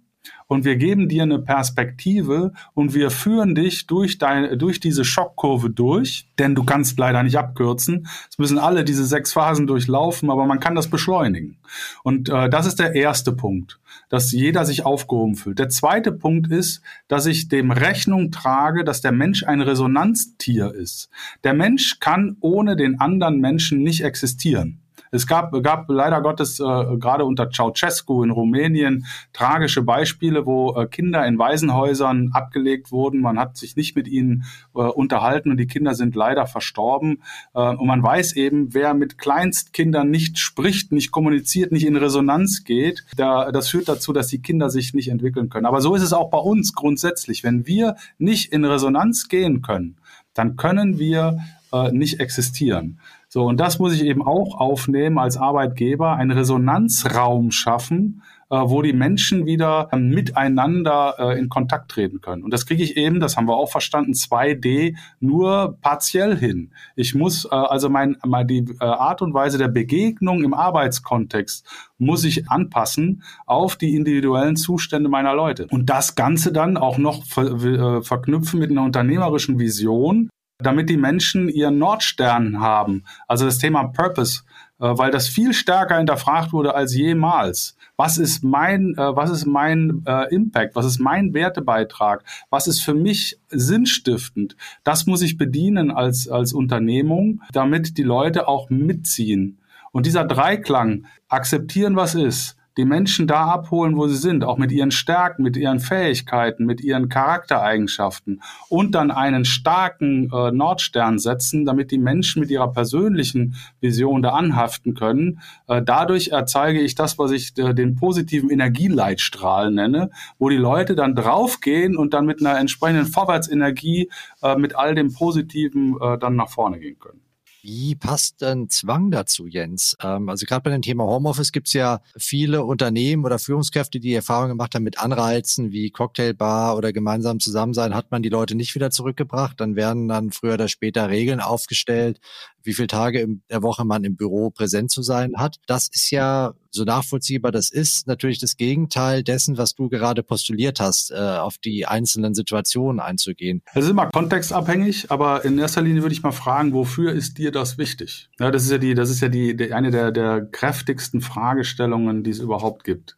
und 0.48 0.64
wir 0.64 0.76
geben 0.76 1.08
dir 1.08 1.24
eine 1.24 1.38
Perspektive 1.40 2.52
und 2.74 2.94
wir 2.94 3.10
führen 3.10 3.54
dich 3.54 3.86
durch, 3.86 4.18
dein, 4.18 4.58
durch 4.58 4.80
diese 4.80 5.04
Schockkurve 5.04 5.70
durch, 5.70 6.28
denn 6.38 6.54
du 6.54 6.64
kannst 6.64 6.98
leider 6.98 7.22
nicht 7.22 7.36
abkürzen. 7.36 8.06
Es 8.30 8.38
müssen 8.38 8.58
alle 8.58 8.84
diese 8.84 9.04
sechs 9.04 9.32
Phasen 9.32 9.66
durchlaufen, 9.66 10.30
aber 10.30 10.46
man 10.46 10.60
kann 10.60 10.74
das 10.74 10.88
beschleunigen. 10.88 11.58
Und 12.04 12.28
äh, 12.28 12.48
das 12.48 12.66
ist 12.66 12.78
der 12.78 12.94
erste 12.94 13.32
Punkt, 13.32 13.80
dass 14.08 14.30
jeder 14.30 14.64
sich 14.64 14.84
aufgehoben 14.84 15.34
fühlt. 15.34 15.58
Der 15.58 15.68
zweite 15.68 16.12
Punkt 16.12 16.50
ist, 16.50 16.80
dass 17.08 17.26
ich 17.26 17.48
dem 17.48 17.72
Rechnung 17.72 18.30
trage, 18.30 18.84
dass 18.84 19.00
der 19.00 19.12
Mensch 19.12 19.42
ein 19.42 19.60
Resonanztier 19.60 20.72
ist. 20.72 21.10
Der 21.42 21.54
Mensch 21.54 21.98
kann 21.98 22.36
ohne 22.40 22.76
den 22.76 23.00
anderen 23.00 23.40
Menschen 23.40 23.82
nicht 23.82 24.04
existieren. 24.04 24.80
Es 25.10 25.26
gab, 25.26 25.52
gab 25.62 25.88
leider 25.88 26.20
Gottes 26.20 26.60
äh, 26.60 26.62
gerade 26.62 27.24
unter 27.24 27.50
Ceausescu 27.50 28.22
in 28.22 28.30
Rumänien 28.30 29.06
tragische 29.32 29.82
Beispiele, 29.82 30.46
wo 30.46 30.76
äh, 30.76 30.86
Kinder 30.86 31.26
in 31.26 31.38
Waisenhäusern 31.38 32.30
abgelegt 32.32 32.92
wurden. 32.92 33.20
Man 33.20 33.38
hat 33.38 33.56
sich 33.56 33.76
nicht 33.76 33.96
mit 33.96 34.08
ihnen 34.08 34.44
äh, 34.74 34.80
unterhalten 34.80 35.50
und 35.50 35.56
die 35.58 35.66
Kinder 35.66 35.94
sind 35.94 36.14
leider 36.14 36.46
verstorben. 36.46 37.22
Äh, 37.54 37.60
und 37.60 37.86
man 37.86 38.02
weiß 38.02 38.34
eben, 38.36 38.74
wer 38.74 38.94
mit 38.94 39.18
Kleinstkindern 39.18 40.10
nicht 40.10 40.38
spricht, 40.38 40.92
nicht 40.92 41.10
kommuniziert, 41.10 41.72
nicht 41.72 41.86
in 41.86 41.96
Resonanz 41.96 42.64
geht, 42.64 43.04
da, 43.16 43.52
das 43.52 43.68
führt 43.68 43.88
dazu, 43.88 44.12
dass 44.12 44.28
die 44.28 44.42
Kinder 44.42 44.70
sich 44.70 44.94
nicht 44.94 45.08
entwickeln 45.08 45.48
können. 45.48 45.66
Aber 45.66 45.80
so 45.80 45.94
ist 45.94 46.02
es 46.02 46.12
auch 46.12 46.30
bei 46.30 46.38
uns 46.38 46.74
grundsätzlich. 46.74 47.44
Wenn 47.44 47.66
wir 47.66 47.96
nicht 48.18 48.52
in 48.52 48.64
Resonanz 48.64 49.28
gehen 49.28 49.62
können, 49.62 49.96
dann 50.34 50.56
können 50.56 50.98
wir 50.98 51.38
äh, 51.72 51.90
nicht 51.92 52.20
existieren. 52.20 52.98
So, 53.36 53.44
und 53.44 53.60
das 53.60 53.78
muss 53.78 53.92
ich 53.92 54.02
eben 54.02 54.22
auch 54.22 54.58
aufnehmen 54.58 55.18
als 55.18 55.36
Arbeitgeber, 55.36 56.16
einen 56.16 56.30
Resonanzraum 56.30 57.50
schaffen, 57.50 58.22
äh, 58.48 58.56
wo 58.56 58.80
die 58.80 58.94
Menschen 58.94 59.44
wieder 59.44 59.90
äh, 59.92 59.98
miteinander 59.98 61.16
äh, 61.18 61.38
in 61.38 61.50
Kontakt 61.50 61.90
treten 61.90 62.22
können. 62.22 62.44
Und 62.44 62.50
das 62.50 62.64
kriege 62.64 62.82
ich 62.82 62.96
eben, 62.96 63.20
das 63.20 63.36
haben 63.36 63.46
wir 63.46 63.58
auch 63.58 63.70
verstanden, 63.70 64.12
2D 64.12 64.96
nur 65.20 65.76
partiell 65.82 66.34
hin. 66.34 66.72
Ich 66.94 67.14
muss 67.14 67.44
äh, 67.44 67.48
also 67.48 67.90
mein, 67.90 68.16
mal 68.24 68.46
die 68.46 68.64
äh, 68.80 68.84
Art 68.86 69.20
und 69.20 69.34
Weise 69.34 69.58
der 69.58 69.68
Begegnung 69.68 70.42
im 70.42 70.54
Arbeitskontext 70.54 71.66
muss 71.98 72.24
ich 72.24 72.48
anpassen 72.48 73.22
auf 73.44 73.76
die 73.76 73.96
individuellen 73.96 74.56
Zustände 74.56 75.10
meiner 75.10 75.34
Leute. 75.34 75.66
Und 75.70 75.90
das 75.90 76.14
Ganze 76.14 76.52
dann 76.52 76.78
auch 76.78 76.96
noch 76.96 77.26
ver 77.26 77.52
äh, 77.52 78.02
verknüpfen 78.02 78.60
mit 78.60 78.70
einer 78.70 78.84
unternehmerischen 78.84 79.58
Vision, 79.58 80.30
damit 80.58 80.88
die 80.88 80.96
Menschen 80.96 81.48
ihren 81.48 81.78
Nordstern 81.78 82.60
haben. 82.60 83.04
Also 83.28 83.44
das 83.44 83.58
Thema 83.58 83.84
Purpose, 83.84 84.42
äh, 84.80 84.86
weil 84.96 85.10
das 85.10 85.28
viel 85.28 85.52
stärker 85.52 85.98
hinterfragt 85.98 86.52
wurde 86.52 86.74
als 86.74 86.94
jemals. 86.94 87.76
Was 87.96 88.18
ist 88.18 88.42
mein, 88.42 88.94
äh, 88.96 89.16
was 89.16 89.30
ist 89.30 89.46
mein 89.46 90.02
äh, 90.06 90.34
Impact? 90.34 90.74
Was 90.74 90.86
ist 90.86 90.98
mein 90.98 91.34
Wertebeitrag? 91.34 92.24
Was 92.50 92.66
ist 92.66 92.80
für 92.80 92.94
mich 92.94 93.38
sinnstiftend? 93.48 94.56
Das 94.84 95.06
muss 95.06 95.22
ich 95.22 95.38
bedienen 95.38 95.90
als, 95.90 96.28
als 96.28 96.52
Unternehmung, 96.52 97.42
damit 97.52 97.98
die 97.98 98.02
Leute 98.02 98.48
auch 98.48 98.70
mitziehen. 98.70 99.58
Und 99.92 100.06
dieser 100.06 100.24
Dreiklang, 100.24 101.06
akzeptieren, 101.28 101.96
was 101.96 102.14
ist, 102.14 102.55
die 102.76 102.84
Menschen 102.84 103.26
da 103.26 103.46
abholen, 103.46 103.96
wo 103.96 104.06
sie 104.06 104.16
sind, 104.16 104.44
auch 104.44 104.58
mit 104.58 104.70
ihren 104.70 104.90
Stärken, 104.90 105.42
mit 105.42 105.56
ihren 105.56 105.80
Fähigkeiten, 105.80 106.66
mit 106.66 106.80
ihren 106.80 107.08
Charaktereigenschaften 107.08 108.42
und 108.68 108.94
dann 108.94 109.10
einen 109.10 109.44
starken 109.44 110.30
äh, 110.32 110.50
Nordstern 110.50 111.18
setzen, 111.18 111.64
damit 111.64 111.90
die 111.90 111.98
Menschen 111.98 112.40
mit 112.40 112.50
ihrer 112.50 112.72
persönlichen 112.72 113.54
Vision 113.80 114.22
da 114.22 114.30
anhaften 114.30 114.94
können. 114.94 115.40
Äh, 115.68 115.82
dadurch 115.82 116.28
erzeige 116.28 116.80
ich 116.80 116.94
das, 116.94 117.18
was 117.18 117.30
ich 117.30 117.56
äh, 117.58 117.74
den 117.74 117.96
positiven 117.96 118.50
Energieleitstrahl 118.50 119.70
nenne, 119.70 120.10
wo 120.38 120.48
die 120.48 120.56
Leute 120.56 120.94
dann 120.94 121.14
draufgehen 121.14 121.96
und 121.96 122.12
dann 122.12 122.26
mit 122.26 122.40
einer 122.40 122.58
entsprechenden 122.58 123.06
Vorwärtsenergie 123.06 124.10
äh, 124.42 124.56
mit 124.56 124.76
all 124.76 124.94
dem 124.94 125.12
Positiven 125.12 125.96
äh, 126.00 126.18
dann 126.18 126.36
nach 126.36 126.50
vorne 126.50 126.78
gehen 126.78 126.98
können. 126.98 127.25
Wie 127.66 127.96
passt 127.96 128.42
denn 128.42 128.70
Zwang 128.70 129.10
dazu, 129.10 129.48
Jens? 129.48 129.96
Ähm, 130.00 130.28
also 130.28 130.46
gerade 130.46 130.62
bei 130.62 130.70
dem 130.70 130.82
Thema 130.82 131.02
Homeoffice 131.02 131.50
gibt 131.50 131.66
es 131.66 131.72
ja 131.72 132.00
viele 132.16 132.62
Unternehmen 132.62 133.24
oder 133.24 133.40
Führungskräfte, 133.40 133.98
die 133.98 134.14
Erfahrungen 134.14 134.50
gemacht 134.50 134.76
haben 134.76 134.84
mit 134.84 135.00
Anreizen 135.00 135.72
wie 135.72 135.90
Cocktailbar 135.90 136.76
oder 136.76 136.92
gemeinsam 136.92 137.40
Zusammensein. 137.40 137.92
Hat 137.92 138.12
man 138.12 138.22
die 138.22 138.28
Leute 138.28 138.54
nicht 138.54 138.76
wieder 138.76 138.92
zurückgebracht, 138.92 139.60
dann 139.60 139.74
werden 139.74 140.06
dann 140.06 140.30
früher 140.30 140.54
oder 140.54 140.68
später 140.68 141.08
Regeln 141.08 141.40
aufgestellt, 141.40 142.20
wie 142.66 142.74
viele 142.74 142.88
Tage 142.88 143.20
in 143.20 143.42
der 143.50 143.62
Woche 143.62 143.84
man 143.84 144.04
im 144.04 144.16
Büro 144.16 144.50
präsent 144.50 144.90
zu 144.90 145.02
sein 145.02 145.32
hat. 145.36 145.56
Das 145.66 145.88
ist 145.88 146.10
ja 146.10 146.54
so 146.70 146.84
nachvollziehbar 146.84 147.50
das 147.50 147.70
ist, 147.70 148.06
natürlich 148.06 148.38
das 148.38 148.56
Gegenteil 148.56 149.22
dessen, 149.22 149.58
was 149.58 149.74
du 149.74 149.88
gerade 149.88 150.22
postuliert 150.22 150.78
hast, 150.78 151.10
äh, 151.10 151.14
auf 151.16 151.58
die 151.58 151.86
einzelnen 151.86 152.34
Situationen 152.34 153.00
einzugehen. 153.00 153.62
Es 153.74 153.84
ist 153.84 153.90
immer 153.90 154.06
kontextabhängig, 154.10 155.10
aber 155.10 155.44
in 155.44 155.58
erster 155.58 155.82
Linie 155.82 156.02
würde 156.02 156.12
ich 156.12 156.22
mal 156.22 156.32
fragen, 156.32 156.72
wofür 156.74 157.12
ist 157.12 157.38
dir 157.38 157.50
das 157.50 157.78
wichtig? 157.78 158.28
Ja, 158.38 158.50
das 158.50 158.64
ist 158.64 158.70
ja 158.70 158.78
die, 158.78 158.94
das 158.94 159.10
ist 159.10 159.20
ja 159.20 159.28
die, 159.28 159.56
die 159.56 159.72
eine 159.72 159.90
der, 159.90 160.12
der 160.12 160.44
kräftigsten 160.44 161.20
Fragestellungen, 161.20 162.22
die 162.22 162.30
es 162.30 162.38
überhaupt 162.38 162.84
gibt. 162.84 163.16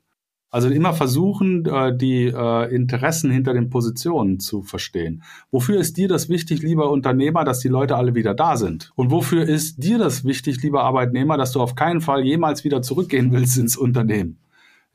Also 0.50 0.68
immer 0.68 0.94
versuchen, 0.94 1.66
äh, 1.66 1.94
die 1.96 2.24
äh, 2.24 2.74
Interessen 2.74 3.30
hinter 3.30 3.52
den 3.52 3.68
Positionen 3.68 4.40
zu 4.40 4.62
verstehen. 4.62 5.22
Wofür 5.50 5.78
ist 5.78 5.98
dir 5.98 6.08
das 6.08 6.30
wichtig, 6.30 6.62
lieber 6.62 6.90
Unternehmer, 6.90 7.44
dass 7.44 7.60
die 7.60 7.68
Leute 7.68 7.96
alle 7.96 8.14
wieder 8.14 8.34
da 8.34 8.56
sind? 8.56 8.90
Und 8.94 9.10
wofür 9.10 9.44
ist 9.44 9.82
dir 9.82 9.98
das 9.98 10.24
wichtig, 10.24 10.62
lieber 10.62 10.84
Arbeitnehmer, 10.84 11.36
dass 11.36 11.52
du 11.52 11.60
auf 11.60 11.74
keinen 11.74 12.00
Fall 12.00 12.24
jemals 12.24 12.64
wieder 12.64 12.80
zurückgehen 12.80 13.30
willst 13.32 13.58
ins 13.58 13.76
Unternehmen? 13.76 14.38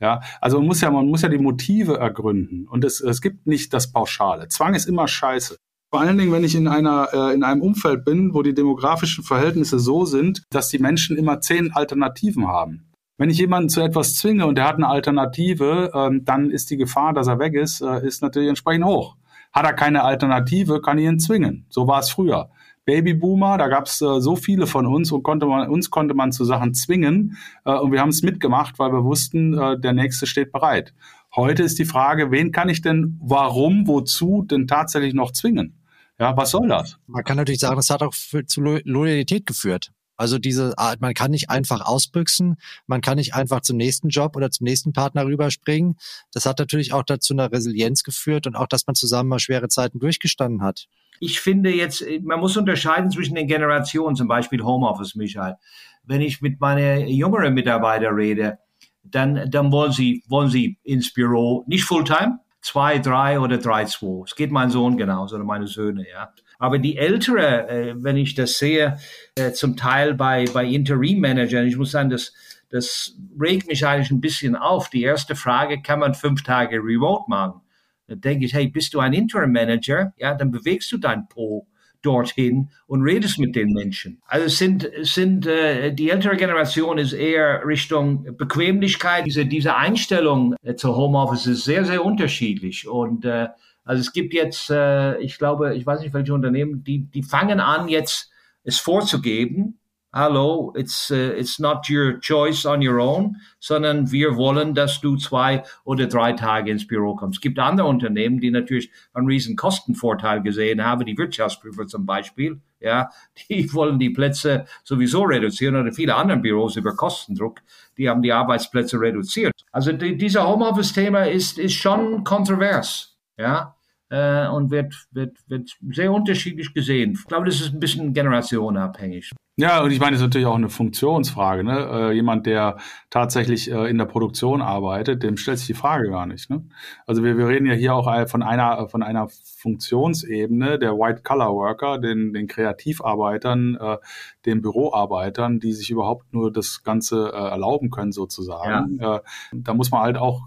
Ja, 0.00 0.20
also 0.40 0.58
man 0.58 0.66
muss 0.66 0.80
ja, 0.80 0.90
man 0.90 1.06
muss 1.06 1.22
ja 1.22 1.28
die 1.28 1.38
Motive 1.38 1.98
ergründen. 1.98 2.66
Und 2.66 2.84
es, 2.84 3.00
es 3.00 3.20
gibt 3.20 3.46
nicht 3.46 3.72
das 3.72 3.92
Pauschale. 3.92 4.48
Zwang 4.48 4.74
ist 4.74 4.86
immer 4.86 5.06
scheiße. 5.06 5.56
Vor 5.90 6.00
allen 6.00 6.18
Dingen, 6.18 6.32
wenn 6.32 6.42
ich 6.42 6.56
in 6.56 6.66
einer, 6.66 7.08
äh, 7.12 7.34
in 7.34 7.44
einem 7.44 7.62
Umfeld 7.62 8.04
bin, 8.04 8.34
wo 8.34 8.42
die 8.42 8.54
demografischen 8.54 9.22
Verhältnisse 9.22 9.78
so 9.78 10.04
sind, 10.04 10.42
dass 10.50 10.68
die 10.68 10.80
Menschen 10.80 11.16
immer 11.16 11.40
zehn 11.40 11.72
Alternativen 11.72 12.48
haben. 12.48 12.90
Wenn 13.16 13.30
ich 13.30 13.38
jemanden 13.38 13.68
zu 13.68 13.80
etwas 13.80 14.14
zwinge 14.14 14.46
und 14.46 14.56
der 14.56 14.66
hat 14.66 14.74
eine 14.74 14.88
Alternative, 14.88 15.92
ähm, 15.94 16.24
dann 16.24 16.50
ist 16.50 16.70
die 16.70 16.76
Gefahr, 16.76 17.12
dass 17.12 17.28
er 17.28 17.38
weg 17.38 17.54
ist, 17.54 17.80
äh, 17.80 18.04
ist 18.04 18.22
natürlich 18.22 18.48
entsprechend 18.48 18.84
hoch. 18.84 19.16
Hat 19.52 19.64
er 19.64 19.72
keine 19.72 20.02
Alternative, 20.02 20.80
kann 20.80 20.98
ich 20.98 21.04
ihn 21.04 21.20
zwingen. 21.20 21.64
So 21.68 21.86
war 21.86 22.00
es 22.00 22.10
früher. 22.10 22.50
Babyboomer, 22.86 23.56
da 23.56 23.68
gab 23.68 23.86
es 23.86 24.00
äh, 24.02 24.20
so 24.20 24.34
viele 24.34 24.66
von 24.66 24.86
uns 24.86 25.12
und 25.12 25.22
konnte 25.22 25.46
man, 25.46 25.68
uns 25.68 25.90
konnte 25.90 26.14
man 26.14 26.32
zu 26.32 26.44
Sachen 26.44 26.74
zwingen 26.74 27.36
äh, 27.64 27.72
und 27.72 27.92
wir 27.92 28.00
haben 28.00 28.10
es 28.10 28.22
mitgemacht, 28.22 28.78
weil 28.78 28.92
wir 28.92 29.04
wussten, 29.04 29.56
äh, 29.56 29.78
der 29.78 29.92
nächste 29.92 30.26
steht 30.26 30.50
bereit. 30.52 30.92
Heute 31.34 31.62
ist 31.62 31.78
die 31.78 31.84
Frage, 31.84 32.30
wen 32.32 32.52
kann 32.52 32.68
ich 32.68 32.82
denn, 32.82 33.18
warum, 33.22 33.86
wozu 33.86 34.42
denn 34.42 34.66
tatsächlich 34.66 35.14
noch 35.14 35.32
zwingen? 35.32 35.80
Ja, 36.18 36.36
was 36.36 36.50
soll 36.50 36.68
das? 36.68 36.98
Man 37.06 37.24
kann 37.24 37.36
natürlich 37.36 37.60
sagen, 37.60 37.76
das 37.76 37.90
hat 37.90 38.02
auch 38.02 38.14
für, 38.14 38.44
zu 38.44 38.60
Loyalität 38.60 39.46
geführt. 39.46 39.92
Also 40.16 40.38
diese 40.38 40.76
Art, 40.78 41.00
man 41.00 41.14
kann 41.14 41.30
nicht 41.30 41.50
einfach 41.50 41.80
ausbüchsen, 41.80 42.56
man 42.86 43.00
kann 43.00 43.16
nicht 43.16 43.34
einfach 43.34 43.60
zum 43.60 43.76
nächsten 43.76 44.08
Job 44.08 44.36
oder 44.36 44.50
zum 44.50 44.64
nächsten 44.64 44.92
Partner 44.92 45.24
rüberspringen. 45.24 45.96
Das 46.32 46.46
hat 46.46 46.58
natürlich 46.58 46.92
auch 46.92 47.02
dazu 47.02 47.34
eine 47.34 47.50
Resilienz 47.50 48.02
geführt 48.02 48.46
und 48.46 48.54
auch, 48.56 48.68
dass 48.68 48.86
man 48.86 48.94
zusammen 48.94 49.28
mal 49.28 49.38
schwere 49.38 49.68
Zeiten 49.68 49.98
durchgestanden 49.98 50.62
hat. 50.62 50.86
Ich 51.20 51.40
finde 51.40 51.70
jetzt, 51.70 52.04
man 52.22 52.40
muss 52.40 52.56
unterscheiden 52.56 53.10
zwischen 53.10 53.34
den 53.34 53.46
Generationen, 53.46 54.16
zum 54.16 54.28
Beispiel 54.28 54.62
Homeoffice, 54.62 55.14
Michael. 55.14 55.56
Wenn 56.02 56.20
ich 56.20 56.42
mit 56.42 56.60
meinen 56.60 57.08
jüngeren 57.08 57.54
Mitarbeitern 57.54 58.14
rede, 58.14 58.58
dann, 59.02 59.50
dann 59.50 59.70
wollen 59.70 59.92
sie, 59.92 60.22
wollen 60.28 60.50
sie 60.50 60.78
ins 60.82 61.12
Büro, 61.12 61.64
nicht 61.66 61.84
Fulltime, 61.84 62.40
zwei, 62.60 62.98
drei 62.98 63.38
oder 63.38 63.58
drei, 63.58 63.84
zwei. 63.84 64.24
Es 64.24 64.34
geht 64.34 64.50
mein 64.50 64.70
Sohn 64.70 64.96
genauso 64.96 65.36
oder 65.36 65.44
meine 65.44 65.66
Söhne, 65.66 66.06
ja. 66.10 66.32
Aber 66.64 66.78
die 66.78 66.96
Ältere, 66.96 67.68
äh, 67.68 67.94
wenn 67.94 68.16
ich 68.16 68.34
das 68.34 68.56
sehe, 68.56 68.96
äh, 69.34 69.52
zum 69.52 69.76
Teil 69.76 70.14
bei, 70.14 70.46
bei 70.54 70.64
Interim-Managern, 70.64 71.66
ich 71.66 71.76
muss 71.76 71.90
sagen, 71.90 72.08
das, 72.08 72.32
das 72.70 73.18
regt 73.38 73.68
mich 73.68 73.86
eigentlich 73.86 74.10
ein 74.10 74.22
bisschen 74.22 74.56
auf. 74.56 74.88
Die 74.88 75.02
erste 75.02 75.36
Frage, 75.36 75.82
kann 75.82 75.98
man 76.00 76.14
fünf 76.14 76.42
Tage 76.42 76.76
remote 76.76 77.24
machen? 77.28 77.60
Dann 78.06 78.22
denke 78.22 78.46
ich, 78.46 78.54
hey, 78.54 78.66
bist 78.66 78.94
du 78.94 79.00
ein 79.00 79.12
Interim-Manager? 79.12 80.14
Ja, 80.16 80.34
dann 80.34 80.50
bewegst 80.50 80.90
du 80.90 80.96
dein 80.96 81.28
Po 81.28 81.66
dorthin 82.00 82.70
und 82.86 83.02
redest 83.02 83.38
mit 83.38 83.54
den 83.54 83.72
Menschen. 83.74 84.22
Also 84.26 84.48
sind, 84.48 84.90
sind 85.02 85.46
äh, 85.46 85.92
die 85.92 86.08
ältere 86.08 86.36
Generation 86.36 86.96
ist 86.96 87.12
eher 87.12 87.62
Richtung 87.66 88.36
Bequemlichkeit. 88.38 89.26
Diese, 89.26 89.44
diese 89.44 89.76
Einstellung 89.76 90.54
äh, 90.62 90.76
zur 90.76 90.96
Homeoffice 90.96 91.46
ist 91.46 91.64
sehr, 91.64 91.84
sehr 91.84 92.02
unterschiedlich. 92.02 92.88
Und 92.88 93.26
äh, 93.26 93.48
also 93.84 94.00
es 94.00 94.12
gibt 94.12 94.34
jetzt, 94.34 94.70
äh, 94.70 95.18
ich 95.18 95.38
glaube, 95.38 95.74
ich 95.74 95.86
weiß 95.86 96.00
nicht 96.00 96.14
welche 96.14 96.34
Unternehmen, 96.34 96.84
die, 96.84 97.04
die 97.04 97.22
fangen 97.22 97.60
an 97.60 97.88
jetzt 97.88 98.30
es 98.64 98.78
vorzugeben 98.78 99.78
hallo, 100.14 100.72
it's, 100.76 101.10
uh, 101.10 101.34
it's 101.36 101.58
not 101.58 101.90
your 101.90 102.20
choice 102.20 102.64
on 102.64 102.80
your 102.86 103.00
own, 103.00 103.36
sondern 103.58 104.10
wir 104.12 104.36
wollen, 104.36 104.72
dass 104.72 105.00
du 105.00 105.16
zwei 105.16 105.64
oder 105.84 106.06
drei 106.06 106.32
Tage 106.32 106.70
ins 106.70 106.86
Büro 106.86 107.16
kommst. 107.16 107.38
Es 107.38 107.40
gibt 107.40 107.58
andere 107.58 107.88
Unternehmen, 107.88 108.38
die 108.40 108.50
natürlich 108.50 108.90
einen 109.12 109.26
riesen 109.26 109.56
Kostenvorteil 109.56 110.40
gesehen 110.42 110.84
haben, 110.84 111.04
die 111.04 111.18
Wirtschaftsprüfer 111.18 111.86
zum 111.86 112.06
Beispiel, 112.06 112.60
ja, 112.78 113.10
die 113.50 113.72
wollen 113.74 113.98
die 113.98 114.10
Plätze 114.10 114.66
sowieso 114.84 115.24
reduzieren 115.24 115.76
oder 115.76 115.92
viele 115.92 116.14
andere 116.14 116.38
Büros 116.38 116.76
über 116.76 116.94
Kostendruck, 116.94 117.60
die 117.98 118.08
haben 118.08 118.22
die 118.22 118.32
Arbeitsplätze 118.32 119.00
reduziert. 119.00 119.52
Also 119.72 119.92
die, 119.92 120.16
dieser 120.16 120.48
Homeoffice-Thema 120.48 121.24
ist, 121.24 121.58
ist 121.58 121.74
schon 121.74 122.22
kontrovers, 122.22 123.18
ja, 123.36 123.73
äh, 124.14 124.46
und 124.48 124.70
wird, 124.70 124.94
wird, 125.10 125.36
wird 125.48 125.70
sehr 125.90 126.12
unterschiedlich 126.12 126.72
gesehen. 126.72 127.16
Ich 127.18 127.24
glaube, 127.26 127.46
das 127.46 127.60
ist 127.60 127.74
ein 127.74 127.80
bisschen 127.80 128.12
generationenabhängig. 128.12 129.32
Ja, 129.56 129.84
und 129.84 129.92
ich 129.92 130.00
meine, 130.00 130.12
das 130.12 130.20
ist 130.20 130.26
natürlich 130.26 130.48
auch 130.48 130.56
eine 130.56 130.68
Funktionsfrage. 130.68 131.62
Ne? 131.62 131.88
Äh, 131.92 132.12
jemand, 132.12 132.44
der 132.46 132.76
tatsächlich 133.08 133.70
äh, 133.70 133.88
in 133.88 133.98
der 133.98 134.04
Produktion 134.04 134.60
arbeitet, 134.60 135.22
dem 135.22 135.36
stellt 135.36 135.58
sich 135.58 135.68
die 135.68 135.74
Frage 135.74 136.10
gar 136.10 136.26
nicht. 136.26 136.50
Ne? 136.50 136.64
Also 137.06 137.22
wir, 137.22 137.38
wir 137.38 137.46
reden 137.46 137.66
ja 137.66 137.74
hier 137.74 137.94
auch 137.94 138.28
von 138.28 138.42
einer, 138.42 138.88
von 138.88 139.04
einer 139.04 139.28
Funktionsebene 139.28 140.80
der 140.80 140.98
White-Collar-Worker, 140.98 141.98
den, 141.98 142.32
den 142.32 142.48
Kreativarbeitern, 142.48 143.76
äh, 143.76 143.98
den 144.44 144.60
Büroarbeitern, 144.60 145.60
die 145.60 145.72
sich 145.72 145.88
überhaupt 145.88 146.34
nur 146.34 146.52
das 146.52 146.82
Ganze 146.82 147.30
äh, 147.32 147.36
erlauben 147.36 147.90
können 147.90 148.10
sozusagen. 148.10 148.98
Ja. 149.00 149.18
Äh, 149.18 149.20
da 149.52 149.72
muss 149.72 149.92
man 149.92 150.02
halt 150.02 150.16
auch 150.16 150.42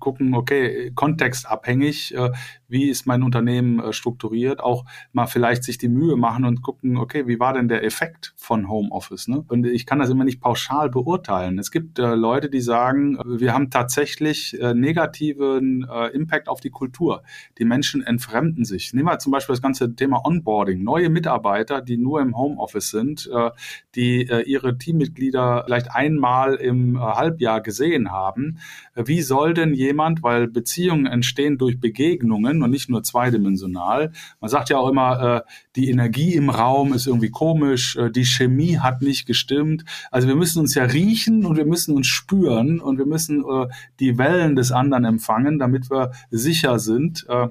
gucken, 0.00 0.34
okay, 0.34 0.90
kontextabhängig, 0.96 2.14
äh, 2.16 2.32
wie 2.66 2.90
ist 2.90 3.06
mein 3.06 3.22
Unternehmen 3.22 3.92
strukturiert, 3.92 4.60
auch 4.60 4.84
mal 5.12 5.26
vielleicht 5.26 5.62
sich 5.62 5.78
die 5.78 5.88
Mühe 5.88 6.16
machen 6.16 6.44
und 6.44 6.60
gucken, 6.62 6.96
okay, 6.96 7.28
wie 7.28 7.38
war 7.38 7.52
denn 7.52 7.68
der 7.68 7.84
Effekt 7.84 8.31
von 8.34 8.68
Homeoffice? 8.68 9.28
Ne? 9.28 9.44
Und 9.48 9.66
ich 9.66 9.86
kann 9.86 9.98
das 9.98 10.10
immer 10.10 10.24
nicht 10.24 10.40
pauschal 10.40 10.90
beurteilen. 10.90 11.58
Es 11.58 11.70
gibt 11.70 11.98
äh, 11.98 12.14
Leute, 12.14 12.50
die 12.50 12.60
sagen, 12.60 13.18
wir 13.24 13.52
haben 13.52 13.70
tatsächlich 13.70 14.60
äh, 14.60 14.74
negativen 14.74 15.86
äh, 15.90 16.08
Impact 16.08 16.48
auf 16.48 16.60
die 16.60 16.70
Kultur. 16.70 17.22
Die 17.58 17.64
Menschen 17.64 18.02
entfremden 18.02 18.64
sich. 18.64 18.92
Nehmen 18.92 19.08
wir 19.08 19.18
zum 19.18 19.32
Beispiel 19.32 19.54
das 19.54 19.62
ganze 19.62 19.94
Thema 19.94 20.24
Onboarding. 20.24 20.82
Neue 20.82 21.10
Mitarbeiter, 21.10 21.80
die 21.80 21.96
nur 21.96 22.20
im 22.20 22.36
Homeoffice 22.36 22.90
sind, 22.90 23.30
äh, 23.32 23.50
die 23.94 24.28
äh, 24.28 24.42
ihre 24.42 24.78
Teammitglieder 24.78 25.64
vielleicht 25.66 25.90
einmal 25.92 26.54
im 26.54 26.96
äh, 26.96 26.98
Halbjahr 26.98 27.60
gesehen 27.60 28.10
haben. 28.10 28.58
Wie 28.94 29.22
soll 29.22 29.54
denn 29.54 29.74
jemand, 29.74 30.22
weil 30.22 30.48
Beziehungen 30.48 31.06
entstehen 31.06 31.58
durch 31.58 31.80
Begegnungen 31.80 32.62
und 32.62 32.70
nicht 32.70 32.90
nur 32.90 33.02
zweidimensional. 33.02 34.12
Man 34.40 34.50
sagt 34.50 34.68
ja 34.68 34.78
auch 34.78 34.88
immer, 34.88 35.44
die 35.76 35.88
Energie 35.88 36.34
im 36.34 36.50
Raum 36.50 36.92
ist 36.92 37.06
irgendwie 37.06 37.30
komisch, 37.30 37.98
die 38.14 38.24
Chemie 38.32 38.78
hat 38.78 39.02
nicht 39.02 39.26
gestimmt. 39.26 39.84
Also 40.10 40.28
wir 40.28 40.36
müssen 40.36 40.60
uns 40.60 40.74
ja 40.74 40.84
riechen 40.84 41.44
und 41.46 41.56
wir 41.56 41.66
müssen 41.66 41.94
uns 41.94 42.06
spüren 42.06 42.80
und 42.80 42.98
wir 42.98 43.06
müssen 43.06 43.44
äh, 43.44 43.68
die 44.00 44.18
Wellen 44.18 44.56
des 44.56 44.72
anderen 44.72 45.04
empfangen, 45.04 45.58
damit 45.58 45.90
wir 45.90 46.12
sicher 46.30 46.78
sind. 46.78 47.26
Äh, 47.28 47.48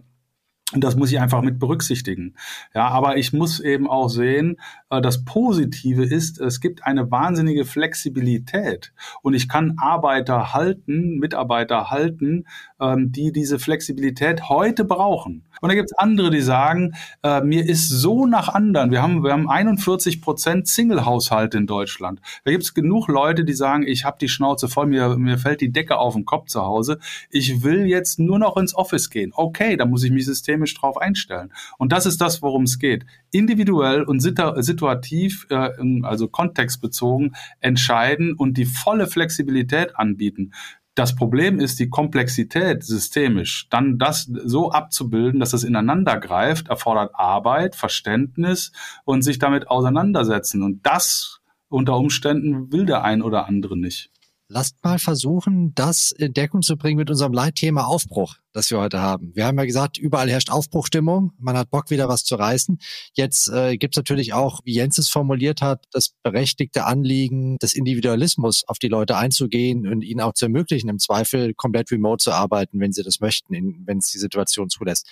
und 0.74 0.84
das 0.84 0.96
muss 0.96 1.12
ich 1.12 1.20
einfach 1.20 1.42
mit 1.42 1.60
berücksichtigen. 1.60 2.36
Ja, 2.74 2.88
aber 2.88 3.18
ich 3.18 3.34
muss 3.34 3.60
eben 3.60 3.90
auch 3.90 4.08
sehen, 4.08 4.58
äh, 4.90 5.02
das 5.02 5.26
Positive 5.26 6.04
ist, 6.04 6.40
es 6.40 6.62
gibt 6.62 6.86
eine 6.86 7.12
wahnsinnige 7.12 7.66
Flexibilität 7.66 8.94
und 9.22 9.34
ich 9.34 9.50
kann 9.50 9.76
Arbeiter 9.78 10.54
halten, 10.54 11.18
Mitarbeiter 11.20 11.92
halten, 11.92 12.46
ähm, 12.82 13.12
die 13.12 13.32
diese 13.32 13.60
Flexibilität 13.60 14.50
heute 14.50 14.84
brauchen. 14.84 15.44
Und 15.62 15.70
da 15.70 15.76
gibt 15.76 15.92
es 15.92 15.98
andere, 15.98 16.32
die 16.32 16.42
sagen, 16.42 16.94
äh, 17.24 17.42
mir 17.42 17.64
ist 17.64 17.88
so 17.88 18.26
nach 18.26 18.50
anderen. 18.50 18.90
Wir 18.90 19.04
haben, 19.04 19.24
wir 19.24 19.32
haben 19.32 19.48
41 19.48 20.22
Prozent 20.22 20.68
Single-Haushalte 20.68 21.58
in 21.58 21.68
Deutschland. 21.68 22.20
Da 22.44 22.52
gibt 22.52 22.64
es 22.64 22.74
genug 22.74 23.08
Leute, 23.08 23.46
die 23.46 23.54
sagen, 23.54 23.86
ich 23.86 24.04
habe 24.04 24.18
die 24.20 24.28
Schnauze 24.28 24.68
voll, 24.68 24.88
mir, 24.88 25.18
mir 25.18 25.38
fällt 25.38 25.62
die 25.62 25.72
Decke 25.72 25.98
auf 25.98 26.16
den 26.16 26.26
Kopf 26.26 26.48
zu 26.48 26.64
Hause. 26.64 26.98
Ich 27.30 27.62
will 27.64 27.86
jetzt 27.86 28.18
nur 28.18 28.40
noch 28.40 28.58
ins 28.58 28.76
Office 28.76 29.12
gehen. 29.12 29.32
Okay, 29.36 29.78
da 29.78 29.86
muss 29.86 30.04
ich 30.04 30.12
mich 30.12 30.26
systemisch 30.26 30.74
drauf 30.74 30.98
einstellen. 30.98 31.54
Und 31.78 31.92
das 31.92 32.08
ist 32.08 32.20
das, 32.20 32.42
worum 32.42 32.64
es 32.64 32.80
geht. 32.80 33.06
Individuell 33.30 34.02
und 34.02 34.20
situativ, 34.20 35.46
äh, 35.50 35.70
also 36.02 36.28
kontextbezogen 36.28 37.36
entscheiden 37.60 38.34
und 38.34 38.58
die 38.58 38.66
volle 38.66 39.06
Flexibilität 39.06 39.96
anbieten. 39.96 40.54
Das 40.94 41.16
Problem 41.16 41.60
ist 41.60 41.80
die 41.80 41.90
Komplexität 41.90 42.84
systemisch. 42.84 43.68
Dann 43.70 43.98
das 43.98 44.26
so 44.26 44.72
abzubilden, 44.72 45.40
dass 45.40 45.54
es 45.54 45.64
ineinander 45.64 46.20
greift, 46.20 46.68
erfordert 46.68 47.12
Arbeit, 47.14 47.76
Verständnis 47.76 48.74
und 49.06 49.22
sich 49.22 49.40
damit 49.40 49.70
auseinandersetzen. 49.70 50.64
Und 50.64 50.86
das 50.86 51.40
unter 51.70 51.96
Umständen 51.96 52.72
will 52.74 52.86
der 52.86 53.04
ein 53.04 53.22
oder 53.22 53.48
andere 53.48 53.78
nicht. 53.78 54.12
Lasst 54.54 54.84
mal 54.84 55.00
versuchen, 55.00 55.74
das 55.76 56.12
in 56.12 56.34
Deckung 56.34 56.62
zu 56.62 56.76
bringen 56.76 56.98
mit 56.98 57.10
unserem 57.10 57.32
Leitthema 57.32 57.86
Aufbruch, 57.86 58.36
das 58.52 58.70
wir 58.70 58.80
heute 58.80 59.00
haben. 59.00 59.32
Wir 59.34 59.46
haben 59.46 59.58
ja 59.58 59.64
gesagt, 59.64 59.98
überall 59.98 60.30
herrscht 60.30 60.50
Aufbruchstimmung, 60.50 61.32
man 61.40 61.56
hat 61.56 61.70
Bock, 61.70 61.90
wieder 61.90 62.10
was 62.10 62.26
zu 62.26 62.36
reißen. 62.36 62.78
Jetzt 63.14 63.48
äh, 63.48 63.78
gibt 63.78 63.96
es 63.96 63.98
natürlich 63.98 64.34
auch, 64.34 64.60
wie 64.66 64.74
Jens 64.74 64.98
es 64.98 65.08
formuliert 65.08 65.62
hat, 65.62 65.86
das 65.94 66.10
berechtigte 66.22 66.84
Anliegen 66.84 67.60
des 67.60 67.74
Individualismus, 67.74 68.66
auf 68.68 68.78
die 68.78 68.90
Leute 68.90 69.16
einzugehen 69.16 69.88
und 69.88 70.02
ihnen 70.02 70.20
auch 70.20 70.34
zu 70.34 70.48
ermöglichen, 70.48 70.90
im 70.90 71.00
Zweifel 71.00 71.54
komplett 71.54 71.90
remote 71.90 72.22
zu 72.22 72.34
arbeiten, 72.34 72.82
wenn 72.82 72.92
sie 72.92 73.04
das 73.04 73.22
möchten, 73.22 73.56
wenn 73.86 74.00
es 74.00 74.12
die 74.12 74.20
Situation 74.20 74.68
zulässt. 74.68 75.08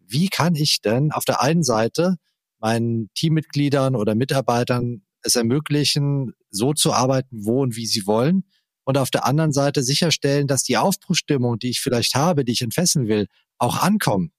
Wie 0.00 0.28
kann 0.28 0.54
ich 0.54 0.82
denn 0.82 1.12
auf 1.12 1.24
der 1.24 1.40
einen 1.40 1.62
Seite 1.62 2.16
meinen 2.58 3.08
Teammitgliedern 3.14 3.96
oder 3.96 4.14
Mitarbeitern 4.14 5.00
es 5.22 5.34
ermöglichen, 5.34 6.34
so 6.50 6.74
zu 6.74 6.92
arbeiten, 6.92 7.46
wo 7.46 7.62
und 7.62 7.74
wie 7.74 7.86
sie 7.86 8.06
wollen? 8.06 8.44
Und 8.84 8.98
auf 8.98 9.10
der 9.10 9.26
anderen 9.26 9.52
Seite 9.52 9.82
sicherstellen, 9.82 10.46
dass 10.46 10.62
die 10.62 10.76
Aufbruchstimmung, 10.76 11.58
die 11.58 11.70
ich 11.70 11.80
vielleicht 11.80 12.14
habe, 12.14 12.44
die 12.44 12.52
ich 12.52 12.62
entfesseln 12.62 13.08
will, 13.08 13.26
auch 13.58 13.82
ankommen. 13.82 14.32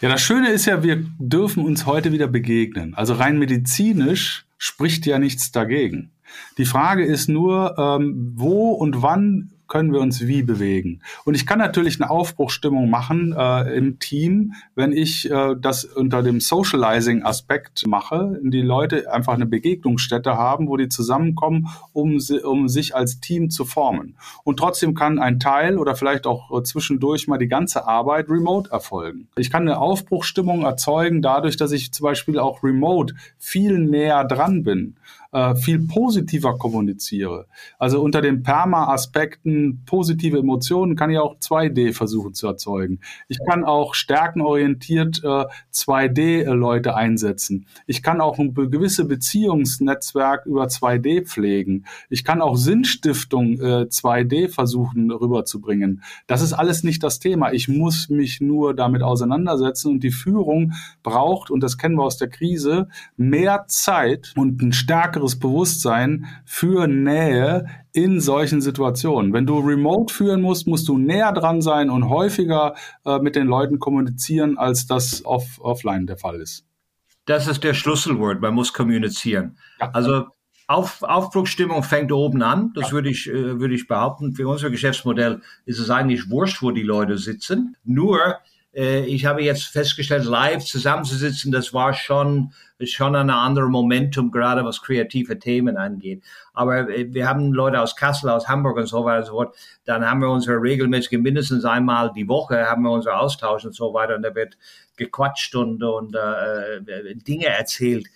Ja, 0.00 0.08
das 0.08 0.22
Schöne 0.22 0.50
ist 0.50 0.66
ja, 0.66 0.82
wir 0.82 1.04
dürfen 1.18 1.64
uns 1.64 1.86
heute 1.86 2.10
wieder 2.12 2.26
begegnen. 2.26 2.94
Also 2.94 3.14
rein 3.14 3.38
medizinisch 3.38 4.46
spricht 4.58 5.06
ja 5.06 5.18
nichts 5.18 5.52
dagegen. 5.52 6.12
Die 6.58 6.64
Frage 6.64 7.04
ist 7.04 7.28
nur, 7.28 7.76
ähm, 7.78 8.32
wo 8.34 8.70
und 8.72 9.02
wann 9.02 9.51
können 9.72 9.94
wir 9.94 10.00
uns 10.00 10.26
wie 10.26 10.42
bewegen. 10.42 11.00
Und 11.24 11.34
ich 11.34 11.46
kann 11.46 11.58
natürlich 11.58 11.98
eine 11.98 12.10
Aufbruchstimmung 12.10 12.90
machen 12.90 13.34
äh, 13.34 13.74
im 13.74 13.98
Team, 13.98 14.52
wenn 14.74 14.92
ich 14.92 15.30
äh, 15.30 15.56
das 15.58 15.86
unter 15.86 16.22
dem 16.22 16.40
Socializing-Aspekt 16.40 17.86
mache, 17.86 18.38
die 18.42 18.60
Leute 18.60 19.10
einfach 19.10 19.32
eine 19.32 19.46
Begegnungsstätte 19.46 20.36
haben, 20.36 20.68
wo 20.68 20.76
die 20.76 20.90
zusammenkommen, 20.90 21.68
um, 21.94 22.18
um 22.44 22.68
sich 22.68 22.94
als 22.94 23.20
Team 23.20 23.48
zu 23.48 23.64
formen. 23.64 24.16
Und 24.44 24.58
trotzdem 24.58 24.92
kann 24.92 25.18
ein 25.18 25.40
Teil 25.40 25.78
oder 25.78 25.96
vielleicht 25.96 26.26
auch 26.26 26.50
äh, 26.54 26.62
zwischendurch 26.62 27.26
mal 27.26 27.38
die 27.38 27.48
ganze 27.48 27.86
Arbeit 27.86 28.28
remote 28.28 28.70
erfolgen. 28.70 29.28
Ich 29.36 29.50
kann 29.50 29.62
eine 29.62 29.78
Aufbruchstimmung 29.78 30.64
erzeugen 30.64 31.22
dadurch, 31.22 31.56
dass 31.56 31.72
ich 31.72 31.92
zum 31.92 32.04
Beispiel 32.04 32.38
auch 32.38 32.62
remote 32.62 33.14
viel 33.38 33.78
näher 33.78 34.26
dran 34.26 34.64
bin 34.64 34.96
äh, 35.32 35.54
viel 35.56 35.80
positiver 35.86 36.58
kommuniziere. 36.58 37.46
Also 37.78 38.02
unter 38.02 38.20
den 38.20 38.42
Perma-Aspekten 38.42 39.82
positive 39.86 40.38
Emotionen 40.38 40.94
kann 40.94 41.10
ich 41.10 41.18
auch 41.18 41.36
2D 41.38 41.94
versuchen 41.94 42.34
zu 42.34 42.46
erzeugen. 42.46 43.00
Ich 43.28 43.38
kann 43.48 43.64
auch 43.64 43.94
stärkenorientiert 43.94 45.22
äh, 45.24 45.44
2D-Leute 45.72 46.94
einsetzen. 46.94 47.66
Ich 47.86 48.02
kann 48.02 48.20
auch 48.20 48.38
ein 48.38 48.54
gewisse 48.54 49.06
Beziehungsnetzwerk 49.06 50.44
über 50.46 50.66
2D 50.66 51.24
pflegen. 51.24 51.86
Ich 52.10 52.24
kann 52.24 52.42
auch 52.42 52.56
Sinnstiftung 52.56 53.58
äh, 53.58 53.86
2D 53.88 54.48
versuchen 54.48 55.10
rüberzubringen. 55.10 56.02
Das 56.26 56.42
ist 56.42 56.52
alles 56.52 56.82
nicht 56.82 57.02
das 57.02 57.20
Thema. 57.20 57.52
Ich 57.52 57.68
muss 57.68 58.10
mich 58.10 58.40
nur 58.40 58.74
damit 58.74 59.02
auseinandersetzen 59.02 59.92
und 59.92 60.00
die 60.00 60.10
Führung 60.10 60.72
braucht, 61.02 61.50
und 61.50 61.62
das 61.62 61.78
kennen 61.78 61.96
wir 61.96 62.04
aus 62.04 62.18
der 62.18 62.28
Krise, 62.28 62.88
mehr 63.16 63.64
Zeit 63.68 64.34
und 64.36 64.60
ein 64.60 64.72
stärkeres 64.72 65.21
stärkeres 65.22 65.38
Bewusstsein 65.38 66.26
für 66.44 66.86
Nähe 66.86 67.66
in 67.92 68.20
solchen 68.20 68.60
Situationen. 68.60 69.32
Wenn 69.32 69.46
du 69.46 69.58
remote 69.58 70.12
führen 70.12 70.42
musst, 70.42 70.66
musst 70.66 70.88
du 70.88 70.98
näher 70.98 71.32
dran 71.32 71.62
sein 71.62 71.90
und 71.90 72.08
häufiger 72.08 72.74
äh, 73.04 73.18
mit 73.18 73.36
den 73.36 73.46
Leuten 73.46 73.78
kommunizieren, 73.78 74.58
als 74.58 74.86
das 74.86 75.24
off 75.24 75.60
offline 75.60 76.06
der 76.06 76.16
Fall 76.16 76.40
ist. 76.40 76.64
Das 77.26 77.46
ist 77.46 77.62
der 77.62 77.74
Schlüsselwort. 77.74 78.40
Man 78.40 78.54
muss 78.54 78.72
kommunizieren. 78.72 79.56
Ja. 79.80 79.90
Also 79.92 80.26
auf, 80.66 81.02
Aufbruchstimmung 81.02 81.82
fängt 81.82 82.10
oben 82.10 82.42
an. 82.42 82.72
Das 82.74 82.92
würde 82.92 83.10
ich, 83.10 83.28
äh, 83.28 83.60
würde 83.60 83.74
ich 83.74 83.86
behaupten. 83.86 84.32
Für 84.32 84.48
unser 84.48 84.70
Geschäftsmodell 84.70 85.40
ist 85.66 85.78
es 85.78 85.90
eigentlich 85.90 86.30
wurscht, 86.30 86.62
wo 86.62 86.72
die 86.72 86.82
Leute 86.82 87.18
sitzen. 87.18 87.76
Nur 87.84 88.38
ich 88.74 89.26
habe 89.26 89.42
jetzt 89.42 89.64
festgestellt, 89.64 90.24
live 90.24 90.64
zusammenzusitzen, 90.64 91.52
das 91.52 91.74
war 91.74 91.92
schon, 91.92 92.54
schon 92.82 93.14
ein 93.14 93.28
anderes 93.28 93.68
Momentum, 93.68 94.30
gerade 94.30 94.64
was 94.64 94.80
kreative 94.80 95.38
Themen 95.38 95.76
angeht. 95.76 96.22
Aber 96.54 96.88
äh, 96.88 97.12
wir 97.12 97.28
haben 97.28 97.52
Leute 97.52 97.80
aus 97.80 97.96
Kassel, 97.96 98.30
aus 98.30 98.48
Hamburg 98.48 98.78
und 98.78 98.86
so 98.86 99.04
weiter 99.04 99.18
und 99.20 99.26
so 99.26 99.32
fort. 99.32 99.56
Dann 99.84 100.08
haben 100.08 100.20
wir 100.20 100.30
unsere 100.30 100.56
regelmäßige, 100.60 101.18
mindestens 101.18 101.66
einmal 101.66 102.12
die 102.14 102.28
Woche 102.28 102.64
haben 102.64 102.82
wir 102.82 102.90
unsere 102.90 103.18
Austausch 103.18 103.64
und 103.66 103.74
so 103.74 103.92
weiter 103.92 104.16
und 104.16 104.22
da 104.22 104.34
wird 104.34 104.56
gequatscht 104.96 105.54
und, 105.54 105.82
und 105.82 106.14
äh, 106.14 106.76
äh 106.76 107.14
Dinge 107.16 107.46
erzählt. 107.46 108.06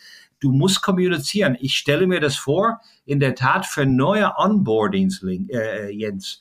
Du 0.41 0.53
musst 0.53 0.83
kommunizieren. 0.83 1.57
Ich 1.61 1.77
stelle 1.77 2.07
mir 2.07 2.21
das 2.21 2.37
vor, 2.37 2.81
in 3.05 3.21
der 3.21 3.35
Tat 3.35 3.67
für 3.67 3.85
neue 3.85 4.37
Onboardings, 4.37 5.23
äh, 5.23 5.91
Jens 5.91 6.41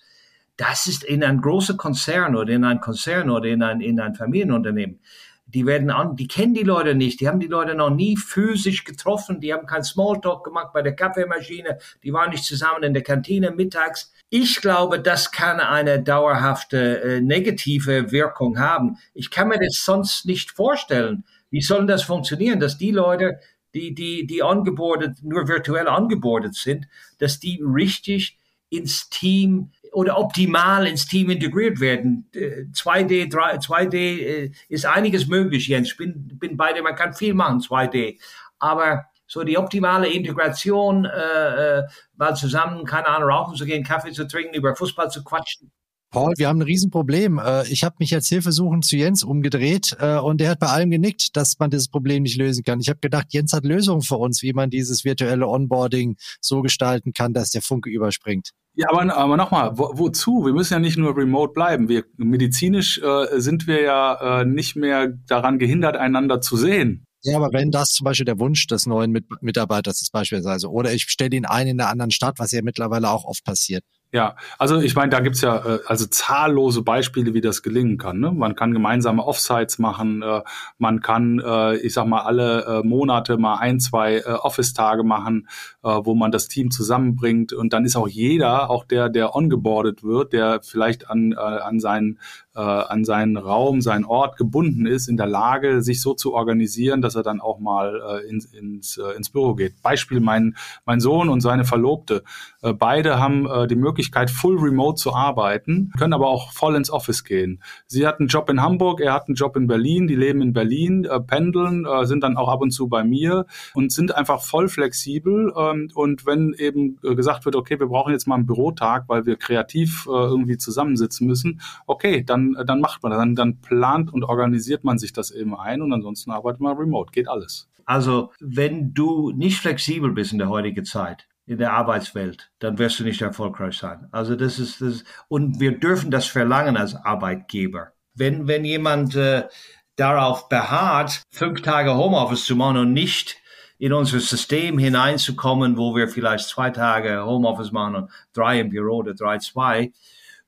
das 0.58 0.88
ist 0.88 1.04
in 1.04 1.24
ein 1.24 1.42
großer 1.42 1.76
Konzern 1.76 2.36
oder 2.36 2.54
in 2.54 2.64
ein 2.64 2.80
Konzern 2.80 3.30
oder 3.30 3.50
in 3.50 3.62
ein, 3.62 3.82
in 3.82 4.00
ein 4.00 4.16
Familienunternehmen. 4.16 5.00
Die 5.48 5.66
werden 5.66 5.92
an, 5.92 6.16
die 6.16 6.28
kennen 6.28 6.56
die 6.56 6.64
Leute 6.64 6.96
nicht, 6.96 7.20
die 7.20 7.28
haben 7.28 7.40
die 7.40 7.48
Leute 7.48 7.76
noch 7.76 7.92
nie 7.92 8.18
physisch 8.18 8.84
getroffen, 8.84 9.40
die 9.42 9.54
haben 9.54 9.68
keinen 9.68 9.84
Smalltalk 9.84 10.44
gemacht 10.44 10.74
bei 10.74 10.82
der 10.82 10.96
Kaffeemaschine, 10.96 11.78
die 12.04 12.14
waren 12.14 12.32
nicht 12.32 12.46
zusammen 12.46 12.84
in 12.84 12.94
der 12.94 13.04
Kantine 13.04 13.52
mittags. 13.52 14.12
Ich 14.30 14.60
glaube, 14.60 15.00
das 15.00 15.32
kann 15.32 15.60
eine 15.60 16.02
dauerhafte 16.02 17.02
äh, 17.02 17.22
negative 17.22 18.12
Wirkung 18.12 18.58
haben. 18.58 18.98
Ich 19.14 19.30
kann 19.30 19.50
mir 19.50 19.60
das 19.60 19.84
sonst 19.86 20.26
nicht 20.26 20.52
vorstellen. 20.52 21.26
Wie 21.52 21.62
soll 21.62 21.86
das 21.86 22.02
funktionieren, 22.02 22.60
dass 22.60 22.80
die 22.80 22.92
Leute, 22.92 23.40
die, 23.76 23.94
die, 23.94 24.26
die 24.26 24.42
angebordet, 24.42 25.20
nur 25.22 25.48
virtuell 25.48 25.88
angebordet 25.88 26.56
sind, 26.56 26.88
dass 27.20 27.40
die 27.40 27.62
richtig 27.64 28.40
ins 28.70 29.10
Team 29.10 29.72
oder 29.96 30.18
optimal 30.18 30.86
ins 30.88 31.08
Team 31.08 31.30
integriert 31.30 31.80
werden. 31.80 32.30
2D, 32.34 33.32
3, 33.32 33.58
2D 33.58 34.52
ist 34.68 34.86
einiges 34.86 35.28
möglich, 35.28 35.68
Jens. 35.68 35.92
Ich 35.92 35.98
bin, 35.98 36.38
bin 36.38 36.58
bei 36.58 36.74
dir, 36.74 36.84
man 36.84 36.96
kann 36.96 37.14
viel 37.14 37.34
machen, 37.34 37.60
2D. 37.60 38.20
Aber 38.60 39.06
so 39.28 39.44
die 39.44 39.58
optimale 39.58 40.08
Integration, 40.08 41.06
äh, 41.06 41.80
äh, 41.80 41.84
mal 42.16 42.36
zusammen, 42.36 42.86
keine 42.86 43.08
Ahnung, 43.08 43.30
rauchen 43.30 43.56
zu 43.56 43.66
gehen, 43.66 43.84
Kaffee 43.84 44.12
zu 44.12 44.28
trinken, 44.28 44.54
über 44.54 44.76
Fußball 44.76 45.10
zu 45.10 45.24
quatschen. 45.24 45.72
Paul, 46.12 46.34
wir 46.38 46.48
haben 46.48 46.60
ein 46.60 46.64
Riesenproblem. 46.64 47.40
Äh, 47.40 47.68
ich 47.70 47.84
habe 47.84 47.96
mich 48.00 48.10
jetzt 48.10 48.28
hilfesuchend 48.28 48.86
zu 48.86 48.98
Jens 48.98 49.24
umgedreht 49.24 49.96
äh, 50.00 50.18
und 50.18 50.40
der 50.40 50.52
hat 50.52 50.60
bei 50.60 50.68
allem 50.68 50.92
genickt, 50.92 51.36
dass 51.36 51.58
man 51.60 51.70
dieses 51.70 51.88
Problem 51.88 52.24
nicht 52.24 52.38
lösen 52.38 52.64
kann. 52.64 52.80
Ich 52.80 52.90
habe 52.90 53.00
gedacht, 53.00 53.28
Jens 53.30 53.54
hat 53.54 53.66
Lösungen 53.66 54.02
für 54.02 54.18
uns, 54.18 54.42
wie 54.42 54.54
man 54.54 54.70
dieses 54.70 55.04
virtuelle 55.06 55.48
Onboarding 55.48 56.18
so 56.40 56.62
gestalten 56.62 57.14
kann, 57.14 57.34
dass 57.34 57.50
der 57.50 57.62
Funke 57.62 57.90
überspringt. 57.90 58.52
Ja, 58.76 58.88
aber, 58.90 59.16
aber 59.16 59.38
nochmal, 59.38 59.78
wo, 59.78 59.92
wozu? 59.94 60.46
Wir 60.46 60.54
müssen 60.54 60.74
ja 60.74 60.80
nicht 60.80 60.98
nur 60.98 61.16
remote 61.16 61.54
bleiben. 61.54 61.88
Wir, 61.88 62.04
medizinisch 62.18 63.00
äh, 63.00 63.40
sind 63.40 63.68
wir 63.68 63.82
ja 63.82 64.42
äh, 64.42 64.46
nicht 64.46 64.76
mehr 64.76 65.14
daran 65.28 65.60
gehindert, 65.60 65.96
einander 65.96 66.42
zu 66.42 66.58
sehen. 66.58 67.06
Ja, 67.24 67.38
aber 67.38 67.52
wenn 67.54 67.72
das 67.72 67.92
zum 67.92 68.06
Beispiel 68.06 68.26
der 68.26 68.40
Wunsch 68.40 68.68
des 68.68 68.86
neuen 68.86 69.12
Mit 69.12 69.26
Mitarbeiters 69.42 70.02
ist 70.02 70.12
beispielsweise, 70.12 70.70
oder 70.70 70.94
ich 70.94 71.04
stelle 71.04 71.36
ihn 71.36 71.46
ein 71.46 71.68
in 71.68 71.80
einer 71.80 71.90
anderen 71.90 72.12
Stadt, 72.12 72.36
was 72.38 72.52
ja 72.52 72.62
mittlerweile 72.62 73.10
auch 73.10 73.26
oft 73.26 73.44
passiert. 73.44 73.84
Ja, 74.16 74.38
also 74.58 74.80
ich 74.80 74.96
meine, 74.96 75.10
da 75.10 75.20
gibt's 75.20 75.42
ja 75.42 75.58
äh, 75.58 75.80
also 75.88 76.06
zahllose 76.06 76.84
Beispiele, 76.84 77.34
wie 77.34 77.42
das 77.42 77.64
gelingen 77.64 77.98
kann. 77.98 78.22
Ne? 78.22 78.32
Man 78.32 78.56
kann 78.56 78.72
gemeinsame 78.72 79.22
Offsites 79.22 79.78
machen, 79.78 80.22
äh, 80.22 80.42
man 80.78 81.02
kann, 81.02 81.42
äh, 81.46 81.76
ich 81.80 81.94
sag 81.94 82.08
mal, 82.08 82.22
alle 82.22 82.64
äh, 82.64 82.88
Monate 82.88 83.38
mal 83.38 83.58
ein, 83.58 83.82
zwei 83.82 84.20
äh, 84.20 84.22
Office-Tage 84.22 85.04
machen, 85.04 85.50
äh, 85.84 85.90
wo 85.90 86.16
man 86.16 86.32
das 86.32 86.48
Team 86.48 86.72
zusammenbringt 86.72 87.52
und 87.52 87.74
dann 87.74 87.84
ist 87.84 87.98
auch 87.98 88.08
jeder, 88.08 88.70
auch 88.70 88.86
der, 88.86 89.10
der 89.10 89.36
ongeboardet 89.36 90.02
wird, 90.02 90.32
der 90.32 90.62
vielleicht 90.64 91.10
an, 91.10 91.34
äh, 91.34 91.36
an 91.36 91.82
seinen 91.82 92.18
äh, 92.56 92.60
an 92.60 93.04
seinen 93.04 93.38
Raum, 93.38 93.82
seinen 93.82 94.06
Ort 94.06 94.38
gebunden 94.38 94.86
ist, 94.86 95.08
in 95.08 95.18
der 95.18 95.28
Lage, 95.28 95.82
sich 95.82 96.02
so 96.02 96.14
zu 96.14 96.34
organisieren, 96.34 97.02
dass 97.02 97.16
er 97.16 97.24
dann 97.24 97.42
auch 97.42 97.60
mal 97.60 98.02
äh, 98.02 98.30
ins, 98.30 98.46
ins, 98.46 98.98
äh, 98.98 99.16
ins 99.16 99.30
Büro 99.30 99.56
geht. 99.56 99.82
Beispiel 99.82 100.20
mein, 100.20 100.56
mein 100.86 101.00
Sohn 101.00 101.30
und 101.30 101.42
seine 101.42 101.66
Verlobte. 101.66 102.24
Äh, 102.62 102.74
beide 102.74 103.20
haben 103.20 103.46
äh, 103.46 103.68
die 103.68 103.76
Möglichkeit, 103.76 104.32
full 104.32 104.58
remote 104.58 104.96
zu 104.96 105.14
arbeiten, 105.14 105.92
können 105.98 106.14
aber 106.14 106.30
auch 106.30 106.52
voll 106.54 106.76
ins 106.76 106.90
Office 106.90 107.24
gehen. 107.24 107.62
Sie 107.88 108.08
hat 108.08 108.20
einen 108.20 108.30
Job 108.30 108.50
in 108.50 108.62
Hamburg, 108.62 109.02
er 109.02 109.14
hat 109.14 109.28
einen 109.28 109.36
Job 109.36 109.58
in 109.58 109.68
Berlin, 109.68 110.08
die 110.08 110.16
leben 110.16 110.42
in 110.42 110.54
Berlin, 110.54 111.06
äh, 111.06 111.20
pendeln, 111.20 111.86
äh, 111.86 112.06
sind 112.06 112.24
dann 112.24 112.38
auch 112.38 112.48
ab 112.48 112.62
und 112.62 112.72
zu 112.72 112.88
bei 112.88 113.04
mir 113.04 113.46
und 113.74 113.92
sind 113.92 114.16
einfach 114.16 114.42
voll 114.42 114.70
flexibel. 114.70 115.54
Ähm, 115.58 115.90
und 115.94 116.26
wenn 116.26 116.54
eben 116.58 117.00
äh, 117.04 117.16
gesagt 117.16 117.46
wird, 117.46 117.56
okay, 117.56 117.80
wir 117.80 117.88
brauchen 117.88 118.14
jetzt 118.14 118.28
mal 118.28 118.36
einen 118.36 118.46
Bürotag, 118.46 119.06
weil 119.08 119.26
wir 119.26 119.36
kreativ 119.36 120.06
äh, 120.08 120.12
irgendwie 120.12 120.58
zusammensitzen 120.58 121.28
müssen, 121.28 121.62
okay, 121.86 122.24
dann 122.24 122.45
dann, 122.66 122.80
macht 122.80 123.04
man 123.04 123.12
das. 123.12 123.20
Dann, 123.20 123.36
dann 123.36 123.62
plant 123.62 124.14
und 124.14 124.24
organisiert 124.24 124.84
man 124.84 124.98
sich 124.98 125.14
das 125.14 125.32
eben 125.32 125.56
ein 125.56 125.82
und 125.82 125.92
ansonsten 125.92 126.32
arbeitet 126.32 126.62
man 126.62 126.78
remote. 126.78 127.12
Geht 127.12 127.28
alles. 127.28 127.68
Also, 127.86 128.32
wenn 128.40 128.94
du 128.94 129.32
nicht 129.32 129.60
flexibel 129.60 130.12
bist 130.12 130.32
in 130.32 130.40
der 130.40 130.50
heutigen 130.50 130.86
Zeit, 130.86 131.28
in 131.46 131.60
der 131.60 131.74
Arbeitswelt, 131.74 132.52
dann 132.60 132.78
wirst 132.80 133.00
du 133.00 133.04
nicht 133.04 133.22
erfolgreich 133.22 133.78
sein. 133.78 134.08
Also 134.12 134.36
das 134.36 134.58
ist 134.60 134.82
das 134.82 135.04
und 135.28 135.60
wir 135.60 135.78
dürfen 135.78 136.10
das 136.10 136.26
verlangen 136.26 136.78
als 136.78 136.96
Arbeitgeber. 136.96 137.92
Wenn 138.16 138.48
wenn 138.48 138.66
jemand 138.66 139.16
äh, 139.16 139.48
darauf 139.96 140.50
beharrt, 140.50 141.22
fünf 141.32 141.62
Tage 141.62 141.96
Homeoffice 141.96 142.46
zu 142.46 142.56
machen 142.56 142.78
und 142.78 142.94
nicht 142.94 143.38
in 143.78 143.94
unser 143.94 144.20
System 144.20 144.80
hineinzukommen, 144.80 145.78
wo 145.78 145.96
wir 145.96 146.08
vielleicht 146.08 146.48
zwei 146.48 146.70
Tage 146.70 147.26
Homeoffice 147.26 147.72
machen 147.72 147.96
und 147.96 148.10
drei 148.34 148.62
im 148.62 148.70
Büro 148.70 148.98
oder 148.98 149.14
drei 149.14 149.38
zwei, 149.38 149.92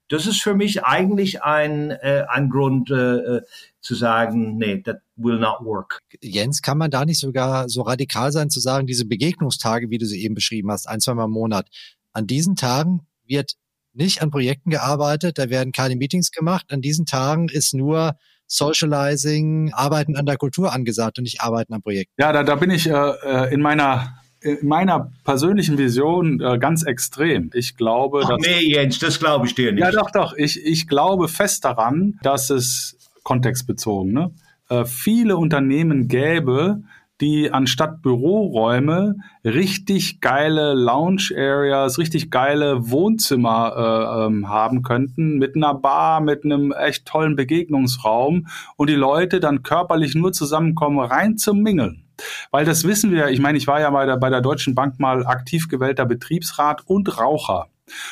das 0.10 0.26
ist 0.26 0.42
für 0.42 0.54
mich 0.54 0.84
eigentlich 0.84 1.44
ein, 1.44 1.92
äh, 1.92 2.26
ein 2.30 2.50
Grund 2.50 2.90
äh, 2.90 2.96
äh, 2.96 3.42
zu 3.82 3.96
sagen, 3.96 4.58
nee, 4.58 4.82
that 4.82 5.02
will 5.16 5.40
not 5.40 5.60
work. 5.62 6.00
Jens, 6.22 6.62
kann 6.62 6.78
man 6.78 6.92
da 6.92 7.06
nicht 7.06 7.20
sogar 7.20 7.70
so 7.70 7.82
radikal 7.82 8.32
sein 8.32 8.50
zu 8.50 8.60
sagen, 8.60 8.88
diese 8.88 9.06
Begegnungstage, 9.06 9.90
wie 9.90 9.98
du 9.98 10.06
sie 10.06 10.24
eben 10.24 10.36
beschrieben 10.36 10.72
hast, 10.72 10.88
ein, 10.88 11.00
zweimal 11.00 11.26
im 11.26 11.32
Monat, 11.32 11.68
an 12.14 12.28
diesen 12.28 12.56
Tagen 12.56 13.02
wird 13.26 13.54
nicht 13.94 14.22
an 14.22 14.32
Projekten 14.32 14.70
gearbeitet, 14.70 15.38
da 15.38 15.50
werden 15.50 15.72
keine 15.72 15.96
Meetings 15.96 16.32
gemacht. 16.32 16.68
An 16.70 16.82
diesen 16.82 17.06
Tagen 17.06 17.50
ist 17.50 17.74
nur 17.74 18.16
Socializing, 18.46 19.74
Arbeiten 19.74 20.16
an 20.16 20.26
der 20.26 20.38
Kultur 20.38 20.72
angesagt 20.72 21.18
und 21.18 21.24
nicht 21.24 21.42
Arbeiten 21.42 21.74
am 21.74 21.82
Projekt. 21.82 22.12
Ja, 22.18 22.32
da, 22.32 22.44
da 22.44 22.56
bin 22.56 22.70
ich 22.70 22.88
äh, 22.88 22.94
äh 22.94 23.54
in 23.54 23.62
meiner 23.62 24.22
in 24.48 24.68
meiner 24.68 25.12
persönlichen 25.24 25.78
Vision 25.78 26.40
äh, 26.40 26.58
ganz 26.58 26.84
extrem. 26.84 27.50
Ich 27.54 27.76
glaube, 27.76 28.22
Ach 28.24 28.30
dass. 28.30 28.42
nee, 28.42 28.74
Jens, 28.74 29.00
das 29.00 29.20
glaube 29.20 29.48
ich 29.48 29.56
dir 29.56 29.72
nicht. 29.72 29.82
Ja, 29.82 29.92
doch, 29.92 30.12
doch. 30.12 30.34
Ich, 30.36 30.64
ich 30.66 30.88
glaube 30.88 31.28
fest 31.28 31.66
daran, 31.66 32.20
dass 32.24 32.50
es 32.50 32.98
kontextbezogen, 33.24 34.14
ne? 34.14 34.32
Äh, 34.70 34.86
viele 34.86 35.38
Unternehmen 35.38 36.08
gäbe, 36.08 36.82
die 37.22 37.52
anstatt 37.52 38.02
Büroräume 38.02 39.16
richtig 39.44 40.22
geile 40.22 40.74
Lounge 40.74 41.32
Areas, 41.36 41.98
richtig 41.98 42.30
geile 42.30 42.92
Wohnzimmer 42.92 43.74
äh, 43.76 44.26
ähm, 44.26 44.50
haben 44.50 44.84
könnten 44.84 45.38
mit 45.38 45.56
einer 45.56 45.74
Bar, 45.74 46.22
mit 46.22 46.46
einem 46.46 46.72
echt 46.72 47.06
tollen 47.06 47.36
Begegnungsraum 47.36 48.48
und 48.76 48.90
die 48.90 48.96
Leute 48.96 49.40
dann 49.40 49.64
körperlich 49.64 50.16
nur 50.16 50.32
zusammenkommen, 50.32 51.00
rein 51.00 51.38
zum 51.38 51.62
Mingeln. 51.62 52.07
Weil 52.52 52.66
das 52.66 52.84
wissen 52.84 53.12
wir, 53.12 53.30
ich 53.30 53.40
meine, 53.40 53.58
ich 53.58 53.68
war 53.68 53.80
ja 53.80 53.90
bei 53.90 54.06
der, 54.06 54.18
bei 54.18 54.30
der 54.30 54.42
Deutschen 54.42 54.76
Bank 54.76 55.00
mal 55.00 55.26
aktiv 55.26 55.68
gewählter 55.70 56.06
Betriebsrat 56.06 56.82
und 56.86 57.20
Raucher. 57.20 57.68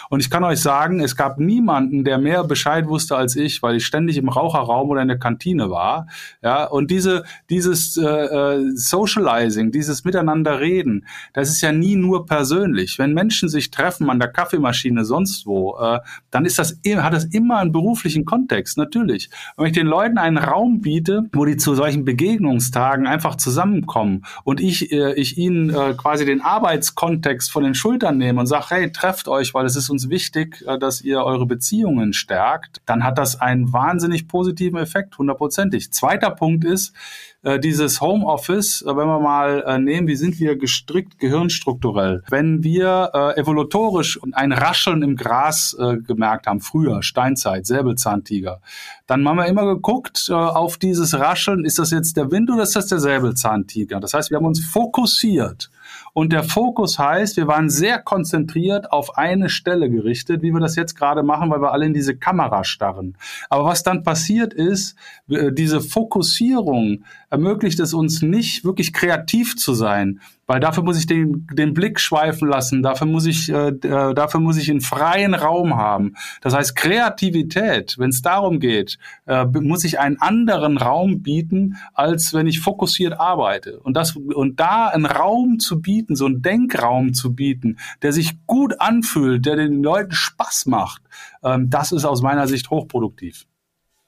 Und 0.10 0.20
ich 0.20 0.30
kann 0.30 0.44
euch 0.44 0.62
sagen, 0.62 1.00
es 1.00 1.16
gab 1.16 1.40
niemanden, 1.40 2.04
der 2.04 2.18
mehr 2.18 2.44
Bescheid 2.44 2.88
wusste 2.88 3.16
als 3.16 3.36
ich, 3.36 3.62
weil 3.62 3.76
ich 3.76 3.86
ständig 3.86 4.18
im 4.18 4.30
Raucherraum 4.30 4.90
oder 4.90 5.02
in 5.02 5.08
der 5.08 5.20
Kantine 5.20 5.70
war. 5.70 6.08
Ja, 6.42 6.66
und 6.66 6.92
diese, 6.92 7.24
dieses 7.50 7.98
äh, 7.98 8.04
äh 8.06 8.72
Socializing, 8.76 9.72
dieses 9.72 10.04
Miteinanderreden, 10.06 11.06
das 11.34 11.50
ist 11.50 11.62
ja 11.62 11.72
nie 11.72 11.96
nur 11.96 12.26
persönlich. 12.26 13.00
Wenn 13.00 13.14
Menschen 13.14 13.50
sich 13.50 13.72
treffen 13.72 14.10
an 14.10 14.20
der 14.20 14.30
Kaffeemaschine, 14.30 15.06
sonst 15.06 15.46
wo, 15.46 15.78
äh, 15.78 16.00
dann 16.32 16.46
ist 16.46 16.60
das, 16.60 16.80
hat 16.98 17.14
das 17.14 17.26
immer 17.26 17.58
einen 17.58 17.72
beruflichen 17.72 18.26
Kontext, 18.26 18.78
natürlich. 18.78 19.30
Und 19.56 19.64
wenn 19.64 19.72
ich 19.72 19.78
den 19.78 19.88
Leuten 19.88 20.18
einen 20.18 20.38
Raum 20.38 20.82
biete, 20.82 21.30
wo 21.34 21.46
die 21.46 21.58
zu 21.58 21.76
solchen 21.76 22.06
Begegnungstagen 22.06 23.08
einfach 23.08 23.36
zusammenkommen 23.36 24.26
und 24.44 24.62
ich, 24.62 24.92
äh, 24.92 25.14
ich 25.14 25.38
ihnen 25.38 25.70
äh, 25.70 25.94
quasi 25.98 26.26
den 26.26 26.42
Arbeitskontext 26.42 27.52
von 27.52 27.64
den 27.64 27.76
Schultern 27.76 28.18
nehme 28.18 28.40
und 28.40 28.48
sage, 28.48 28.66
hey, 28.70 28.92
trefft 28.92 29.28
euch, 29.28 29.54
weil 29.54 29.65
weil 29.66 29.70
es 29.72 29.76
ist 29.78 29.90
uns 29.90 30.10
wichtig, 30.10 30.64
äh, 30.68 30.78
dass 30.78 31.02
ihr 31.02 31.24
eure 31.24 31.48
Beziehungen 31.48 32.14
stärkt, 32.14 32.84
dann 32.86 33.04
hat 33.04 33.18
das 33.18 33.42
einen 33.42 33.74
wahnsinnig 33.74 34.28
positiven 34.28 34.78
Effekt, 34.78 35.18
hundertprozentig. 35.18 35.92
Zweiter 35.92 36.30
Punkt 36.30 36.64
ist, 36.64 36.94
äh, 37.42 37.60
dieses 37.60 38.00
Homeoffice, 38.00 38.84
äh, 38.84 38.96
wenn 38.96 39.08
wir 39.08 39.20
mal 39.20 39.80
nehmen, 39.80 40.08
wie 40.08 40.16
sind 40.16 40.40
wir 40.40 40.56
gestrickt 40.56 41.18
gehirnstrukturell? 41.18 42.22
Wenn 42.30 42.64
wir 42.64 43.10
evolutorisch 43.38 44.20
ein 44.34 44.52
Rascheln 44.52 45.02
im 45.02 45.16
Gras 45.16 45.76
gemerkt 46.06 46.46
haben, 46.48 46.60
früher, 46.60 47.02
Steinzeit, 47.02 47.66
Säbelzahntiger, 47.66 48.62
dann 49.08 49.28
haben 49.28 49.38
wir 49.38 49.48
immer 49.48 49.66
geguckt 49.66 50.30
auf 50.32 50.78
dieses 50.78 51.18
Rascheln, 51.18 51.66
ist 51.66 51.80
das 51.80 51.92
jetzt 51.92 52.18
der 52.18 52.30
Wind 52.32 52.52
oder 52.52 52.64
ist 52.64 52.76
das 52.76 52.88
der 52.88 53.00
Säbelzahntiger? 53.00 54.00
Das 54.00 54.14
heißt, 54.14 54.30
wir 54.30 54.38
haben 54.38 54.46
uns 54.46 54.64
fokussiert 54.64 55.72
und 56.18 56.32
der 56.32 56.46
Fokus 56.46 56.98
heißt, 56.98 57.36
wir 57.36 57.48
waren 57.48 57.70
sehr 57.70 58.02
konzentriert 58.02 58.90
auf 58.94 59.18
eine 59.18 59.50
Stelle 59.50 59.90
gerichtet, 59.90 60.42
wie 60.44 60.54
wir 60.54 60.62
das 60.62 60.78
jetzt 60.78 60.96
gerade 60.96 61.24
machen, 61.24 61.52
weil 61.52 61.62
wir 61.62 61.74
alle 61.74 61.86
in 61.86 61.94
diese 61.94 62.16
Kamera 62.16 62.64
starren. 62.64 63.18
Aber 63.50 63.66
was 63.66 63.84
dann 63.84 64.04
passiert 64.04 64.54
ist, 64.54 64.96
äh, 65.28 65.52
diese 65.52 65.82
Fokussierung 65.82 67.04
ermöglicht 67.30 67.82
es 67.82 67.94
uns 67.94 68.22
nicht, 68.22 68.64
wirklich 68.64 68.94
kreativ 68.94 69.58
zu 69.58 69.74
sein. 69.74 70.22
Weil 70.48 70.60
dafür 70.60 70.84
muss 70.84 70.98
ich 71.00 71.08
den, 71.08 71.48
den 71.52 71.74
Blick 71.74 72.00
schweifen 72.00 72.48
lassen, 72.48 72.84
dafür 72.84 73.08
muss 73.08 73.26
ich, 73.26 73.50
äh, 73.50 73.70
äh 73.70 74.14
dafür 74.14 74.40
muss 74.40 74.58
ich 74.58 74.70
einen 74.70 74.82
freien 74.82 75.34
Raum 75.34 75.76
haben. 75.76 76.16
Das 76.42 76.54
heißt, 76.54 76.76
Kreativität, 76.76 77.98
wenn 77.98 78.12
es 78.12 78.22
darum 78.22 78.60
geht, 78.60 79.00
äh, 79.26 79.46
muss 79.46 79.84
ich 79.84 80.00
einen 80.00 80.22
anderen 80.22 80.78
Raum 80.78 81.24
bieten, 81.24 81.78
als 81.94 82.34
wenn 82.34 82.46
ich 82.46 82.60
fokussiert 82.60 83.20
arbeite. 83.20 83.80
Und 83.80 83.98
das, 83.98 84.16
und 84.16 84.60
da 84.60 84.88
einen 84.88 85.08
Raum 85.08 85.58
zu 85.58 85.82
bieten, 85.82 86.16
so 86.16 86.26
einen 86.26 86.44
Denkraum 86.44 87.14
zu 87.14 87.34
bieten, 87.34 87.78
der 88.04 88.14
sich 88.14 88.46
gut 88.46 88.80
anfühlt, 88.80 89.46
der 89.46 89.56
den 89.56 89.82
Leuten 89.82 90.12
Spaß 90.12 90.68
macht, 90.68 91.02
ähm, 91.44 91.70
das 91.72 91.92
ist 91.92 92.06
aus 92.06 92.22
meiner 92.22 92.48
Sicht 92.48 92.70
hochproduktiv. 92.70 93.46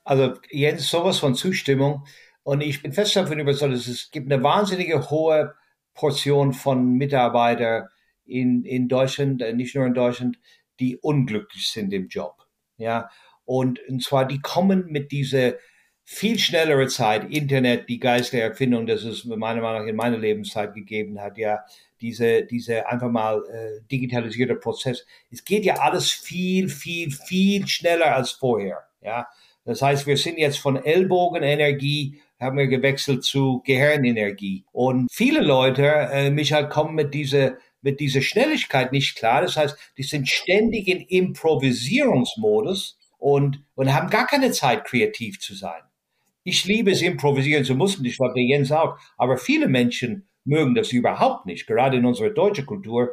Also 0.04 0.36
Jens, 0.52 0.88
sowas 0.88 1.18
von 1.18 1.34
Zustimmung. 1.34 2.06
Und 2.44 2.62
ich 2.62 2.82
bin 2.82 2.94
fest 2.94 3.16
davon 3.16 3.40
überzeugt, 3.40 3.74
es 3.74 4.10
gibt 4.12 4.32
eine 4.32 4.42
wahnsinnige 4.42 5.10
hohe 5.10 5.54
Portion 5.98 6.54
von 6.54 6.94
Mitarbeitern 6.94 7.88
in, 8.26 8.64
in 8.64 8.88
Deutschland, 8.88 9.42
äh, 9.42 9.54
nicht 9.54 9.76
nur 9.76 9.86
in 9.86 9.94
Deutschland, 9.94 10.40
die 10.80 10.98
unglücklich 10.98 11.70
sind 11.70 11.92
im 11.92 12.08
Job. 12.08 12.46
Ja, 12.78 13.10
und, 13.46 13.80
und 13.88 14.04
zwar 14.04 14.26
die 14.26 14.40
kommen 14.40 14.86
mit 14.90 15.12
dieser 15.12 15.54
viel 16.10 16.40
schnellere 16.40 16.88
Zeit, 16.88 17.30
Internet, 17.30 17.90
die 17.90 18.00
geistige 18.00 18.42
Erfindung, 18.42 18.88
das 18.88 19.04
es 19.04 19.26
meiner 19.26 19.62
Meinung 19.62 19.82
nach 19.82 19.90
in 19.90 19.96
meiner 19.96 20.18
Lebenszeit 20.18 20.74
gegeben 20.74 21.20
hat, 21.20 21.38
ja, 21.38 21.60
diese, 22.00 22.46
diese 22.46 22.88
einfach 22.88 23.10
mal 23.10 23.44
äh, 23.52 23.82
digitalisierte 23.92 24.56
Prozess. 24.56 25.06
Es 25.32 25.44
geht 25.44 25.66
ja 25.66 25.80
alles 25.80 26.12
viel, 26.12 26.70
viel, 26.70 27.12
viel 27.12 27.68
schneller 27.68 28.16
als 28.16 28.32
vorher. 28.32 28.88
Ja, 29.02 29.28
das 29.66 29.82
heißt, 29.82 30.08
wir 30.08 30.16
sind 30.16 30.38
jetzt 30.38 30.60
von 30.60 30.78
Ellbogenenergie 30.78 32.22
haben 32.40 32.58
wir 32.58 32.68
gewechselt 32.68 33.24
zu 33.24 33.62
Gehirnenergie. 33.66 34.66
Und 34.72 35.08
viele 35.12 35.42
Leute, 35.42 35.86
äh, 35.86 36.30
Michael, 36.30 36.70
kommen 36.70 36.96
mit 36.96 37.14
dieser 37.14 37.58
mit 37.82 38.00
dieser 38.00 38.22
Schnelligkeit 38.22 38.92
nicht 38.92 39.16
klar. 39.16 39.42
Das 39.42 39.56
heißt, 39.56 39.78
die 39.98 40.04
sind 40.04 40.28
ständig 40.28 40.88
in 40.88 41.00
Improvisierungsmodus 41.00 42.98
und, 43.18 43.64
und 43.76 43.94
haben 43.94 44.10
gar 44.10 44.28
keine 44.28 44.52
Zeit, 44.52 44.86
kreativ 44.86 45.40
zu 45.40 45.56
sein. 45.56 45.82
Ich 46.44 46.66
liebe 46.66 46.92
es, 46.92 47.02
improvisieren 47.02 47.66
zu 47.66 47.76
müssen. 47.76 48.06
Ich 48.06 48.18
glaube, 48.18 48.34
der 48.36 48.44
Jens 48.44 48.72
auch. 48.72 48.98
Aber 49.18 49.38
viele 49.38 49.68
Menschen 49.68 50.28
mögen 50.46 50.76
das 50.76 50.92
überhaupt 50.92 51.46
nicht, 51.46 51.68
gerade 51.68 51.98
in 51.98 52.06
unserer 52.06 52.30
deutschen 52.30 52.66
Kultur. 52.66 53.12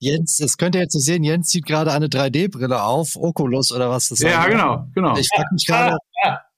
Jens, 0.00 0.38
das 0.38 0.56
könnt 0.56 0.74
ihr 0.74 0.80
jetzt 0.80 0.94
nicht 0.94 1.04
sehen. 1.04 1.22
Jens 1.22 1.48
zieht 1.48 1.64
gerade 1.64 1.92
eine 1.92 2.06
3D-Brille 2.06 2.82
auf, 2.82 3.14
Oculus 3.14 3.70
oder 3.70 3.88
was 3.88 4.08
das 4.08 4.20
ist. 4.20 4.28
Ja, 4.28 4.48
genau, 4.48 4.84
genau. 4.94 5.16
Ich 5.16 5.28
frage 5.32 5.48
mich 5.52 5.64
gerade, 5.64 5.96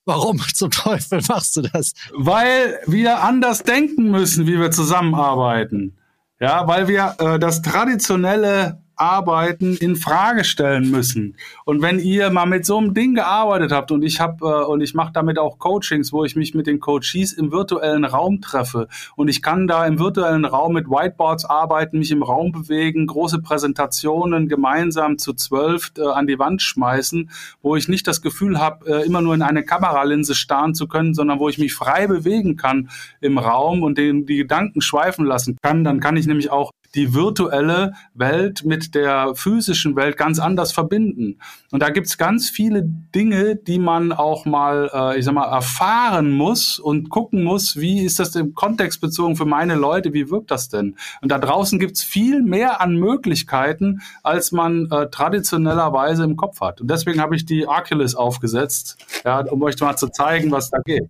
Warum 0.05 0.39
zum 0.55 0.71
Teufel 0.71 1.21
machst 1.29 1.57
du 1.57 1.63
das? 1.63 1.95
Weil 2.13 2.79
wir 2.87 3.23
anders 3.23 3.63
denken 3.63 4.11
müssen, 4.11 4.47
wie 4.47 4.59
wir 4.61 4.71
zusammenarbeiten. 4.71 5.97
Ja, 6.41 6.67
weil 6.67 6.89
wir 6.89 7.15
äh, 7.19 7.39
das 7.39 7.63
traditionelle 7.63 8.84
Arbeiten 8.97 9.77
in 9.77 9.97
Frage 9.97 10.45
stellen 10.45 10.91
müssen. 10.91 11.37
Und 11.65 11.83
wenn 11.83 11.99
ihr 11.99 12.31
mal 12.31 12.47
mit 12.47 12.67
so 12.67 12.79
einem 12.79 12.95
Ding 12.95 13.15
gearbeitet 13.15 13.73
habt 13.73 13.91
und 13.91 14.03
ich 14.03 14.21
habe 14.21 14.47
äh, 14.47 14.65
und 14.65 14.81
ich 14.81 14.95
mache 14.95 15.13
damit 15.13 15.39
auch 15.39 15.59
Coachings, 15.59 16.13
wo 16.13 16.25
ich 16.25 16.37
mich 16.37 16.55
mit 16.55 16.67
den 16.67 16.81
Coaches 16.81 17.33
im 17.33 17.53
virtuellen 17.53 18.05
Raum 18.05 18.41
treffe 18.41 18.89
und 19.17 19.29
ich 19.29 19.43
kann 19.43 19.67
da 19.67 19.87
im 19.87 19.99
virtuellen 19.99 20.45
Raum 20.45 20.75
mit 20.75 20.89
Whiteboards 20.89 21.45
arbeiten, 21.45 21.99
mich 21.99 22.11
im 22.11 22.23
Raum 22.23 22.53
bewegen, 22.53 23.07
große 23.07 23.41
Präsentationen 23.41 24.49
gemeinsam 24.49 25.19
zu 25.19 25.33
zwölf 25.35 25.93
äh, 25.99 26.03
an 26.03 26.27
die 26.27 26.39
Wand 26.39 26.63
schmeißen, 26.63 27.31
wo 27.63 27.77
ich 27.77 27.89
nicht 27.89 28.07
das 28.07 28.23
Gefühl 28.23 28.61
habe, 28.61 28.87
äh, 28.87 29.07
immer 29.07 29.21
nur 29.21 29.35
in 29.35 29.43
eine 29.43 29.65
Kameralinse 29.65 30.35
starren 30.35 30.75
zu 30.75 30.87
können, 30.87 31.15
sondern 31.15 31.39
wo 31.39 31.49
ich 31.49 31.59
mich 31.59 31.75
frei 31.75 32.07
bewegen 32.07 32.57
kann 32.57 32.91
im 33.21 33.39
Raum 33.39 33.83
und 33.83 33.99
den, 33.99 34.27
die 34.27 34.37
Gedanken 34.37 34.81
schweifen 34.81 35.25
lassen 35.25 35.57
kann, 35.63 35.85
dann 35.85 36.01
kann 36.01 36.17
ich 36.17 36.27
nämlich 36.27 36.51
auch 36.51 36.73
die 36.95 37.15
virtuelle 37.15 37.95
Welt 38.15 38.65
mit 38.65 38.95
der 38.95 39.35
physischen 39.35 39.97
Welt 39.97 40.17
ganz 40.17 40.39
anders 40.39 40.73
verbinden. 40.73 41.39
Und 41.71 41.83
da 41.83 41.91
gibt's 41.91 42.19
ganz 42.19 42.51
viele 42.51 42.83
Dinge, 42.85 43.57
die 43.57 43.79
man 43.79 44.13
auch 44.13 44.45
mal, 44.45 44.91
äh, 44.93 45.19
ich 45.19 45.25
sag 45.25 45.35
mal, 45.35 45.51
erfahren 45.51 46.31
muss 46.31 46.79
und 46.79 47.11
gucken 47.11 47.43
muss, 47.43 47.77
wie 47.77 48.05
ist 48.05 48.19
das 48.19 48.35
im 48.37 48.55
Kontext 48.55 49.01
bezogen 49.01 49.37
für 49.37 49.45
meine 49.45 49.75
Leute, 49.75 50.13
wie 50.13 50.31
wirkt 50.31 50.51
das 50.51 50.69
denn? 50.69 50.97
Und 51.21 51.31
da 51.31 51.39
draußen 51.39 51.79
gibt's 51.79 52.03
viel 52.03 52.43
mehr 52.43 52.81
an 52.81 52.97
Möglichkeiten, 52.97 54.01
als 54.23 54.53
man 54.53 54.91
äh, 54.91 55.09
traditionellerweise 55.11 56.25
im 56.25 56.37
Kopf 56.37 56.61
hat. 56.61 56.81
Und 56.81 56.91
deswegen 56.91 57.21
habe 57.21 57.37
ich 57.37 57.45
die 57.45 57.67
Oculus 57.67 58.15
aufgesetzt, 58.15 58.97
ja, 59.25 59.41
um 59.41 59.63
euch 59.63 59.79
mal 59.81 59.97
zu 59.97 60.09
zeigen, 60.09 60.51
was 60.51 60.71
da 60.71 60.79
geht. 60.85 61.09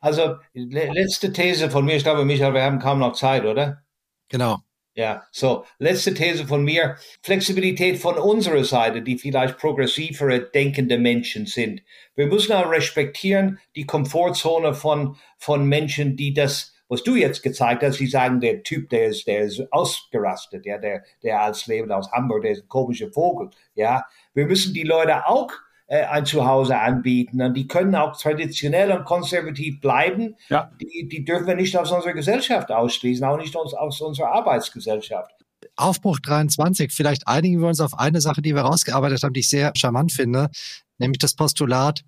Also 0.00 0.36
letzte 0.52 1.32
These 1.32 1.70
von 1.70 1.84
mir, 1.84 1.96
ich 1.96 2.02
glaube, 2.02 2.26
Michael, 2.26 2.52
wir 2.52 2.62
haben 2.62 2.78
kaum 2.78 2.98
noch 2.98 3.14
Zeit, 3.14 3.46
oder? 3.46 3.82
Genau. 4.28 4.58
Ja, 4.96 5.26
so, 5.32 5.64
letzte 5.80 6.14
These 6.14 6.46
von 6.46 6.62
mir. 6.62 6.96
Flexibilität 7.20 7.98
von 7.98 8.16
unserer 8.16 8.62
Seite, 8.62 9.02
die 9.02 9.18
vielleicht 9.18 9.58
progressivere 9.58 10.38
denkende 10.40 10.98
Menschen 10.98 11.46
sind. 11.46 11.82
Wir 12.14 12.28
müssen 12.28 12.52
auch 12.52 12.70
respektieren 12.70 13.58
die 13.74 13.86
Komfortzone 13.86 14.72
von, 14.72 15.16
von 15.36 15.68
Menschen, 15.68 16.16
die 16.16 16.32
das, 16.32 16.74
was 16.86 17.02
du 17.02 17.16
jetzt 17.16 17.42
gezeigt 17.42 17.82
hast, 17.82 17.98
die 17.98 18.06
sagen, 18.06 18.40
der 18.40 18.62
Typ, 18.62 18.88
der 18.90 19.06
ist, 19.06 19.26
der 19.26 19.40
ist 19.40 19.60
ausgerastet, 19.72 20.64
ja, 20.64 20.78
der, 20.78 21.02
der 21.24 21.42
als 21.42 21.66
Leben 21.66 21.90
aus 21.90 22.12
Hamburg, 22.12 22.42
der 22.42 22.52
ist 22.52 22.62
ein 22.62 22.68
komischer 22.68 23.10
Vogel, 23.10 23.50
ja. 23.74 24.04
Wir 24.32 24.46
müssen 24.46 24.74
die 24.74 24.84
Leute 24.84 25.26
auch 25.26 25.50
ein 25.86 26.24
Zuhause 26.24 26.78
anbieten. 26.78 27.42
Und 27.42 27.54
die 27.54 27.66
können 27.66 27.94
auch 27.94 28.16
traditionell 28.16 28.90
und 28.92 29.04
konservativ 29.04 29.80
bleiben. 29.80 30.36
Ja. 30.48 30.70
Die, 30.80 31.08
die 31.08 31.24
dürfen 31.24 31.46
wir 31.46 31.56
nicht 31.56 31.76
aus 31.76 31.92
unserer 31.92 32.14
Gesellschaft 32.14 32.70
ausschließen, 32.70 33.24
auch 33.24 33.36
nicht 33.36 33.54
aus, 33.56 33.74
aus 33.74 34.00
unserer 34.00 34.32
Arbeitsgesellschaft. 34.32 35.32
Aufbruch 35.76 36.20
23, 36.20 36.92
vielleicht 36.92 37.26
einigen 37.26 37.60
wir 37.60 37.68
uns 37.68 37.80
auf 37.80 37.98
eine 37.98 38.20
Sache, 38.20 38.42
die 38.42 38.54
wir 38.54 38.62
rausgearbeitet 38.62 39.22
haben, 39.22 39.32
die 39.32 39.40
ich 39.40 39.48
sehr 39.48 39.72
charmant 39.76 40.12
finde, 40.12 40.50
nämlich 40.98 41.18
das 41.18 41.34
Postulat, 41.34 42.02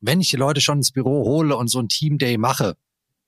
wenn 0.00 0.20
ich 0.20 0.30
die 0.30 0.36
Leute 0.36 0.60
schon 0.60 0.78
ins 0.78 0.92
Büro 0.92 1.24
hole 1.24 1.56
und 1.56 1.68
so 1.68 1.80
ein 1.80 1.88
Team 1.88 2.18
Day 2.18 2.38
mache, 2.38 2.76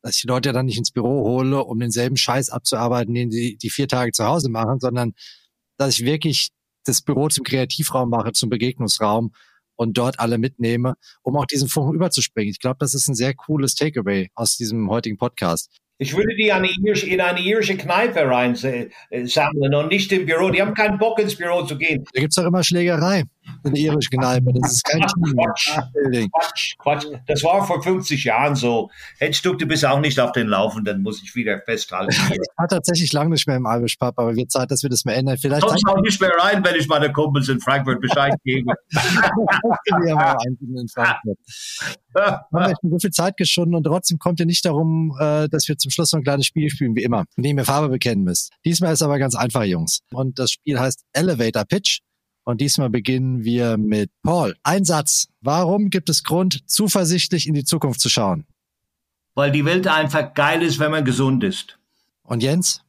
dass 0.02 0.16
ich 0.16 0.22
die 0.22 0.28
Leute 0.28 0.52
dann 0.52 0.66
nicht 0.66 0.78
ins 0.78 0.90
Büro 0.90 1.24
hole, 1.24 1.62
um 1.64 1.78
denselben 1.78 2.16
Scheiß 2.16 2.50
abzuarbeiten, 2.50 3.14
den 3.14 3.30
sie 3.30 3.56
die 3.56 3.70
vier 3.70 3.88
Tage 3.88 4.12
zu 4.12 4.24
Hause 4.24 4.50
machen, 4.50 4.80
sondern 4.80 5.14
dass 5.76 5.98
ich 5.98 6.04
wirklich 6.04 6.50
das 6.84 7.02
Büro 7.02 7.28
zum 7.28 7.44
Kreativraum 7.44 8.10
mache, 8.10 8.32
zum 8.32 8.50
Begegnungsraum 8.50 9.32
und 9.80 9.96
dort 9.96 10.20
alle 10.20 10.36
mitnehme, 10.36 10.94
um 11.22 11.38
auch 11.38 11.46
diesen 11.46 11.70
Funken 11.70 11.94
überzuspringen. 11.94 12.50
Ich 12.50 12.60
glaube, 12.60 12.76
das 12.80 12.92
ist 12.92 13.08
ein 13.08 13.14
sehr 13.14 13.32
cooles 13.32 13.74
Takeaway 13.74 14.28
aus 14.34 14.58
diesem 14.58 14.90
heutigen 14.90 15.16
Podcast. 15.16 15.70
Ich 15.96 16.14
würde 16.14 16.34
die 16.36 16.52
eine 16.52 16.68
irische, 16.68 17.06
in 17.06 17.20
eine 17.22 17.40
irische 17.40 17.78
Kneipe 17.78 18.20
rein 18.26 18.54
äh, 18.62 18.90
und 19.10 19.88
nicht 19.88 20.12
im 20.12 20.26
Büro. 20.26 20.50
Die 20.50 20.60
haben 20.60 20.74
keinen 20.74 20.98
Bock 20.98 21.18
ins 21.18 21.34
Büro 21.34 21.62
zu 21.62 21.78
gehen. 21.78 22.04
Da 22.12 22.20
gibt 22.20 22.32
es 22.32 22.36
doch 22.36 22.44
immer 22.46 22.62
Schlägerei 22.62 23.24
in 23.64 23.74
der 23.74 23.82
irischen 23.82 24.18
Kneipe. 24.18 24.52
Das 24.54 24.72
ist 24.72 24.84
kein 24.84 25.00
Quatsch, 25.00 25.78
Quatsch, 26.32 26.78
Quatsch. 26.78 27.06
Das 27.26 27.42
war 27.44 27.66
vor 27.66 27.82
50 27.82 28.24
Jahren 28.24 28.54
so. 28.54 28.90
Headstuck, 29.18 29.58
du 29.58 29.66
bist 29.66 29.84
auch 29.84 30.00
nicht 30.00 30.18
auf 30.20 30.32
den 30.32 30.48
Laufenden, 30.48 31.02
muss 31.02 31.22
ich 31.22 31.34
wieder 31.34 31.60
festhalten. 31.60 32.10
ich 32.10 32.38
war 32.56 32.68
tatsächlich 32.68 33.12
lange 33.12 33.30
nicht 33.30 33.46
mehr 33.46 33.56
im 33.56 33.66
Irish 33.66 33.96
Pub, 33.96 34.18
aber 34.18 34.34
wird 34.34 34.50
Zeit, 34.50 34.70
dass 34.70 34.82
wir 34.82 34.90
das 34.90 35.04
mehr 35.04 35.16
ändern. 35.16 35.36
Vielleicht 35.38 35.62
Kommst 35.62 35.86
auch 35.86 36.00
nicht 36.00 36.20
mehr 36.20 36.32
rein, 36.40 36.64
wenn 36.64 36.74
ich 36.74 36.88
meine 36.88 37.12
Kumpels 37.12 37.48
in 37.48 37.60
Frankfurt 37.60 38.00
Bescheid 38.00 38.34
gebe. 38.44 38.72
wir 38.90 40.16
haben 40.16 40.58
in 40.60 40.88
Frankfurt. 40.88 41.38
haben 42.14 42.44
wir 42.52 42.90
so 42.90 42.98
viel 42.98 43.10
Zeit 43.10 43.36
geschunden 43.36 43.74
und 43.74 43.84
trotzdem 43.84 44.18
kommt 44.18 44.40
ihr 44.40 44.46
nicht 44.46 44.64
darum, 44.64 45.16
äh, 45.18 45.48
dass 45.48 45.68
wir 45.68 45.76
zum 45.76 45.90
Schluss 45.90 46.12
noch 46.12 46.20
ein 46.20 46.24
kleines 46.24 46.46
Spiel 46.46 46.70
spielen, 46.70 46.94
wie 46.96 47.02
immer, 47.02 47.24
in 47.36 47.42
dem 47.42 47.58
ihr 47.58 47.64
Farbe 47.64 47.88
bekennen 47.88 48.24
müsst. 48.24 48.50
Diesmal 48.64 48.92
ist 48.92 49.02
aber 49.02 49.18
ganz 49.18 49.34
einfach, 49.34 49.64
Jungs. 49.64 50.00
Und 50.12 50.38
das 50.38 50.52
Spiel 50.52 50.78
heißt 50.78 51.04
Elevator 51.12 51.64
Pitch. 51.64 52.00
Und 52.50 52.60
diesmal 52.60 52.90
beginnen 52.90 53.44
wir 53.44 53.76
mit 53.76 54.10
Paul. 54.24 54.56
Ein 54.64 54.84
Satz. 54.84 55.28
Warum 55.40 55.88
gibt 55.88 56.10
es 56.10 56.24
Grund, 56.24 56.68
zuversichtlich 56.68 57.46
in 57.46 57.54
die 57.54 57.62
Zukunft 57.62 58.00
zu 58.00 58.08
schauen? 58.08 58.44
Weil 59.36 59.52
die 59.52 59.64
Welt 59.64 59.86
einfach 59.86 60.34
geil 60.34 60.62
ist, 60.62 60.80
wenn 60.80 60.90
man 60.90 61.04
gesund 61.04 61.44
ist. 61.44 61.78
Und 62.24 62.42
Jens? 62.42 62.82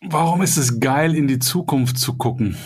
Warum 0.00 0.40
ist 0.42 0.56
es 0.56 0.78
geil, 0.78 1.16
in 1.16 1.26
die 1.26 1.40
Zukunft 1.40 1.98
zu 1.98 2.16
gucken? 2.16 2.56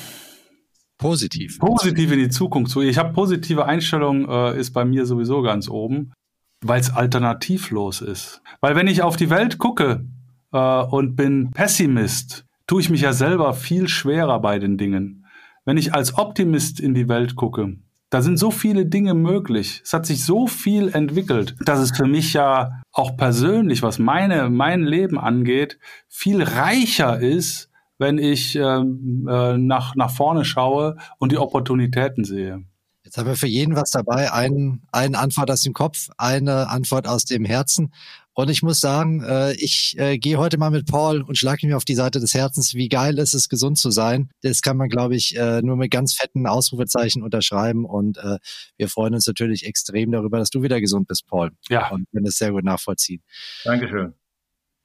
Positiv. 0.98 1.58
Positiv 1.58 2.12
in 2.12 2.18
die 2.18 2.28
Zukunft 2.28 2.70
zu. 2.70 2.82
Ich 2.82 2.98
habe 2.98 3.14
positive 3.14 3.64
Einstellung, 3.64 4.28
äh, 4.28 4.60
ist 4.60 4.72
bei 4.72 4.84
mir 4.84 5.06
sowieso 5.06 5.40
ganz 5.40 5.70
oben, 5.70 6.12
weil 6.60 6.80
es 6.80 6.90
alternativlos 6.90 8.02
ist. 8.02 8.42
Weil 8.60 8.76
wenn 8.76 8.88
ich 8.88 9.00
auf 9.00 9.16
die 9.16 9.30
Welt 9.30 9.56
gucke 9.56 10.04
äh, 10.52 10.58
und 10.58 11.16
bin 11.16 11.50
Pessimist, 11.50 12.44
tue 12.66 12.82
ich 12.82 12.90
mich 12.90 13.00
ja 13.00 13.14
selber 13.14 13.54
viel 13.54 13.88
schwerer 13.88 14.38
bei 14.40 14.58
den 14.58 14.76
Dingen. 14.76 15.21
Wenn 15.64 15.76
ich 15.76 15.94
als 15.94 16.18
Optimist 16.18 16.80
in 16.80 16.94
die 16.94 17.08
Welt 17.08 17.36
gucke, 17.36 17.76
da 18.10 18.20
sind 18.20 18.36
so 18.36 18.50
viele 18.50 18.84
Dinge 18.84 19.14
möglich. 19.14 19.80
Es 19.84 19.92
hat 19.92 20.04
sich 20.04 20.24
so 20.24 20.46
viel 20.46 20.88
entwickelt, 20.88 21.56
dass 21.64 21.78
es 21.78 21.96
für 21.96 22.06
mich 22.06 22.32
ja 22.34 22.82
auch 22.92 23.16
persönlich, 23.16 23.82
was 23.82 23.98
meine, 23.98 24.50
mein 24.50 24.82
Leben 24.82 25.18
angeht, 25.18 25.78
viel 26.08 26.42
reicher 26.42 27.20
ist, 27.20 27.70
wenn 27.98 28.18
ich 28.18 28.56
ähm, 28.56 29.26
äh, 29.30 29.56
nach, 29.56 29.94
nach 29.94 30.10
vorne 30.10 30.44
schaue 30.44 30.96
und 31.18 31.32
die 31.32 31.38
Opportunitäten 31.38 32.24
sehe. 32.24 32.64
Jetzt 33.04 33.16
haben 33.16 33.28
wir 33.28 33.36
für 33.36 33.46
jeden 33.46 33.76
was 33.76 33.90
dabei. 33.90 34.32
Ein, 34.32 34.82
eine 34.92 35.18
Antwort 35.18 35.50
aus 35.50 35.62
dem 35.62 35.72
Kopf, 35.72 36.08
eine 36.18 36.68
Antwort 36.68 37.08
aus 37.08 37.24
dem 37.24 37.44
Herzen. 37.44 37.92
Und 38.34 38.48
ich 38.48 38.62
muss 38.62 38.80
sagen, 38.80 39.22
äh, 39.22 39.52
ich 39.54 39.94
äh, 39.98 40.18
gehe 40.18 40.38
heute 40.38 40.56
mal 40.56 40.70
mit 40.70 40.86
Paul 40.86 41.20
und 41.22 41.36
schlage 41.36 41.66
mir 41.66 41.76
auf 41.76 41.84
die 41.84 41.94
Seite 41.94 42.18
des 42.18 42.32
Herzens. 42.32 42.74
Wie 42.74 42.88
geil 42.88 43.18
ist 43.18 43.34
es, 43.34 43.48
gesund 43.48 43.76
zu 43.76 43.90
sein? 43.90 44.30
Das 44.40 44.62
kann 44.62 44.78
man, 44.78 44.88
glaube 44.88 45.16
ich, 45.16 45.36
äh, 45.36 45.60
nur 45.60 45.76
mit 45.76 45.90
ganz 45.90 46.14
fetten 46.14 46.46
Ausrufezeichen 46.46 47.22
unterschreiben. 47.22 47.84
Und 47.84 48.16
äh, 48.18 48.38
wir 48.78 48.88
freuen 48.88 49.14
uns 49.14 49.26
natürlich 49.26 49.66
extrem 49.66 50.12
darüber, 50.12 50.38
dass 50.38 50.48
du 50.48 50.62
wieder 50.62 50.80
gesund 50.80 51.08
bist, 51.08 51.26
Paul. 51.26 51.50
Ja. 51.68 51.90
Und 51.90 52.06
können 52.10 52.24
das 52.24 52.36
sehr 52.36 52.52
gut 52.52 52.64
nachvollziehen. 52.64 53.22
Dankeschön. 53.64 54.14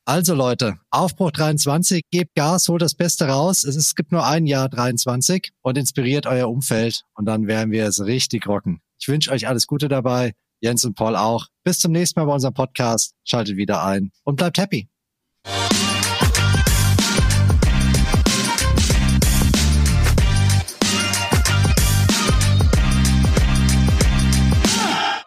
Also 0.04 0.36
Leute, 0.36 0.80
Aufbruch 0.90 1.32
23, 1.32 2.02
gebt 2.12 2.34
Gas, 2.34 2.70
holt 2.70 2.82
das 2.82 2.96
Beste 2.96 3.28
raus. 3.28 3.66
Es, 3.66 3.76
ist, 3.76 3.88
es 3.88 3.96
gibt 3.96 4.14
nur 4.14 4.26
ein 4.26 4.46
Jahr 4.46 4.70
23 4.70 5.52
und 5.62 5.78
inspiriert 5.78 6.26
euer 6.26 6.50
Umfeld 6.50 7.04
und 7.14 7.26
dann 7.26 7.48
werden 7.48 7.72
wir 7.72 7.86
es 7.86 8.02
richtig 8.02 8.48
rocken. 8.48 8.80
Ich 9.00 9.10
wünsche 9.10 9.32
euch 9.32 9.50
alles 9.50 9.68
Gute 9.68 9.90
dabei, 9.90 10.32
Jens 10.60 10.86
und 10.86 10.96
Paul 10.96 11.16
auch. 11.16 11.48
Bis 11.64 11.80
zum 11.80 11.92
nächsten 11.92 12.20
Mal 12.20 12.26
bei 12.26 12.34
unserem 12.34 12.54
Podcast. 12.54 13.14
Schaltet 13.24 13.58
wieder 13.58 13.84
ein 13.84 14.12
und 14.24 14.36
bleibt 14.36 14.58
happy. 14.58 14.90